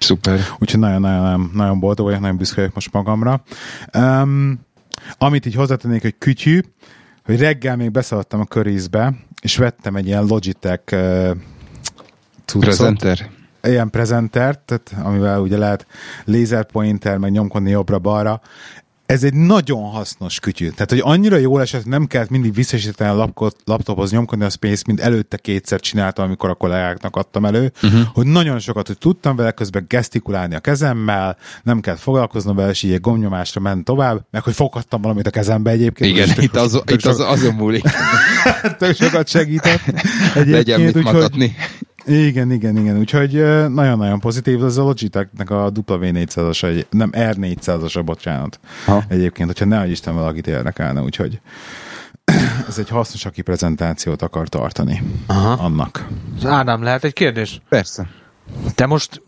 Szuper. 0.05 0.41
Úgyhogy 0.59 0.81
nagyon-nagyon 0.81 1.51
nagyon 1.55 1.81
boldog 1.81 2.07
vagyok, 2.07 2.21
nagyon 2.21 2.37
büszke 2.37 2.57
vagyok 2.57 2.75
most 2.75 2.93
magamra. 2.93 3.43
Um, 3.99 4.61
amit 5.19 5.47
így 5.47 5.55
hozzátennék, 5.55 6.03
hogy 6.03 6.15
kütyű, 6.19 6.61
hogy 7.25 7.39
reggel 7.39 7.77
még 7.77 7.91
beszaladtam 7.91 8.41
a 8.41 8.45
körízbe, 8.45 9.15
és 9.43 9.57
vettem 9.57 9.97
egy 9.97 10.07
ilyen 10.07 10.25
Logitech 10.25 10.93
uh, 10.93 11.37
cuccot. 12.45 12.65
Presenter? 12.65 13.31
Ilyen 13.63 13.91
prezentert, 13.91 14.61
tehát, 14.61 15.07
amivel 15.07 15.41
ugye 15.41 15.57
lehet 15.57 15.87
laserpointer, 16.25 17.19
meg 17.19 17.31
nyomkodni 17.31 17.71
jobbra-balra, 17.71 18.41
ez 19.07 19.25
egy 19.25 19.35
nagyon 19.35 19.91
hasznos 19.91 20.41
kütyű. 20.41 20.69
Tehát, 20.69 20.91
hogy 20.91 21.01
annyira 21.03 21.37
jól 21.37 21.61
esett, 21.61 21.85
nem 21.85 22.07
kellett 22.07 22.29
mindig 22.29 22.55
visszasítani 22.55 23.11
a 23.11 23.15
lapkot, 23.15 23.57
laptophoz 23.65 24.11
nyomkodni 24.11 24.45
a 24.45 24.51
space, 24.51 24.83
mint 24.87 25.01
előtte 25.01 25.37
kétszer 25.37 25.81
csináltam, 25.81 26.25
amikor 26.25 26.51
a 26.51 26.55
kollégáknak 26.55 27.17
adtam 27.17 27.45
elő, 27.45 27.73
uh-huh. 27.83 28.01
hogy 28.13 28.27
nagyon 28.27 28.59
sokat, 28.59 28.87
hogy 28.87 28.99
tudtam 28.99 29.37
vele 29.37 29.51
közben 29.51 29.85
gesztikulálni 29.89 30.55
a 30.55 30.61
kezemmel, 30.61 31.37
nem 31.63 31.81
kellett 31.81 32.01
foglalkoznom 32.01 32.57
vele, 32.57 32.71
és 32.71 32.83
így 32.83 32.93
egy 32.93 33.01
gomnyomásra 33.01 33.61
ment 33.61 33.85
tovább, 33.85 34.27
meg 34.31 34.43
hogy 34.43 34.55
foghattam 34.55 35.01
valamit 35.01 35.27
a 35.27 35.31
kezembe 35.31 35.71
egyébként. 35.71 36.11
Igen, 36.11 36.29
itt, 36.29 36.35
tök, 36.35 36.55
az, 36.55 36.83
tök 36.85 36.99
itt 36.99 37.07
az, 37.07 37.21
azon 37.21 37.55
múlik. 37.55 37.85
tök 38.79 38.97
sokat 38.97 39.29
segített. 39.29 39.81
Egyébként, 40.35 40.51
Legyen 40.51 40.81
mit 40.81 41.03
matatni. 41.03 41.57
Igen, 42.07 42.51
igen, 42.51 42.77
igen. 42.77 42.99
Úgyhogy 42.99 43.33
nagyon-nagyon 43.69 44.21
pozitív. 44.21 44.63
Az 44.63 44.79
a 44.79 44.83
Logitechnek 44.83 45.51
a 45.51 45.73
W400-as, 45.73 46.85
nem 46.91 47.11
R400-as 47.13 47.97
a 47.97 48.03
bocsánat. 48.03 48.61
Ha. 48.87 49.03
Egyébként, 49.09 49.49
hogyha 49.49 49.65
ne 49.65 49.87
Isten 49.87 50.15
valakit 50.15 50.47
érdekelne, 50.47 51.01
úgyhogy 51.01 51.41
ez 52.69 52.79
egy 52.79 52.89
hasznos, 52.89 53.25
aki 53.25 53.43
prezentációt 53.43 54.23
akar 54.23 54.49
tartani 54.49 55.03
Aha. 55.27 55.65
annak. 55.65 56.07
Ádám, 56.45 56.83
lehet 56.83 57.05
egy 57.05 57.13
kérdés? 57.13 57.61
Persze. 57.69 58.07
Te 58.75 58.87
most, 58.87 59.23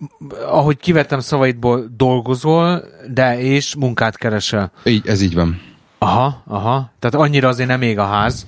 ahogy 0.47 0.77
kivettem 0.77 1.21
szavaidból, 1.21 1.89
dolgozol, 1.97 2.85
de 3.13 3.41
és 3.41 3.75
munkát 3.75 4.17
keresel. 4.17 4.73
Így, 4.85 5.07
ez 5.07 5.23
így 5.23 5.35
van. 5.35 5.61
Aha, 5.99 6.43
aha. 6.47 6.93
Tehát 6.99 7.27
annyira 7.27 7.49
azért 7.49 7.69
nem 7.69 7.83
ég 7.83 7.99
a 7.99 8.07
ház, 8.07 8.47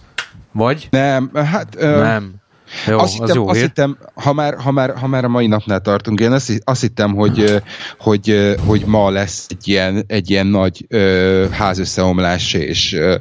vagy? 0.52 0.88
Nem, 0.90 1.30
hát... 1.34 1.74
Ö... 1.78 2.02
Nem. 2.02 2.37
Jó, 2.86 2.98
azt, 2.98 3.12
hittem, 3.12 3.36
jó 3.36 3.48
azt 3.48 3.60
hittem, 3.60 3.98
ha 4.14 4.32
már, 4.32 4.54
ha, 4.58 4.70
már, 4.70 4.96
ha 4.96 5.06
már 5.06 5.24
a 5.24 5.28
mai 5.28 5.46
napnál 5.46 5.80
tartunk, 5.80 6.20
én 6.20 6.32
azt, 6.32 6.60
azt 6.64 6.80
hittem, 6.80 7.14
hogy, 7.14 7.62
hogy, 7.98 8.54
hogy 8.66 8.82
ma 8.86 9.10
lesz 9.10 9.46
egy 9.48 9.68
ilyen, 9.68 10.04
egy 10.06 10.30
ilyen 10.30 10.46
nagy 10.46 10.86
ö, 10.88 11.46
házösszeomlás, 11.50 12.52
és 12.52 12.92
ö, 12.92 13.16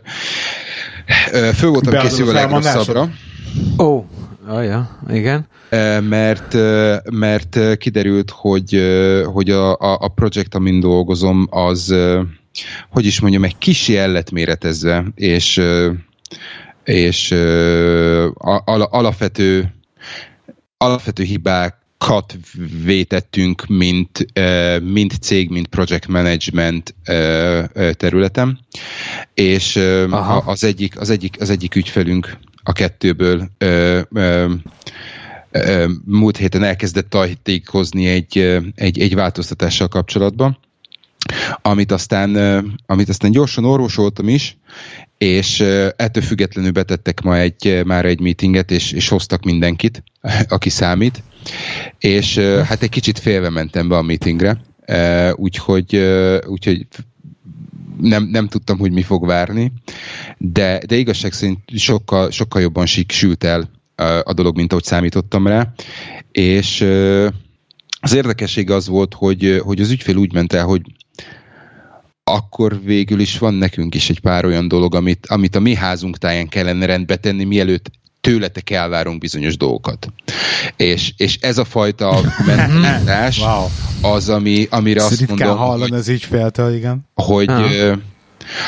föl 1.54 1.70
voltam 1.70 2.00
készülve 2.00 2.32
a 2.32 2.34
legrosszabbra. 2.34 3.10
Ó, 3.78 3.86
oh. 3.86 4.04
Oh, 4.50 4.64
ja, 4.66 5.00
igen. 5.10 5.48
Mert, 6.10 6.54
mert 7.12 7.78
kiderült, 7.78 8.32
hogy, 8.32 8.82
hogy 9.34 9.50
a, 9.50 9.72
a, 9.72 9.98
a 10.00 10.08
projekt, 10.08 10.56
amin 10.56 10.80
dolgozom, 10.80 11.48
az, 11.50 11.96
hogy 12.90 13.06
is 13.06 13.20
mondjam, 13.20 13.44
egy 13.44 13.58
kicsi 13.58 13.98
el 13.98 14.24
méretezve, 14.32 15.06
és 15.16 15.62
és 16.88 17.32
al- 18.34 18.92
alapvető, 18.92 19.74
alapvető 20.78 21.24
hibákat 21.24 22.38
vétettünk, 22.84 23.66
mint, 23.66 24.28
mint 24.82 25.14
cég, 25.22 25.50
mint 25.50 25.68
project 25.68 26.08
management 26.08 26.96
területem, 27.92 28.60
és 29.34 29.76
uh, 29.76 30.48
az, 30.48 30.64
egyik, 30.64 31.00
az, 31.00 31.10
egyik, 31.10 31.36
az 31.42 31.50
egyik 31.50 31.76
ügyfelünk 31.76 32.38
a 32.64 32.72
kettőből 32.72 33.50
múlt 36.06 36.38
héten 36.38 36.64
elkezdett 36.64 37.10
tajtékozni 37.10 38.08
egy, 38.08 38.38
egy, 38.76 39.00
egy 39.00 39.16
változtatással 39.16 39.88
kapcsolatban, 39.88 40.58
amit 41.62 41.92
aztán, 41.92 42.36
amit 42.86 43.10
aztán 43.10 43.32
gyorsan 43.32 43.66
orvosoltam 43.66 44.30
is, 44.30 44.58
és 45.18 45.60
ettől 45.96 46.24
függetlenül 46.24 46.72
betettek 46.72 47.22
ma 47.22 47.38
egy, 47.38 47.82
már 47.86 48.06
egy 48.06 48.20
meetinget, 48.20 48.72
és, 48.72 48.92
és 48.92 49.08
hoztak 49.08 49.44
mindenkit, 49.44 50.04
aki 50.48 50.70
számít, 50.70 51.24
és 52.00 52.38
hát 52.38 52.84
egy 52.84 52.90
kicsit 52.90 53.20
félve 53.20 53.50
mentem 53.50 53.88
be 53.88 53.98
a 53.98 54.02
meetingre, 54.02 54.62
úgyhogy, 55.36 55.96
úgyhogy 56.46 56.88
nem, 58.02 58.24
nem 58.24 58.48
tudtam, 58.48 58.78
hogy 58.78 58.92
mi 58.92 59.02
fog 59.02 59.26
várni, 59.26 59.72
de, 60.38 60.82
de 60.88 60.96
igazság 60.96 61.34
szerint 61.34 61.60
sokkal, 61.76 62.32
sokkal 62.32 62.62
jobban 62.62 62.86
sült 63.08 63.44
el 63.44 63.70
a 64.24 64.34
dolog, 64.34 64.56
mint 64.56 64.72
ahogy 64.72 64.84
számítottam 64.84 65.48
rá, 65.48 65.74
és 66.32 66.82
az 68.00 68.14
érdekesség 68.14 68.72
az 68.72 68.88
volt, 68.88 69.14
hogy, 69.14 69.62
hogy 69.64 69.82
az 69.82 69.92
ügyfél 69.92 70.16
úgy 70.16 70.34
ment 70.34 70.54
el, 70.54 70.66
hogy 70.66 70.82
akkor 72.28 72.80
végül 72.84 73.20
is 73.20 73.38
van 73.38 73.54
nekünk 73.54 73.96
is 73.96 74.10
egy 74.10 74.20
pár 74.20 74.46
olyan 74.46 74.68
dolog, 74.68 74.96
amit, 74.96 75.26
amit 75.28 75.56
a 75.56 75.60
mi 75.60 75.76
házunk 75.76 76.18
táján 76.18 76.48
kellene 76.48 76.86
rendbe 76.86 77.16
tenni, 77.16 77.44
mielőtt 77.44 77.92
tőletek 78.22 78.70
elvárunk 78.70 79.20
bizonyos 79.20 79.58
dolgokat. 79.58 80.08
És, 80.76 81.14
és 81.18 81.38
ez 81.42 81.58
a 81.58 81.66
fajta 81.66 82.20
mentalitás 82.46 83.40
wow. 83.44 83.68
az, 84.14 84.30
ami, 84.30 84.68
amire 84.70 85.02
Ezt 85.02 85.12
azt 85.12 85.28
mondom, 85.28 85.58
hallani 85.58 85.90
hogy, 85.90 86.00
az 86.00 86.10
ügyféltől, 86.10 86.76
igen. 86.76 87.08
Hogy, 87.14 87.50
ah. 87.50 87.98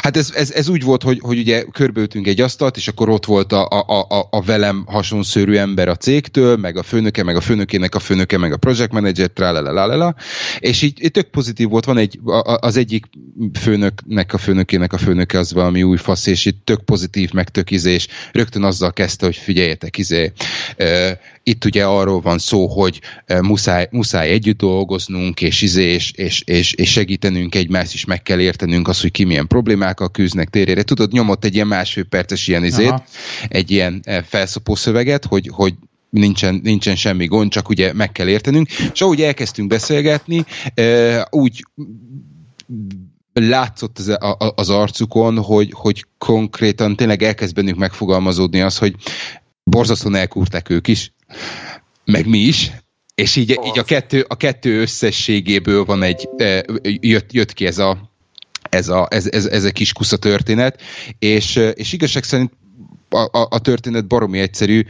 Hát 0.02 0.18
ez, 0.18 0.32
ez, 0.36 0.52
ez 0.52 0.70
úgy 0.70 0.84
volt, 0.84 1.04
hogy, 1.04 1.20
hogy 1.22 1.38
ugye 1.38 1.64
körbeültünk 1.72 2.28
egy 2.28 2.42
asztalt, 2.42 2.78
és 2.78 2.88
akkor 2.88 3.10
ott 3.10 3.26
volt 3.26 3.52
a, 3.52 3.68
a, 3.68 4.06
a, 4.10 4.28
a 4.30 4.42
velem 4.42 4.84
hasonszörű 4.88 5.56
ember 5.56 5.88
a 5.88 5.96
cégtől, 5.96 6.58
meg 6.58 6.78
a 6.78 6.84
főnöke, 6.84 7.24
meg 7.24 7.36
a 7.36 7.42
főnökének 7.42 7.96
a 7.96 8.00
főnöke, 8.00 8.38
meg 8.38 8.54
a 8.54 8.58
project 8.58 8.92
manager, 8.92 9.28
tralalala, 9.28 10.16
és 10.60 10.82
így, 10.82 11.12
tök 11.12 11.30
pozitív 11.30 11.70
volt, 11.70 11.86
van 11.86 11.98
egy, 11.98 12.20
az 12.44 12.78
egyik 12.78 13.06
főnöknek 13.60 14.34
a 14.34 14.38
főnökének 14.38 14.94
a 14.94 14.98
főnöke 14.98 15.40
az 15.40 15.54
valami 15.54 15.84
új 15.84 15.98
fasz, 15.98 16.26
és 16.26 16.46
itt 16.46 16.66
tök 16.66 16.84
pozitív, 16.84 17.32
meg 17.32 17.50
tök 17.50 17.72
izé, 17.72 17.94
és 17.94 18.08
rögtön 18.32 18.64
azzal 18.64 18.94
kezdte, 18.94 19.26
hogy 19.26 19.36
figyeljetek, 19.36 19.98
izé, 19.98 20.32
itt 21.44 21.66
ugye 21.66 21.86
arról 21.86 22.22
van 22.22 22.38
szó, 22.38 22.68
hogy 22.68 23.02
muszáj, 23.42 23.88
muszáj 23.92 24.30
együtt 24.30 24.58
dolgoznunk, 24.58 25.42
és, 25.42 25.62
izé, 25.62 25.84
és, 25.84 26.12
és, 26.12 26.42
és, 26.46 26.74
és 26.74 26.92
segítenünk 26.92 27.56
egymást, 27.56 27.94
is 27.94 28.06
meg 28.06 28.22
kell 28.22 28.40
értenünk 28.40 28.88
azt, 28.88 29.02
hogy 29.02 29.12
ki 29.12 29.24
milyen 29.24 29.48
problémákkal 29.48 30.10
küzdnek 30.10 30.50
térére. 30.50 30.84
Tudod, 30.84 31.12
nyomott 31.12 31.46
egy 31.46 31.56
ilyen 31.56 31.68
másfél 31.68 32.04
perces 32.04 32.48
ilyen 32.48 32.64
izét, 32.64 32.88
Aha. 32.88 33.04
egy 33.48 33.72
ilyen 33.72 34.04
felszopó 34.28 34.76
szöveget, 34.76 35.26
hogy, 35.26 35.50
hogy 35.54 35.74
nincsen, 36.10 36.60
nincsen 36.64 36.96
semmi 36.96 37.26
gond, 37.26 37.52
csak 37.52 37.70
ugye 37.70 37.94
meg 37.94 38.12
kell 38.12 38.28
értenünk. 38.28 38.70
És 38.94 39.02
ahogy 39.02 39.22
elkezdtünk 39.22 39.70
beszélgetni, 39.70 40.46
úgy 41.30 41.64
látszott 43.34 43.98
az, 44.00 44.18
az 44.56 44.70
arcukon, 44.70 45.38
hogy, 45.38 45.72
hogy 45.76 46.06
konkrétan 46.18 46.96
tényleg 46.96 47.24
elkezd 47.24 47.56
bennük 47.56 47.76
megfogalmazódni 47.76 48.62
az, 48.62 48.78
hogy 48.78 48.96
borzasztóan 49.64 50.16
elkúrták 50.16 50.70
ők 50.70 50.88
is, 50.88 51.14
meg 52.06 52.28
mi 52.28 52.38
is, 52.38 52.72
és 53.16 53.36
így, 53.36 53.50
így 53.50 53.80
a, 53.80 53.84
kettő, 53.84 54.26
a 54.28 54.36
kettő 54.36 54.82
összességéből 54.82 55.86
van 55.86 56.04
egy, 56.04 56.30
jött, 56.84 57.34
jött 57.34 57.54
ki 57.54 57.66
ez 57.66 57.78
a, 57.78 58.12
ez 58.70 58.90
a, 58.90 59.08
ez, 59.10 59.28
ez, 59.32 59.46
ez 59.46 59.64
a 59.64 59.72
kis 59.72 59.94
kusza 59.94 60.18
történet, 60.18 60.82
és, 61.20 61.56
és 61.74 61.94
igazság 61.94 62.24
szerint 62.24 62.52
a, 63.10 63.18
a, 63.18 63.48
a 63.50 63.60
történet 63.60 64.08
baromi 64.08 64.40
egyszerű, 64.40 64.86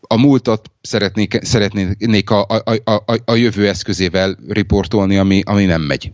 a 0.00 0.16
múltat 0.16 0.70
szeretnék, 0.80 1.38
szeretnék 1.42 2.30
a, 2.30 2.46
a, 2.46 2.74
a, 2.84 3.02
a 3.24 3.34
jövő 3.34 3.68
eszközével 3.68 4.38
riportolni, 4.48 5.16
ami, 5.16 5.42
ami 5.44 5.64
nem 5.64 5.82
megy 5.82 6.10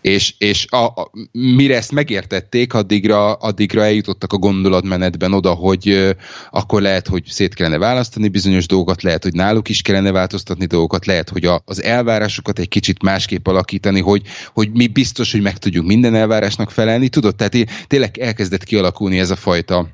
és, 0.00 0.34
és 0.38 0.66
a, 0.70 0.84
a, 0.84 1.10
mire 1.32 1.76
ezt 1.76 1.92
megértették, 1.92 2.74
addigra, 2.74 3.32
addigra 3.32 3.84
eljutottak 3.84 4.32
a 4.32 4.36
gondolatmenetben 4.36 5.32
oda, 5.32 5.50
hogy 5.50 5.88
ö, 5.88 6.10
akkor 6.50 6.82
lehet, 6.82 7.08
hogy 7.08 7.24
szét 7.26 7.54
kellene 7.54 7.78
választani 7.78 8.28
bizonyos 8.28 8.66
dolgokat, 8.66 9.02
lehet, 9.02 9.22
hogy 9.22 9.32
náluk 9.32 9.68
is 9.68 9.82
kellene 9.82 10.10
változtatni 10.10 10.66
dolgokat, 10.66 11.06
lehet, 11.06 11.28
hogy 11.28 11.44
a, 11.44 11.62
az 11.64 11.82
elvárásokat 11.82 12.58
egy 12.58 12.68
kicsit 12.68 13.02
másképp 13.02 13.46
alakítani, 13.46 14.00
hogy, 14.00 14.22
hogy 14.52 14.70
mi 14.72 14.86
biztos, 14.86 15.32
hogy 15.32 15.42
meg 15.42 15.58
tudjuk 15.58 15.86
minden 15.86 16.14
elvárásnak 16.14 16.70
felelni. 16.70 17.08
Tudod, 17.08 17.36
tehát 17.36 17.56
tényleg 17.86 18.18
elkezdett 18.18 18.64
kialakulni 18.64 19.18
ez 19.18 19.30
a 19.30 19.36
fajta 19.36 19.88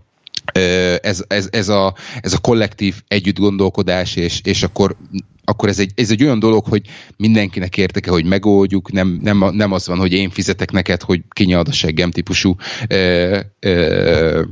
ez, 1.01 1.25
ez, 1.29 1.49
ez, 1.51 1.69
a, 1.69 1.95
ez 2.21 2.33
a 2.33 2.39
kollektív 2.39 3.03
együttgondolkodás, 3.09 4.17
és, 4.17 4.41
és 4.45 4.63
akkor 4.63 4.97
akkor 5.45 5.69
ez 5.69 5.79
egy, 5.79 5.93
ez 5.95 6.11
egy 6.11 6.23
olyan 6.25 6.39
dolog, 6.39 6.65
hogy 6.65 6.83
mindenkinek 7.17 7.77
érteke, 7.77 8.11
hogy 8.11 8.25
megoldjuk, 8.25 8.93
nem, 8.93 9.19
nem, 9.23 9.51
nem 9.53 9.73
az 9.73 9.87
van, 9.87 9.99
hogy 9.99 10.13
én 10.13 10.31
fizetek 10.31 10.71
neked, 10.71 11.03
hogy 11.03 11.23
kinyald 11.29 11.69
a 11.69 11.73
seggem 11.73 12.11
típusú 12.11 12.57
ö, 12.89 13.41
ö, 13.61 14.43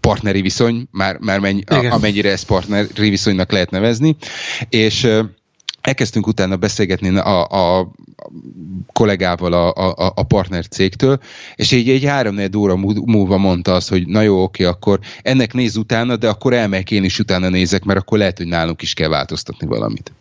partneri 0.00 0.40
viszony, 0.40 0.86
már, 0.90 1.18
már 1.18 1.38
mennyi, 1.38 1.62
a, 1.66 1.92
amennyire 1.92 2.30
ezt 2.30 2.46
partneri 2.46 3.08
viszonynak 3.08 3.52
lehet 3.52 3.70
nevezni, 3.70 4.16
és 4.68 5.08
elkezdtünk 5.80 6.26
utána 6.26 6.56
beszélgetni 6.56 7.18
a, 7.18 7.44
a 7.44 7.92
kollégával 8.92 9.52
a, 9.52 9.72
a, 9.72 10.12
a 10.14 10.22
partner 10.22 10.68
cégtől, 10.68 11.20
és 11.54 11.72
így 11.72 11.88
egy 11.88 12.04
három 12.04 12.38
óra 12.56 12.76
múlva 13.04 13.38
mondta 13.38 13.74
azt, 13.74 13.88
hogy 13.88 14.06
na 14.06 14.20
jó, 14.20 14.42
oké, 14.42 14.64
akkor 14.64 14.98
ennek 15.22 15.52
néz 15.52 15.76
utána, 15.76 16.16
de 16.16 16.28
akkor 16.28 16.52
elmegyek 16.52 16.90
én 16.90 17.04
is 17.04 17.18
utána 17.18 17.48
nézek, 17.48 17.84
mert 17.84 17.98
akkor 17.98 18.18
lehet, 18.18 18.38
hogy 18.38 18.46
nálunk 18.46 18.82
is 18.82 18.94
kell 18.94 19.08
változtatni 19.08 19.66
valamit. 19.66 20.12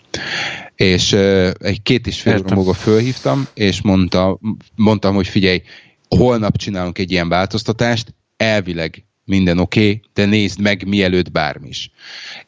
És 0.75 1.11
uh, 1.11 1.51
egy 1.59 1.81
két 1.81 2.07
és 2.07 2.21
fél 2.21 2.37
óra 2.37 2.55
múlva 2.55 2.73
fölhívtam, 2.73 3.47
és 3.53 3.81
mondta, 3.81 4.39
mondtam, 4.75 5.15
hogy 5.15 5.27
figyelj, 5.27 5.61
holnap 6.07 6.57
csinálunk 6.57 6.97
egy 6.97 7.11
ilyen 7.11 7.29
változtatást, 7.29 8.13
elvileg 8.37 9.05
minden 9.25 9.59
oké, 9.59 9.79
okay, 9.79 10.01
de 10.13 10.25
nézd 10.25 10.59
meg 10.59 10.87
mielőtt 10.87 11.31
bármi 11.31 11.67
is. 11.67 11.91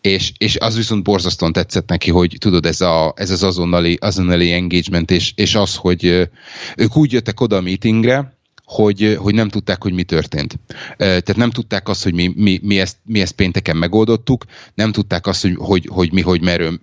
És, 0.02 0.32
és 0.38 0.58
az 0.58 0.76
viszont 0.76 1.04
borzasztóan 1.04 1.54
tetszett 1.54 1.90
neki, 1.90 2.12
hogy 2.12 2.36
tudod, 2.40 2.66
ez, 2.66 2.82
a, 2.82 3.14
ez 3.16 3.30
az 3.30 3.44
azonnali, 3.44 3.98
azonnali 4.02 4.52
engagement, 4.52 5.12
és, 5.12 5.34
és 5.36 5.56
az, 5.56 5.76
hogy 5.76 6.30
ők 6.78 6.98
úgy 6.98 7.12
jöttek 7.12 7.42
oda 7.42 7.56
a 7.56 7.62
meetingre, 7.62 8.35
hogy, 8.66 9.18
hogy 9.20 9.34
nem 9.34 9.50
tudták, 9.50 9.84
hogy 9.84 9.94
mi 9.94 10.04
történt. 10.04 10.60
Tehát 10.98 11.36
nem 11.36 11.50
tudták 11.50 11.88
azt, 11.90 12.04
hogy 12.04 12.14
mi, 12.14 12.34
mi, 12.36 12.60
mi, 12.64 12.80
ezt, 12.80 12.98
mi 13.04 13.22
ezt 13.22 13.32
pénteken 13.32 13.78
megoldottuk, 13.78 14.46
nem 14.74 14.92
tudták 14.92 15.28
azt, 15.28 15.42
hogy, 15.42 15.56
hogy, 15.58 15.88
hogy 15.92 16.12
mi, 16.12 16.22
hogy 16.22 16.42
merő, 16.42 16.80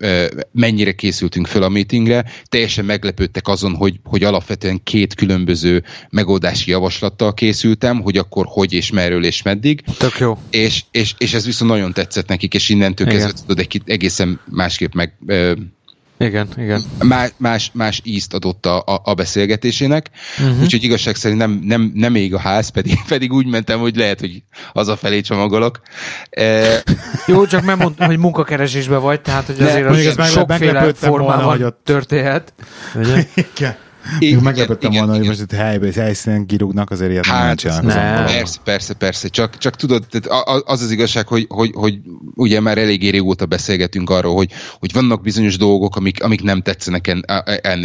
mennyire 0.52 0.92
készültünk 0.92 1.46
fel 1.46 1.62
a 1.62 1.68
meetingre, 1.68 2.24
teljesen 2.44 2.84
meglepődtek 2.84 3.48
azon, 3.48 3.74
hogy, 3.74 4.00
hogy 4.04 4.24
alapvetően 4.24 4.80
két 4.82 5.14
különböző 5.14 5.84
megoldási 6.10 6.70
javaslattal 6.70 7.34
készültem, 7.34 8.00
hogy 8.00 8.16
akkor 8.16 8.46
hogy 8.48 8.72
és 8.72 8.90
merről 8.90 9.24
és 9.24 9.42
meddig. 9.42 9.80
Tök 9.98 10.18
jó. 10.18 10.38
És, 10.50 10.84
és, 10.90 11.14
és 11.18 11.34
ez 11.34 11.44
viszont 11.44 11.70
nagyon 11.70 11.92
tetszett 11.92 12.28
nekik, 12.28 12.54
és 12.54 12.68
innentől 12.68 13.06
kezdve 13.06 13.32
tudod, 13.32 13.58
egy 13.58 13.82
egészen 13.84 14.40
másképp 14.50 14.92
meg 14.92 15.14
igen, 16.22 16.48
igen. 16.56 16.82
Más, 16.98 17.30
más, 17.36 17.70
más 17.74 18.00
ízt 18.04 18.34
adott 18.34 18.66
a, 18.66 18.82
a, 18.86 19.00
a 19.04 19.14
beszélgetésének, 19.14 20.10
uh-huh. 20.38 20.62
úgyhogy 20.62 20.84
igazság 20.84 21.14
szerint 21.14 21.40
nem, 21.40 21.60
nem, 21.64 21.90
nem 21.94 22.12
még 22.12 22.34
a 22.34 22.38
ház, 22.38 22.68
pedig, 22.68 22.98
pedig 23.08 23.32
úgy 23.32 23.46
mentem, 23.46 23.78
hogy 23.78 23.96
lehet, 23.96 24.20
hogy 24.20 24.42
felé 24.96 25.20
csomagolok. 25.20 25.80
E... 26.30 26.82
Jó, 27.26 27.46
csak 27.46 27.64
mert 27.64 27.78
mondtam, 27.78 28.06
hogy 28.06 28.18
munkakeresésben 28.18 29.00
vagy, 29.00 29.20
tehát 29.20 29.46
hogy 29.46 29.60
azért 29.60 29.86
az, 29.86 30.18
az 30.18 30.30
sokféle 30.30 30.92
formában 30.94 31.58
hogy 31.58 31.74
történhet. 31.74 32.52
Igen. 33.34 33.76
Én 34.18 34.36
meglepettem 34.36 34.90
volna, 34.92 35.16
hogy 35.16 35.26
most 35.26 35.40
itt 35.40 35.52
helyben, 35.52 35.92
helyszínen 35.92 36.46
kirúgnak, 36.46 36.90
azért 36.90 37.10
ilyet 37.10 37.26
hát, 37.26 37.62
nem 37.62 37.86
ne. 37.86 38.24
Persze, 38.24 38.58
persze, 38.64 38.94
persze. 38.94 39.28
Csak, 39.28 39.58
csak 39.58 39.76
tudod, 39.76 40.06
az 40.64 40.82
az 40.82 40.90
igazság, 40.90 41.28
hogy, 41.28 41.46
hogy, 41.48 41.70
hogy 41.74 41.98
ugye 42.34 42.60
már 42.60 42.78
eléggé 42.78 43.08
régóta 43.08 43.46
beszélgetünk 43.46 44.10
arról, 44.10 44.34
hogy, 44.34 44.50
hogy 44.78 44.92
vannak 44.92 45.22
bizonyos 45.22 45.56
dolgok, 45.56 45.96
amik, 45.96 46.22
amik 46.22 46.42
nem 46.42 46.62
tetszenek 46.62 47.06
en, 47.06 47.24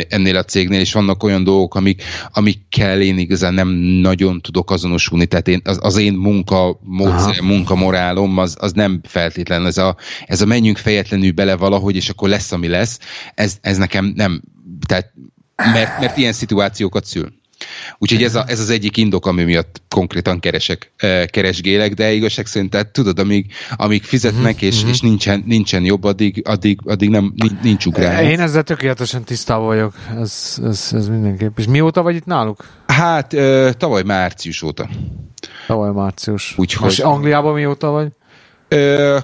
ennél 0.10 0.36
a 0.36 0.44
cégnél, 0.44 0.80
és 0.80 0.94
vannak 0.94 1.24
olyan 1.24 1.44
dolgok, 1.44 1.76
amik, 1.76 2.04
amikkel 2.32 3.02
én 3.02 3.18
igazán 3.18 3.54
nem 3.54 3.68
nagyon 4.02 4.42
tudok 4.42 4.72
azonosulni. 4.72 5.26
Tehát 5.26 5.48
én, 5.48 5.62
az, 5.64 5.78
az 5.82 5.98
én 5.98 6.14
munka 6.14 6.80
módszer, 6.84 7.42
munkamorálom, 7.42 8.38
az, 8.38 8.56
az 8.60 8.72
nem 8.72 9.02
feltétlen 9.04 9.66
ez 9.66 9.78
a, 9.78 9.96
ez 10.26 10.42
a 10.42 10.46
menjünk 10.46 10.78
fejetlenül 10.78 11.32
bele 11.32 11.56
valahogy, 11.56 11.96
és 11.96 12.10
akkor 12.10 12.30
lesz, 12.30 12.52
ami 12.52 12.68
lesz. 12.68 13.00
Ez, 13.34 13.58
ez 13.62 13.78
nekem 13.78 14.14
nem, 14.16 14.42
tehát 14.86 15.14
mert, 15.58 16.00
mert 16.00 16.18
ilyen 16.18 16.34
szituációkat 16.34 17.06
szül. 17.06 17.34
Úgyhogy 17.98 18.24
ez, 18.24 18.36
a, 18.36 18.44
ez 18.48 18.60
az 18.60 18.70
egyik 18.70 18.98
indok, 18.98 19.26
ami 19.26 19.44
miatt 19.44 19.82
konkrétan 19.90 20.40
keresek, 20.40 20.92
keresgélek, 21.26 21.94
de 21.94 22.12
igazság 22.12 22.46
szerint, 22.46 22.72
tehát 22.72 22.88
tudod, 22.88 23.20
amíg, 23.20 23.52
amíg 23.76 24.04
fizetnek, 24.04 24.54
uh-huh, 24.54 24.68
és, 24.68 24.76
uh-huh. 24.76 24.92
és 24.92 25.02
nincsen, 25.02 25.44
nincsen 25.46 25.84
jobb, 25.84 26.04
addig, 26.04 26.42
addig, 26.46 26.80
addig 26.86 27.10
nem, 27.10 27.34
nincs 27.62 27.86
ugrás. 27.86 28.28
Én 28.28 28.40
ezzel 28.40 28.64
tökéletesen 28.64 29.24
tisztában 29.24 29.66
vagyok, 29.66 29.94
ez, 30.20 30.58
ez, 30.64 30.90
ez 30.94 31.08
mindenképp. 31.08 31.58
És 31.60 31.68
mióta 31.68 32.02
vagy 32.02 32.16
itt 32.16 32.26
náluk? 32.26 32.66
Hát 32.88 33.36
tavaly 33.78 34.04
március 34.04 34.62
óta. 34.62 34.90
Tavaly 35.68 35.92
március. 35.92 36.54
Úgyhogy, 36.58 36.92
és 36.92 37.00
Angliában 37.00 37.54
mióta 37.54 37.90
vagy? 37.90 38.08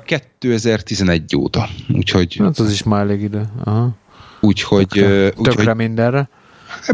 2011 0.05 1.35
óta. 1.35 1.69
Úgyhogy... 1.93 2.35
Hát 2.39 2.59
az 2.59 2.71
is 2.71 2.83
már 2.83 3.01
elég 3.01 3.21
idő. 3.21 3.49
Aha. 3.63 3.95
Úgyhogy... 4.45 4.87
Tökre, 4.87 5.29
tökre 5.29 5.51
úgyhogy, 5.51 5.75
mindenre. 5.75 6.29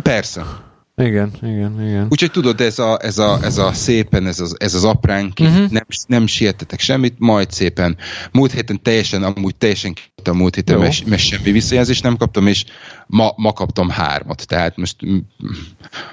Persze. 0.04 0.46
Igen, 0.96 1.32
igen, 1.42 1.88
igen. 1.88 2.08
Úgyhogy 2.10 2.32
tudod, 2.32 2.62
ez 2.62 2.80
a, 2.80 3.00
ez 3.02 3.18
a, 3.18 3.40
ez 3.42 3.58
a 3.58 3.74
szépen, 3.74 4.28
ez 4.28 4.40
az, 4.40 4.56
ez 4.60 4.74
az 4.74 4.84
apránk, 4.84 5.40
uh-huh. 5.40 5.70
nem, 5.70 5.86
nem 6.08 6.28
sietetek 6.28 6.80
semmit, 6.80 7.16
majd 7.18 7.52
szépen. 7.52 7.98
Múlt 8.32 8.52
héten 8.52 8.82
teljesen, 8.82 9.24
amúgy 9.24 9.56
teljesen 9.56 9.94
a 10.28 10.34
múlt 10.34 10.56
héten, 10.56 10.80
mert, 10.80 11.06
mert 11.06 11.22
semmi 11.22 11.52
visszajelzést 11.52 12.04
nem 12.04 12.18
kaptam, 12.18 12.48
és 12.48 12.66
ma, 13.08 13.34
ma 13.36 13.54
kaptam 13.54 13.90
hármat, 13.90 14.48
tehát 14.48 14.78
most... 14.78 14.96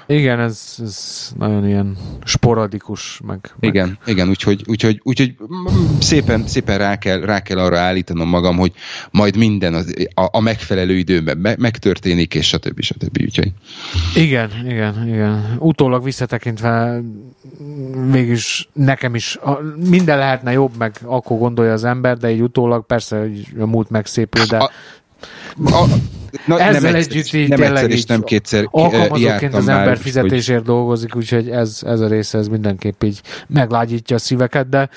Igen, 0.07 0.39
ez, 0.39 0.75
ez 0.83 1.29
nagyon 1.37 1.67
ilyen 1.67 1.97
sporadikus, 2.23 3.19
meg... 3.25 3.53
Igen, 3.59 3.87
meg... 3.87 4.15
igen, 4.15 4.29
úgyhogy, 4.29 4.63
úgyhogy, 4.67 4.99
úgyhogy 5.03 5.35
szépen, 5.99 6.47
szépen 6.47 6.77
rá, 6.77 6.97
kell, 6.97 7.19
rá 7.19 7.39
kell 7.39 7.57
arra 7.57 7.79
állítanom 7.79 8.29
magam, 8.29 8.57
hogy 8.57 8.73
majd 9.11 9.37
minden 9.37 9.73
az, 9.73 9.93
a, 10.13 10.27
a 10.31 10.39
megfelelő 10.39 10.97
időben 10.97 11.37
me, 11.37 11.55
megtörténik, 11.57 12.35
és 12.35 12.47
stb. 12.47 12.81
stb. 12.81 13.17
Úgyhogy... 13.21 13.51
Igen, 14.15 14.51
igen, 14.65 15.07
igen. 15.07 15.55
Utólag 15.59 16.03
visszatekintve 16.03 17.01
mégis 18.11 18.69
nekem 18.73 19.15
is 19.15 19.39
minden 19.89 20.17
lehetne 20.17 20.51
jobb, 20.51 20.77
meg 20.77 20.95
akkor 21.03 21.37
gondolja 21.37 21.73
az 21.73 21.83
ember, 21.83 22.17
de 22.17 22.27
egy 22.27 22.41
utólag 22.41 22.85
persze 22.85 23.19
hogy 23.19 23.47
a 23.59 23.65
múlt 23.65 23.89
megszépül, 24.07 24.45
de... 24.45 24.57
A, 24.57 24.71
a, 25.63 25.85
na, 26.45 26.59
Ezzel 26.59 26.81
nem 26.81 26.95
együtt 26.95 27.13
egyszer, 27.13 27.39
így 27.39 27.49
nem 27.49 27.61
egyszer 27.61 27.89
és 27.89 28.05
nem 28.05 28.23
kétszer 28.23 28.67
alkalmazóként 28.71 29.53
az 29.53 29.67
ember 29.67 29.85
már, 29.85 29.97
fizetésért 29.97 30.57
hogy... 30.57 30.67
dolgozik, 30.67 31.15
úgyhogy 31.15 31.49
ez, 31.49 31.79
ez 31.85 31.99
a 31.99 32.07
része 32.07 32.37
ez 32.37 32.47
mindenképp 32.47 33.03
így 33.03 33.21
meglágyítja 33.47 34.15
a 34.15 34.19
szíveket, 34.19 34.69
de 34.69 34.89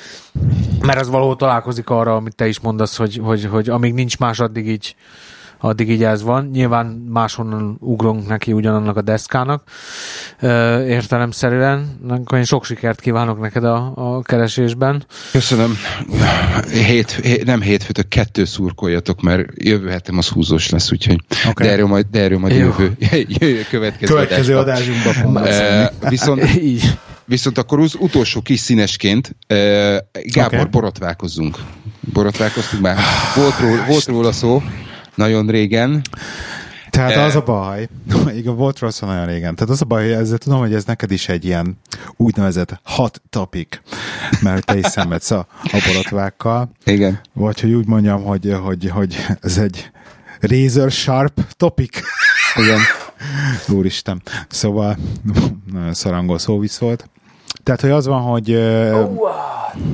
mert 0.81 0.99
ez 0.99 1.09
valahol 1.09 1.37
találkozik 1.37 1.91
arra, 1.91 2.17
amit 2.17 2.35
te 2.35 2.49
is 2.49 2.61
mondasz, 2.61 2.97
hogy, 2.97 3.21
hogy, 3.23 3.45
hogy 3.45 3.69
amíg 3.69 3.95
nincs 3.95 4.19
más, 4.19 4.41
addig 4.41 4.69
így 4.69 4.95
addig 5.61 5.91
így 5.91 6.05
ez 6.05 6.23
van. 6.23 6.49
Nyilván 6.53 6.87
máshonnan 7.09 7.77
ugrunk 7.81 8.29
neki 8.29 8.53
ugyanannak 8.53 8.97
a 8.97 9.03
deszkának 9.03 9.63
értelemszerűen. 10.87 11.99
Akkor 12.09 12.39
én 12.39 12.45
sok 12.45 12.65
sikert 12.65 13.01
kívánok 13.01 13.41
neked 13.41 13.65
a, 13.65 13.93
a 13.95 14.23
keresésben. 14.23 15.05
Köszönöm. 15.33 15.77
Hét, 16.73 17.11
hét, 17.11 17.45
nem 17.45 17.61
hétfőt, 17.61 17.99
a 17.99 18.03
kettő 18.03 18.45
szurkoljatok, 18.45 19.21
mert 19.21 19.49
jövő 19.55 19.89
hetem 19.89 20.19
az 20.19 20.29
húzós 20.29 20.71
lesz, 20.71 20.93
úgyhogy 20.93 21.21
okay. 21.49 21.67
de 21.67 21.73
erről 21.73 21.87
majd, 21.87 22.07
de 22.11 22.21
erről 22.21 22.39
majd 22.39 22.55
jövő, 22.55 22.97
jövő 23.41 23.65
következő, 23.71 24.15
következő 24.15 24.57
adásunkban 24.57 25.13
fogunk 25.13 25.49
Viszont 26.09 26.55
így. 26.63 26.99
Viszont 27.25 27.59
akkor 27.59 27.81
az 27.81 27.97
utolsó 27.99 28.41
kis 28.41 28.61
színesként 28.61 29.37
Gábor, 29.47 30.59
okay. 30.59 30.65
borotválkozzunk. 30.71 31.59
Borotválkoztunk 32.13 32.83
már. 32.83 32.97
Volt 33.35 33.59
róla, 33.59 33.85
volt 33.89 34.05
róla 34.05 34.33
szó, 34.33 34.63
nagyon 35.15 35.47
régen. 35.47 36.03
Tehát 36.91 37.17
az 37.17 37.37
a 37.37 37.41
baj, 37.41 37.89
igen, 38.39 38.57
volt 38.57 38.79
rossz 38.79 39.01
nagyon 39.01 39.27
régen, 39.27 39.55
tehát 39.55 39.71
az 39.73 39.83
a 39.83 39.85
baj, 39.85 40.03
hogy 40.03 40.13
ezzel 40.13 40.39
tudom, 40.39 40.59
hogy 40.59 40.75
ez 40.75 40.85
neked 40.85 41.11
is 41.11 41.29
egy 41.29 41.45
ilyen 41.45 41.79
úgynevezett 42.17 42.81
hot 42.85 43.23
topic, 43.31 43.81
mert 44.41 44.65
te 44.65 44.79
is 44.79 44.87
szenvedsz 44.87 45.31
a, 45.31 45.47
a 45.73 45.83
borotvákkal. 45.87 46.71
Igen. 46.85 47.21
Vagy 47.33 47.61
hogy 47.61 47.73
úgy 47.73 47.87
mondjam, 47.87 48.23
hogy, 48.23 48.57
hogy, 48.63 48.91
hogy 48.91 49.27
ez 49.41 49.59
egy 49.59 49.91
razor 50.41 50.91
sharp 50.91 51.41
topic. 51.57 52.01
Igen. 52.57 52.79
Úristen. 53.79 54.23
Szóval 54.49 54.97
nagyon 55.73 55.95
szarangol 55.95 56.39
szóvisz 56.39 56.79
volt. 56.79 57.09
Tehát, 57.63 57.81
hogy 57.81 57.91
az 57.91 58.07
van, 58.07 58.23
hogy... 58.23 58.55
Oh, 58.55 59.13
wow. 59.13 59.31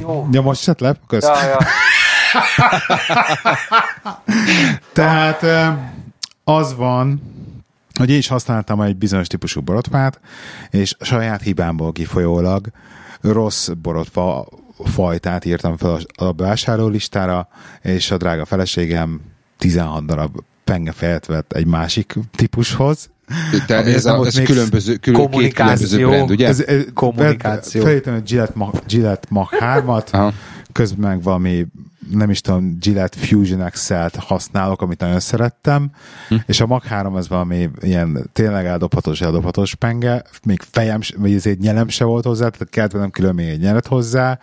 Jó. 0.00 0.28
Ja, 0.32 0.42
most 0.42 0.62
se 0.62 0.74
le? 0.78 0.96
Kösz. 1.06 1.24
Ja, 1.24 1.46
ja. 1.48 1.58
Tehát 4.92 5.44
az 6.44 6.74
van, 6.74 7.22
hogy 7.98 8.10
én 8.10 8.18
is 8.18 8.28
használtam 8.28 8.80
egy 8.80 8.96
bizonyos 8.96 9.26
típusú 9.26 9.60
borotvát, 9.60 10.20
és 10.70 10.96
saját 11.00 11.42
hibámból 11.42 11.92
kifolyólag 11.92 12.66
rossz 13.20 13.68
borotva 13.68 14.48
fajtát 14.84 15.44
írtam 15.44 15.76
fel 15.76 15.98
a 16.16 16.32
vásárló 16.32 16.88
listára, 16.88 17.48
és 17.82 18.10
a 18.10 18.16
drága 18.16 18.44
feleségem 18.44 19.20
16 19.58 20.06
darab 20.06 20.40
pengefejet 20.64 21.26
vett 21.26 21.52
egy 21.52 21.66
másik 21.66 22.14
típushoz, 22.36 23.10
de 23.66 23.76
ez, 23.76 23.86
ez, 23.86 24.06
a, 24.06 24.26
ez 24.26 24.40
különböző, 24.44 24.96
külön, 24.96 25.30
két 25.30 25.54
különböző 25.54 26.06
brand, 26.06 26.30
ugye? 26.30 26.46
Ez, 26.46 26.60
ez, 26.60 26.84
kommunikáció. 26.94 27.82
Felírtam 27.82 28.14
egy 28.14 28.22
Gillette 28.22 28.52
Mach, 28.54 28.86
Gillette 28.86 29.26
Mach 29.30 29.54
3-at, 29.60 30.32
közben 30.76 31.10
meg 31.10 31.22
valami 31.22 31.66
nem 32.10 32.30
is 32.30 32.40
tudom, 32.40 32.78
Gillette 32.78 33.18
Fusion 33.18 33.70
XL-t 33.70 34.16
használok, 34.16 34.82
amit 34.82 35.00
nagyon 35.00 35.20
szerettem, 35.20 35.90
hm. 36.28 36.34
és 36.46 36.60
a 36.60 36.66
Mag 36.66 36.82
3 36.82 37.14
az 37.14 37.28
valami 37.28 37.70
ilyen 37.80 38.30
tényleg 38.32 38.66
eldobhatós, 38.66 39.20
eldobhatós 39.20 39.74
penge, 39.74 40.22
még 40.44 40.62
fejem, 40.70 41.00
vagy 41.16 41.32
ezért 41.32 41.58
nyelem 41.58 41.88
se 41.88 42.04
volt 42.04 42.24
hozzá, 42.24 42.48
tehát 42.48 42.68
kellett 42.70 42.92
nem 42.92 43.10
külön 43.10 43.34
még 43.34 43.48
egy 43.48 43.60
nyelet 43.60 43.86
hozzá, 43.86 44.38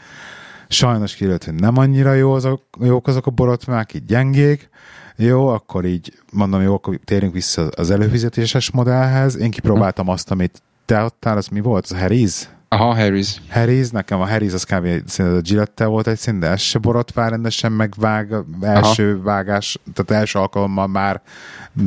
sajnos 0.68 1.16
kiderült, 1.16 1.44
hogy 1.44 1.54
nem 1.54 1.78
annyira 1.78 2.14
jó 2.14 2.32
azok, 2.32 2.62
jók 2.80 3.08
azok 3.08 3.26
a 3.26 3.32
borotvák, 3.32 3.94
így 3.94 4.06
gyengék, 4.06 4.70
jó, 5.16 5.48
akkor 5.48 5.86
így 5.86 6.14
mondom, 6.32 6.62
jó, 6.62 6.74
akkor 6.74 7.00
térjünk 7.06 7.34
vissza 7.34 7.68
az 7.68 7.92
előfizetéses 7.92 8.72
modellhez. 8.72 9.38
Én 9.38 9.52
kipróbáltam 9.52 10.08
azt, 10.08 10.32
amit 10.32 10.62
te 10.86 11.00
adtál, 11.00 11.38
az 11.38 11.48
mi 11.48 11.60
volt? 11.60 11.84
Az 11.84 11.98
Harry's? 12.00 12.36
Aha, 12.74 12.96
Harry's. 12.98 13.36
Harry's, 13.54 13.92
nekem 13.92 14.22
a 14.22 14.28
Harry's 14.28 14.54
az 14.54 14.64
kb. 14.64 14.88
a 15.18 15.42
gillette 15.42 15.86
volt 15.86 16.08
egy 16.08 16.18
szint, 16.18 16.40
de 16.40 16.48
ez 16.48 16.62
se 16.62 16.80
borotvál 16.80 17.30
rendesen 17.30 17.72
megvág, 17.72 18.34
első 18.62 19.14
Aha. 19.14 19.24
vágás, 19.24 19.80
tehát 19.94 20.22
első 20.22 20.40
alkalommal 20.40 20.88
már 20.88 21.22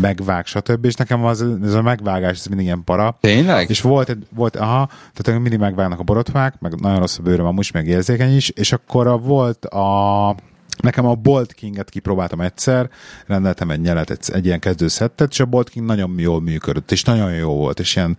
megvág, 0.01 0.47
stb. 0.47 0.85
És 0.85 0.95
nekem 0.95 1.25
az, 1.25 1.45
ez 1.63 1.75
a 1.75 1.83
megvágás, 1.83 2.39
ez 2.39 2.47
mindig 2.47 2.67
ilyen 2.67 2.85
para. 2.85 3.17
Tényleg? 3.21 3.71
És 3.71 3.81
volt, 3.81 4.17
volt 4.35 4.57
aha, 4.57 4.89
tehát 5.15 5.41
mindig 5.41 5.59
megvágnak 5.59 6.01
a 6.01 6.03
borotvák, 6.03 6.55
meg 6.61 6.81
nagyon 6.81 6.99
rossz 6.99 7.19
a 7.19 7.23
bőröm 7.23 7.47
amúgy, 7.47 7.71
meg 7.73 7.87
érzékeny 7.87 8.37
is, 8.37 8.49
és 8.49 8.73
akkor 8.73 9.07
a, 9.07 9.17
volt 9.17 9.65
a 9.65 10.35
Nekem 10.83 11.07
a 11.07 11.15
Bolt 11.15 11.53
King-et 11.53 11.91
kipróbáltam 11.91 12.41
egyszer, 12.41 12.89
rendeltem 13.27 13.71
egy 13.71 13.81
nyelet, 13.81 14.11
egy, 14.11 14.19
egy 14.33 14.47
ilyen 14.47 14.59
kezdőszettet, 14.59 15.31
és 15.31 15.41
a 15.41 15.45
Bolt 15.45 15.69
King 15.69 15.87
nagyon 15.87 16.15
jól 16.19 16.41
működött, 16.41 16.93
és 16.93 17.03
nagyon 17.03 17.33
jó 17.33 17.55
volt, 17.55 17.81
és 17.81 17.97
ilyen 17.97 18.17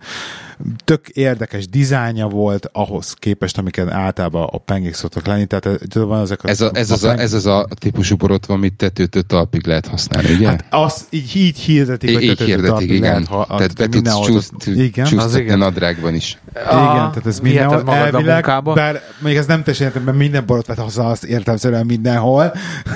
tök 0.84 1.08
érdekes 1.08 1.68
dizájnja 1.68 2.26
volt 2.26 2.70
ahhoz 2.72 3.12
képest, 3.12 3.58
amiket 3.58 3.90
általában 3.90 4.48
a 4.52 4.58
pengék 4.58 4.94
szoktak 4.94 5.26
lenni, 5.26 5.46
tehát 5.46 5.94
van 5.94 6.20
ezek 6.20 6.44
a, 6.44 6.48
ez, 6.48 6.60
a, 6.60 6.70
ez, 6.72 6.90
a, 6.90 6.94
az 6.94 7.04
a, 7.04 7.18
ez 7.18 7.32
az 7.32 7.46
a 7.46 7.68
típusú 7.78 8.16
borotva, 8.16 8.54
amit 8.54 8.74
tetőtől 8.74 9.22
talpig 9.22 9.66
lehet 9.66 9.86
használni, 9.86 10.32
ugye? 10.32 10.48
Hát 10.48 10.64
az 10.70 11.06
így, 11.10 11.36
így 11.36 11.58
hirdetik, 11.58 12.14
hogy 12.14 12.22
így 12.22 12.40
hirdetik, 12.42 12.90
igen. 12.90 13.00
Lehet, 13.00 13.26
ha, 13.26 13.46
tehát 13.46 13.74
be 13.74 13.88
tudsz 13.88 14.20
csúszt, 14.20 14.66
igen, 14.66 15.18
az 15.18 15.36
igen. 15.36 15.58
nadrágban 15.58 16.14
is. 16.14 16.38
A, 16.54 16.58
igen, 16.58 16.92
tehát 16.92 17.26
ez 17.26 17.40
mindenhol 17.40 17.94
elvileg, 17.94 18.62
bár 18.62 19.02
még 19.18 19.36
ez 19.36 19.46
nem 19.46 19.62
teljesen 19.62 20.02
mert 20.04 20.16
minden 20.16 20.46
borotvát 20.46 20.78
használsz 20.78 21.22
értelmszerűen 21.22 21.86
mindenhol, 21.86 22.52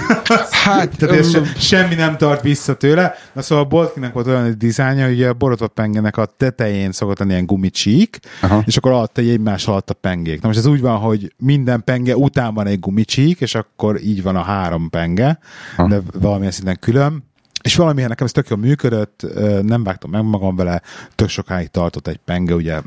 hát, 0.64 0.96
Tehát 0.98 1.24
um, 1.24 1.30
se, 1.30 1.42
semmi 1.56 1.94
nem 1.94 2.16
tart 2.16 2.42
vissza 2.42 2.74
tőle. 2.74 3.14
Na 3.32 3.42
szóval 3.42 3.64
a 3.64 3.68
Boltkinek 3.68 4.12
volt 4.12 4.26
olyan 4.26 4.44
egy 4.44 4.56
dizájnja, 4.56 5.06
hogy 5.06 5.22
a 5.22 5.32
borotva 5.32 5.68
pengenek 5.68 6.16
a 6.16 6.26
tetején 6.36 6.92
szokott 6.92 7.18
lenni 7.18 7.30
ilyen 7.32 7.46
gumicsík, 7.52 8.18
Aha. 8.40 8.62
és 8.66 8.76
akkor 8.76 8.90
alatt 8.90 9.18
egy 9.18 9.28
egymás 9.28 9.66
alatt 9.66 9.90
a 9.90 9.94
pengék. 9.94 10.40
Na 10.40 10.46
most 10.46 10.58
ez 10.58 10.66
úgy 10.66 10.80
van, 10.80 10.98
hogy 10.98 11.32
minden 11.38 11.84
penge 11.84 12.16
után 12.16 12.54
van 12.54 12.66
egy 12.66 12.80
gumicsík, 12.80 13.40
és 13.40 13.54
akkor 13.54 14.02
így 14.02 14.22
van 14.22 14.36
a 14.36 14.42
három 14.42 14.90
penge, 14.90 15.38
Aha. 15.76 15.88
de 15.88 16.00
valamilyen 16.12 16.52
szinten 16.52 16.76
külön. 16.80 17.30
És 17.62 17.76
valamilyen 17.76 18.08
nekem 18.08 18.26
ez 18.26 18.32
tök 18.32 18.48
jól 18.48 18.58
működött, 18.58 19.26
nem 19.62 19.84
vágtam 19.84 20.10
meg 20.10 20.24
magam 20.24 20.56
vele, 20.56 20.82
tök 21.14 21.28
sokáig 21.28 21.68
tartott 21.68 22.06
egy 22.06 22.20
penge, 22.24 22.54
ugye 22.54 22.80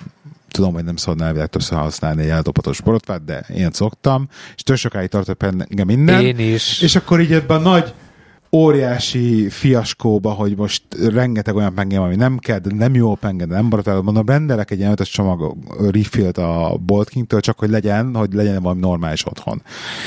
tudom, 0.47 0.73
hogy 0.73 0.83
nem 0.83 0.95
szabad 0.95 1.21
elvileg 1.21 1.47
többször 1.47 1.77
használni 1.77 2.23
egy 2.23 2.29
eldopatos 2.29 2.81
borotvát, 2.81 3.25
de 3.25 3.39
én 3.39 3.69
szoktam, 3.71 4.27
és 4.55 4.63
tök 4.63 4.75
sokáig 4.75 5.09
tartott 5.09 5.43
engem 5.43 5.87
minden. 5.87 6.21
Én 6.21 6.39
is. 6.39 6.81
És 6.81 6.95
akkor 6.95 7.19
így 7.19 7.31
ebben 7.31 7.57
a 7.57 7.69
nagy 7.69 7.93
óriási 8.55 9.49
fiaskóba, 9.49 10.31
hogy 10.31 10.57
most 10.57 10.83
rengeteg 11.09 11.55
olyan 11.55 11.73
pengem, 11.73 12.01
ami 12.01 12.15
nem 12.15 12.37
kell, 12.37 12.59
de 12.59 12.75
nem 12.75 12.95
jó 12.95 13.15
penge, 13.15 13.45
de 13.45 13.55
nem 13.55 13.69
borotvát, 13.69 14.01
mondom, 14.01 14.25
rendelek 14.25 14.71
egy 14.71 14.79
ilyen 14.79 14.91
ötös 14.91 15.09
csomag 15.09 15.57
refillt 15.91 16.37
a 16.37 16.77
Bolt 16.85 17.09
King-től, 17.09 17.39
csak 17.39 17.59
hogy 17.59 17.69
legyen, 17.69 18.15
hogy 18.15 18.33
legyen 18.33 18.61
valami 18.61 18.79
normális 18.79 19.25
otthon. 19.25 19.61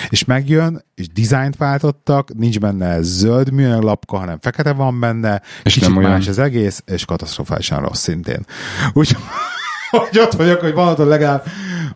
És 0.09 0.25
megjön, 0.25 0.85
és 0.95 1.09
dizájnt 1.09 1.57
váltottak, 1.57 2.35
nincs 2.35 2.61
benne 2.61 3.03
zöld 3.03 3.53
műanyag 3.53 3.83
lapka, 3.83 4.17
hanem 4.17 4.39
fekete 4.41 4.73
van 4.73 5.01
benne, 5.01 5.43
és 5.63 5.73
kicsit 5.73 5.89
nem 5.89 5.97
olyan... 5.97 6.11
más 6.11 6.29
az 6.29 6.39
egész, 6.39 6.83
és 6.87 7.05
katasztrofálisan 7.05 7.81
rossz 7.81 8.03
szintén. 8.03 8.45
Úgyhogy 8.93 9.23
hogy 9.91 10.19
ott 10.19 10.33
vagyok, 10.33 10.61
hogy 10.61 10.75
van 10.75 10.89
ott 10.89 11.09
legalább 11.09 11.45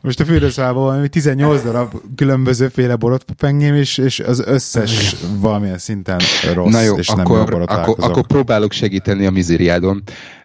most 0.02 0.20
a 0.20 0.24
fürdőszobában 0.24 0.82
valami 0.82 1.08
18 1.08 1.62
darab 1.62 1.94
különbözőféle 2.16 2.96
borotpengém, 2.96 3.74
és, 3.74 3.98
és 3.98 4.20
az 4.20 4.42
összes 4.46 5.16
valamilyen 5.38 5.78
szinten 5.78 6.20
rossz, 6.54 6.72
Na 6.72 6.80
jó, 6.80 6.96
és 6.96 7.08
akkor, 7.08 7.38
nem 7.38 7.58
jó 7.58 7.64
akkor, 7.66 7.94
akkor 7.98 8.26
próbálok 8.26 8.72
segíteni 8.72 9.26
a 9.26 9.30
mizériádon. 9.30 10.02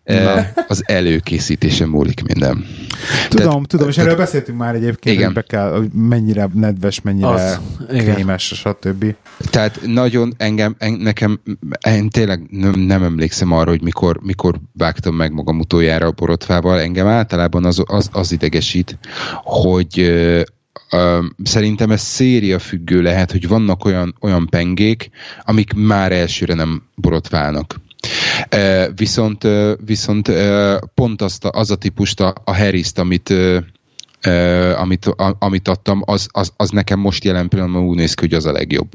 Na. 0.08 0.48
az 0.68 0.84
előkészítésen 0.86 1.88
múlik 1.88 2.24
minden. 2.24 2.66
Tudom, 3.30 3.52
Tehát, 3.52 3.68
tudom, 3.68 3.90
és 3.90 3.98
erről 3.98 4.16
beszéltünk 4.16 4.58
már 4.58 4.76
egyébként, 4.76 5.16
igen. 5.16 5.34
hogy, 5.34 5.46
kell, 5.46 5.72
hogy 5.78 5.90
mennyire 5.94 6.50
nedves, 6.54 7.02
mennyire 7.02 7.28
az, 7.28 7.60
krémes, 7.88 8.44
stb. 8.44 9.16
Tehát 9.50 9.80
nagyon 9.86 10.34
engem, 10.38 10.76
nekem, 11.00 11.40
én 11.88 12.10
tényleg 12.10 12.42
nem, 12.50 12.80
nem 12.80 13.04
emlékszem 13.04 13.52
arra, 13.52 13.70
hogy 13.70 13.82
mikor, 13.82 14.20
mikor 14.22 14.60
vágtam 14.74 15.16
meg 15.16 15.34
magam 15.34 15.60
utoljára 15.60 16.06
a 16.06 16.12
borotvával, 16.12 16.80
engem 16.80 17.08
általában 17.08 17.66
az, 17.66 17.84
az, 17.86 18.10
az 18.12 18.32
idegesít, 18.32 18.98
hogy 19.44 20.14
szerintem 21.44 21.92
ez 21.92 22.02
széria 22.02 22.60
függő 22.60 23.02
lehet, 23.02 23.32
hogy 23.32 23.48
vannak 23.48 23.86
olyan, 23.86 24.16
olyan 24.22 24.48
pengék, 24.50 25.10
amik 25.42 25.74
már 25.74 26.12
elsőre 26.12 26.54
nem 26.54 26.84
borotválnak 26.96 27.86
Viszont, 28.96 29.48
viszont 29.86 30.32
pont 30.94 31.22
azt 31.22 31.46
a, 31.46 31.50
az 31.54 31.72
a 31.72 31.76
típust, 31.76 32.20
a, 32.20 32.34
a 32.44 32.56
Harris-t, 32.56 33.00
amit 33.00 33.34
Uh, 34.26 34.82
amit, 34.82 35.06
a, 35.06 35.36
amit 35.40 35.68
adtam, 35.68 36.02
az, 36.06 36.28
az, 36.32 36.54
az 36.56 36.70
nekem 36.70 37.00
most 37.00 37.24
jelen 37.24 37.48
pillanatban 37.48 37.84
úgy 37.84 37.96
néz 37.96 38.14
ki, 38.14 38.22
hogy 38.22 38.34
az 38.34 38.46
a 38.46 38.52
legjobb. 38.52 38.88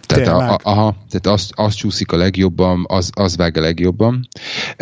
Tehát, 0.00 0.26
a, 0.26 0.52
a, 0.52 0.58
aha, 0.62 0.96
tehát 1.10 1.38
az, 1.38 1.50
az 1.54 1.74
csúszik 1.74 2.12
a 2.12 2.16
legjobban, 2.16 2.84
az, 2.88 3.10
az 3.14 3.36
vág 3.36 3.56
a 3.56 3.60
legjobban. 3.60 4.28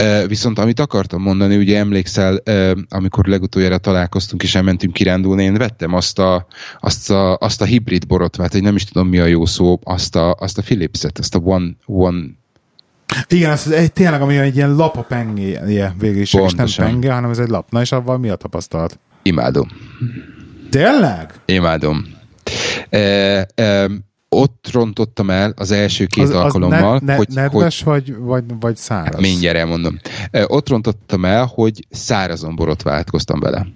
Uh, 0.00 0.26
viszont 0.26 0.58
amit 0.58 0.80
akartam 0.80 1.22
mondani, 1.22 1.56
ugye 1.56 1.78
emlékszel, 1.78 2.42
uh, 2.46 2.70
amikor 2.88 3.26
legutoljára 3.26 3.78
találkoztunk 3.78 4.42
és 4.42 4.54
elmentünk 4.54 4.92
kirándulni, 4.92 5.42
én 5.42 5.54
vettem 5.54 5.94
azt 5.94 6.18
a, 6.18 6.46
azt 6.80 7.10
a, 7.10 7.36
azt 7.36 7.62
a 7.62 7.64
hibrid 7.64 8.06
borotvát, 8.06 8.52
hogy 8.52 8.62
nem 8.62 8.76
is 8.76 8.84
tudom 8.84 9.08
mi 9.08 9.18
a 9.18 9.26
jó 9.26 9.46
szó, 9.46 9.78
azt 9.82 10.16
a, 10.16 10.34
azt 10.34 10.58
a 10.58 10.62
Philips-et, 10.62 11.18
azt 11.18 11.34
a 11.34 11.38
One, 11.38 11.70
one 11.86 12.26
igen, 13.28 13.50
az 13.50 13.70
egy, 13.70 13.92
tényleg, 13.92 14.22
ami 14.22 14.38
egy 14.38 14.56
ilyen 14.56 14.74
lap 14.74 14.96
a 14.96 15.02
pengéje 15.02 15.94
végül 15.98 16.20
is, 16.20 16.34
és 16.34 16.52
nem 16.52 16.66
penge, 16.76 17.12
hanem 17.12 17.30
ez 17.30 17.38
egy 17.38 17.48
lap. 17.48 17.70
Na 17.70 17.80
és 17.80 17.92
avval 17.92 18.18
mi 18.18 18.28
a 18.28 18.36
tapasztalat? 18.36 18.98
Imádom. 19.22 19.68
Tényleg? 20.70 21.32
Imádom. 21.44 22.06
E, 22.90 22.98
e, 23.54 23.88
ott 24.28 24.68
rontottam 24.72 25.30
el 25.30 25.52
az 25.56 25.70
első 25.70 26.06
két 26.06 26.24
az, 26.24 26.30
alkalommal. 26.30 26.94
Az 26.94 27.00
ne, 27.00 27.12
ne, 27.12 27.16
hogy, 27.16 27.28
nedves 27.28 27.82
hogy, 27.82 28.16
vagy, 28.16 28.24
vagy, 28.24 28.44
vagy 28.60 28.76
száraz? 28.76 29.12
Hát 29.12 29.20
mindjárt 29.20 29.56
elmondom. 29.56 29.98
E, 30.30 30.44
ott 30.46 30.68
rontottam 30.68 31.24
el, 31.24 31.50
hogy 31.54 31.86
szárazon 31.90 32.56
borotváltkoztam 32.56 33.40
vele. 33.40 33.66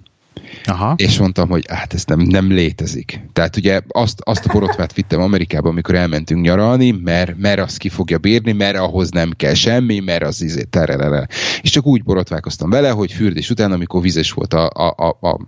Aha. 0.64 0.94
És 0.96 1.18
mondtam, 1.18 1.48
hogy 1.48 1.64
hát 1.68 1.94
ez 1.94 2.04
nem, 2.04 2.20
nem 2.20 2.50
létezik. 2.50 3.20
Tehát 3.32 3.56
ugye 3.56 3.80
azt, 3.88 4.20
azt 4.20 4.46
a 4.46 4.52
borotvát 4.52 4.92
vittem 4.92 5.20
Amerikába, 5.20 5.68
amikor 5.68 5.94
elmentünk 5.94 6.44
nyaralni, 6.44 6.90
mert, 6.90 7.38
mert 7.38 7.60
azt 7.60 7.78
ki 7.78 7.88
fogja 7.88 8.18
bírni, 8.18 8.52
mert 8.52 8.76
ahhoz 8.76 9.10
nem 9.10 9.30
kell 9.36 9.54
semmi, 9.54 9.98
mert 9.98 10.22
az 10.22 10.42
izé, 10.42 10.62
tererere. 10.62 11.28
És 11.62 11.70
csak 11.70 11.86
úgy 11.86 12.02
borotválkoztam 12.02 12.70
vele, 12.70 12.90
hogy 12.90 13.12
fürdés 13.12 13.50
után, 13.50 13.72
amikor 13.72 14.02
vizes 14.02 14.32
volt 14.32 14.54
a, 14.54 14.70
a, 14.74 14.94
a, 14.96 15.28
a 15.28 15.38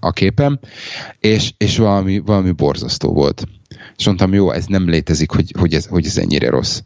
a 0.00 0.10
képem, 0.10 0.58
és, 1.20 1.52
és 1.56 1.76
valami, 1.78 2.18
valami 2.18 2.50
borzasztó 2.50 3.12
volt. 3.12 3.44
És 3.96 4.06
mondtam, 4.06 4.34
jó, 4.34 4.50
ez 4.50 4.66
nem 4.66 4.88
létezik, 4.88 5.30
hogy, 5.30 5.54
hogy, 5.58 5.74
ez, 5.74 5.86
hogy 5.86 6.06
ez 6.06 6.18
ennyire 6.18 6.50
rossz. 6.50 6.80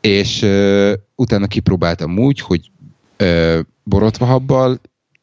És 0.00 0.42
uh, 0.42 0.92
utána 1.14 1.46
kipróbáltam 1.46 2.18
úgy, 2.18 2.40
hogy 2.40 2.70
uh, 3.22 3.58
borotvahabbal, 3.82 4.80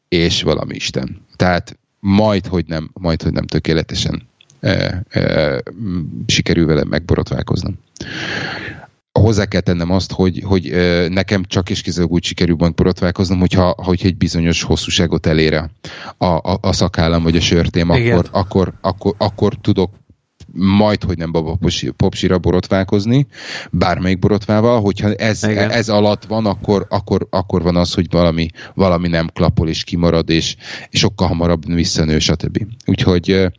és 0.08 0.42
valami 0.42 0.74
Isten. 0.74 1.26
Tehát 1.36 1.78
majd, 2.06 2.46
hogy 2.46 2.64
nem, 2.66 2.90
majd, 2.92 3.22
hogy 3.22 3.32
nem 3.32 3.46
tökéletesen 3.46 4.28
e, 4.60 5.02
e, 5.08 5.62
sikerül 6.26 6.66
vele 6.66 6.84
megborotválkoznom. 6.84 7.78
Hozzá 9.12 9.44
kell 9.44 9.60
tennem 9.60 9.90
azt, 9.90 10.12
hogy, 10.12 10.42
hogy 10.44 10.70
e, 10.70 11.08
nekem 11.08 11.44
csak 11.44 11.70
és 11.70 11.80
kizárólag 11.82 12.12
úgy 12.12 12.24
sikerül 12.24 12.56
megborotválkoznom, 12.58 13.38
hogyha, 13.38 13.74
hogy 13.76 14.00
egy 14.04 14.16
bizonyos 14.16 14.62
hosszúságot 14.62 15.26
elére 15.26 15.70
a, 16.18 16.24
a, 16.24 16.58
a 16.60 16.72
szakállam 16.72 17.22
vagy 17.22 17.36
a 17.36 17.40
sörtém, 17.40 17.90
akkor, 17.90 18.28
akkor, 18.30 18.72
akkor, 18.80 19.14
akkor 19.18 19.54
tudok 19.60 19.90
majd, 20.54 21.02
hogy 21.02 21.18
nem 21.18 21.32
baba 21.32 21.58
popsira 21.96 22.38
borotválkozni, 22.38 23.26
bármelyik 23.70 24.18
borotvával, 24.18 24.80
hogyha 24.80 25.12
ez, 25.14 25.44
ez 25.44 25.88
alatt 25.88 26.24
van, 26.24 26.46
akkor, 26.46 26.86
akkor, 26.88 27.26
akkor 27.30 27.62
van 27.62 27.76
az, 27.76 27.94
hogy 27.94 28.06
valami, 28.10 28.48
valami 28.74 29.08
nem 29.08 29.30
klapol 29.32 29.68
és 29.68 29.84
kimarad, 29.84 30.30
és, 30.30 30.56
és 30.90 30.98
sokkal 30.98 31.28
hamarabb 31.28 31.74
visszanő, 31.74 32.18
stb. 32.18 32.66
Úgyhogy 32.86 33.30
e, 33.30 33.52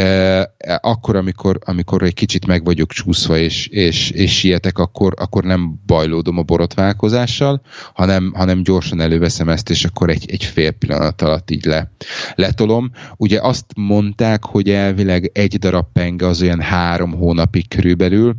e, 0.00 0.78
akkor, 0.82 1.16
amikor, 1.16 1.58
amikor 1.64 2.02
egy 2.02 2.14
kicsit 2.14 2.46
meg 2.46 2.64
vagyok 2.64 2.92
csúszva, 2.92 3.38
és, 3.38 3.66
és, 3.66 4.10
és 4.10 4.38
sietek, 4.38 4.78
akkor, 4.78 5.14
akkor 5.16 5.44
nem 5.44 5.80
bajlódom 5.86 6.38
a 6.38 6.42
borotválkozással, 6.42 7.60
hanem, 7.94 8.32
hanem 8.34 8.62
gyorsan 8.62 9.00
előveszem 9.00 9.48
ezt, 9.48 9.70
és 9.70 9.84
akkor 9.84 10.10
egy, 10.10 10.30
egy 10.30 10.44
fél 10.44 10.70
pillanat 10.70 11.22
alatt 11.22 11.50
így 11.50 11.64
le, 11.64 11.90
letolom. 12.34 12.90
Ugye 13.16 13.40
azt 13.40 13.64
mondták, 13.76 14.44
hogy 14.44 14.70
elvileg 14.70 15.30
egy 15.34 15.58
darab 15.58 15.86
penge 15.92 16.26
az 16.30 16.42
olyan 16.42 16.60
három 16.60 17.12
hónapig 17.12 17.68
körülbelül, 17.68 18.34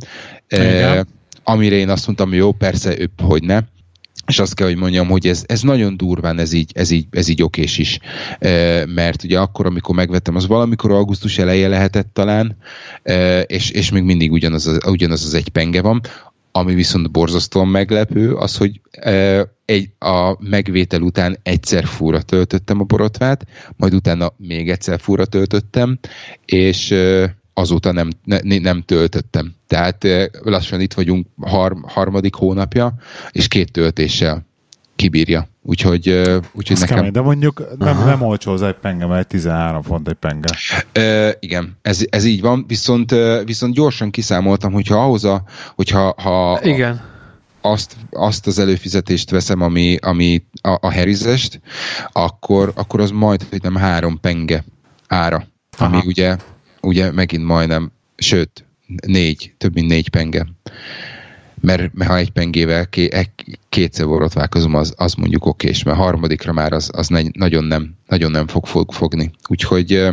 Igen. 0.48 1.06
amire 1.44 1.76
én 1.76 1.88
azt 1.88 2.06
mondtam, 2.06 2.32
jó, 2.32 2.52
persze, 2.52 2.96
hogy 3.16 3.42
ne, 3.42 3.60
és 4.26 4.38
azt 4.38 4.54
kell, 4.54 4.66
hogy 4.66 4.76
mondjam, 4.76 5.08
hogy 5.08 5.26
ez, 5.26 5.44
ez 5.46 5.60
nagyon 5.62 5.96
durván, 5.96 6.38
ez 6.38 6.52
így, 6.52 6.70
ez 6.74 6.90
így, 6.90 7.06
ez 7.10 7.28
így 7.28 7.42
okés 7.42 7.78
is. 7.78 7.98
Mert 8.86 9.24
ugye 9.24 9.38
akkor, 9.38 9.66
amikor 9.66 9.94
megvettem, 9.94 10.36
az 10.36 10.46
valamikor 10.46 10.90
augusztus 10.90 11.38
eleje 11.38 11.68
lehetett 11.68 12.08
talán, 12.12 12.56
és, 13.46 13.70
és 13.70 13.90
még 13.90 14.02
mindig 14.02 14.32
ugyanaz 14.32 14.66
az, 14.66 14.78
ugyanaz 14.86 15.24
az 15.24 15.34
egy 15.34 15.48
penge 15.48 15.82
van. 15.82 16.00
Ami 16.52 16.74
viszont 16.74 17.10
borzasztóan 17.10 17.68
meglepő, 17.68 18.34
az, 18.34 18.56
hogy 18.56 18.80
egy, 19.64 19.90
a 19.98 20.36
megvétel 20.38 21.00
után 21.00 21.38
egyszer 21.42 21.84
fúra 21.84 22.22
töltöttem 22.22 22.80
a 22.80 22.84
borotvát, 22.84 23.46
majd 23.76 23.94
utána 23.94 24.32
még 24.36 24.70
egyszer 24.70 25.00
fúra 25.00 25.24
töltöttem, 25.24 25.98
és 26.44 26.94
azóta 27.54 27.92
nem, 27.92 28.10
ne, 28.24 28.58
nem 28.58 28.82
töltöttem. 28.82 29.54
Tehát 29.66 30.06
lassan 30.42 30.80
itt 30.80 30.92
vagyunk 30.92 31.26
har, 31.40 31.76
harmadik 31.86 32.34
hónapja, 32.34 32.94
és 33.30 33.48
két 33.48 33.72
töltéssel 33.72 34.46
kibírja. 34.96 35.46
Úgyhogy, 35.62 36.08
úgyhogy 36.52 36.78
nekem... 36.78 36.96
Kemény, 36.96 37.12
de 37.12 37.20
mondjuk 37.20 37.66
nem, 37.78 38.04
nem 38.04 38.22
olcsó 38.22 38.52
az 38.52 38.62
egy 38.62 38.74
penge, 38.74 39.06
mert 39.06 39.28
13 39.28 39.82
font 39.82 40.08
egy 40.08 40.14
penge. 40.14 40.48
E, 40.92 41.36
igen, 41.40 41.76
ez, 41.82 42.04
ez 42.10 42.24
így 42.24 42.40
van, 42.40 42.64
viszont, 42.68 43.14
viszont 43.44 43.74
gyorsan 43.74 44.10
kiszámoltam, 44.10 44.72
hogyha 44.72 45.04
ahhoz 45.04 45.24
a, 45.24 45.42
hogyha 45.74 46.14
ha 46.16 46.60
igen. 46.62 47.00
azt, 47.60 47.96
azt 48.10 48.46
az 48.46 48.58
előfizetést 48.58 49.30
veszem, 49.30 49.60
ami, 49.60 49.96
ami 50.00 50.42
a, 50.62 50.78
a 50.80 50.90
herizest, 50.90 51.60
akkor, 52.12 52.72
akkor 52.74 53.00
az 53.00 53.10
majd, 53.10 53.46
hogy 53.50 53.62
nem 53.62 53.76
három 53.76 54.20
penge 54.20 54.64
ára, 55.08 55.46
Aha. 55.78 55.84
ami 55.96 56.02
ugye 56.06 56.36
ugye 56.82 57.10
megint 57.10 57.44
majdnem, 57.44 57.92
sőt, 58.16 58.64
négy, 59.06 59.54
több 59.58 59.74
mint 59.74 59.88
négy 59.88 60.08
penge. 60.08 60.46
Mert, 61.60 61.94
mert 61.94 62.10
ha 62.10 62.16
egy 62.16 62.30
pengével 62.30 62.86
ké, 62.88 63.08
e, 63.12 63.32
kétszer 63.68 64.06
borotválkozom, 64.06 64.74
az, 64.74 64.94
az 64.96 65.14
mondjuk 65.14 65.46
okés, 65.46 65.82
mert 65.82 65.96
harmadikra 65.96 66.52
már 66.52 66.72
az, 66.72 66.90
az 66.92 67.08
nagyon, 67.32 67.64
nem, 67.64 67.94
nagyon 68.06 68.30
nem 68.30 68.46
fog, 68.46 68.66
fog 68.66 68.92
fogni. 68.92 69.30
Úgyhogy 69.48 70.08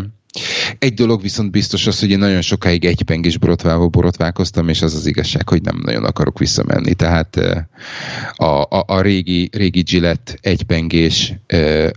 egy 0.80 0.94
dolog 0.94 1.22
viszont 1.22 1.52
biztos 1.52 1.88
az, 1.88 2.00
hogy 2.00 2.10
én 2.10 2.18
nagyon 2.18 2.42
sokáig 2.42 2.86
egy 2.86 3.04
pengés 3.04 3.38
borotvával 3.38 3.88
borotválkoztam, 3.88 4.70
és 4.70 4.82
az 4.82 4.94
az 4.94 5.06
igazság, 5.06 5.50
hogy 5.50 5.62
nem 5.62 5.80
nagyon 5.84 6.06
akarok 6.06 6.40
visszamenni. 6.40 6.94
Tehát 6.94 7.36
a, 8.36 8.46
a, 8.46 8.84
a 8.88 9.02
régi, 9.02 9.50
régi 9.52 9.82
Gillette 9.82 10.34
egypengés 10.42 11.34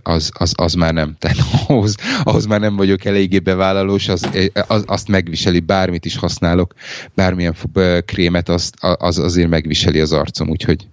az, 0.03 0.31
az, 0.33 0.51
az 0.55 0.73
már 0.73 0.93
nem. 0.93 1.15
Tehát 1.19 1.37
ahhoz, 1.67 1.95
ahhoz 2.23 2.45
már 2.45 2.59
nem 2.59 2.75
vagyok 2.75 3.05
eléggé 3.05 3.39
bevállalós, 3.39 4.07
az, 4.07 4.29
az, 4.67 4.83
azt 4.85 5.07
megviseli, 5.07 5.59
bármit 5.59 6.05
is 6.05 6.15
használok, 6.15 6.73
bármilyen 7.15 7.55
krémet, 8.05 8.49
azt, 8.49 8.75
az 8.79 9.17
azért 9.17 9.49
megviseli 9.49 9.99
az 9.99 10.11
arcom, 10.11 10.49
úgyhogy 10.49 10.87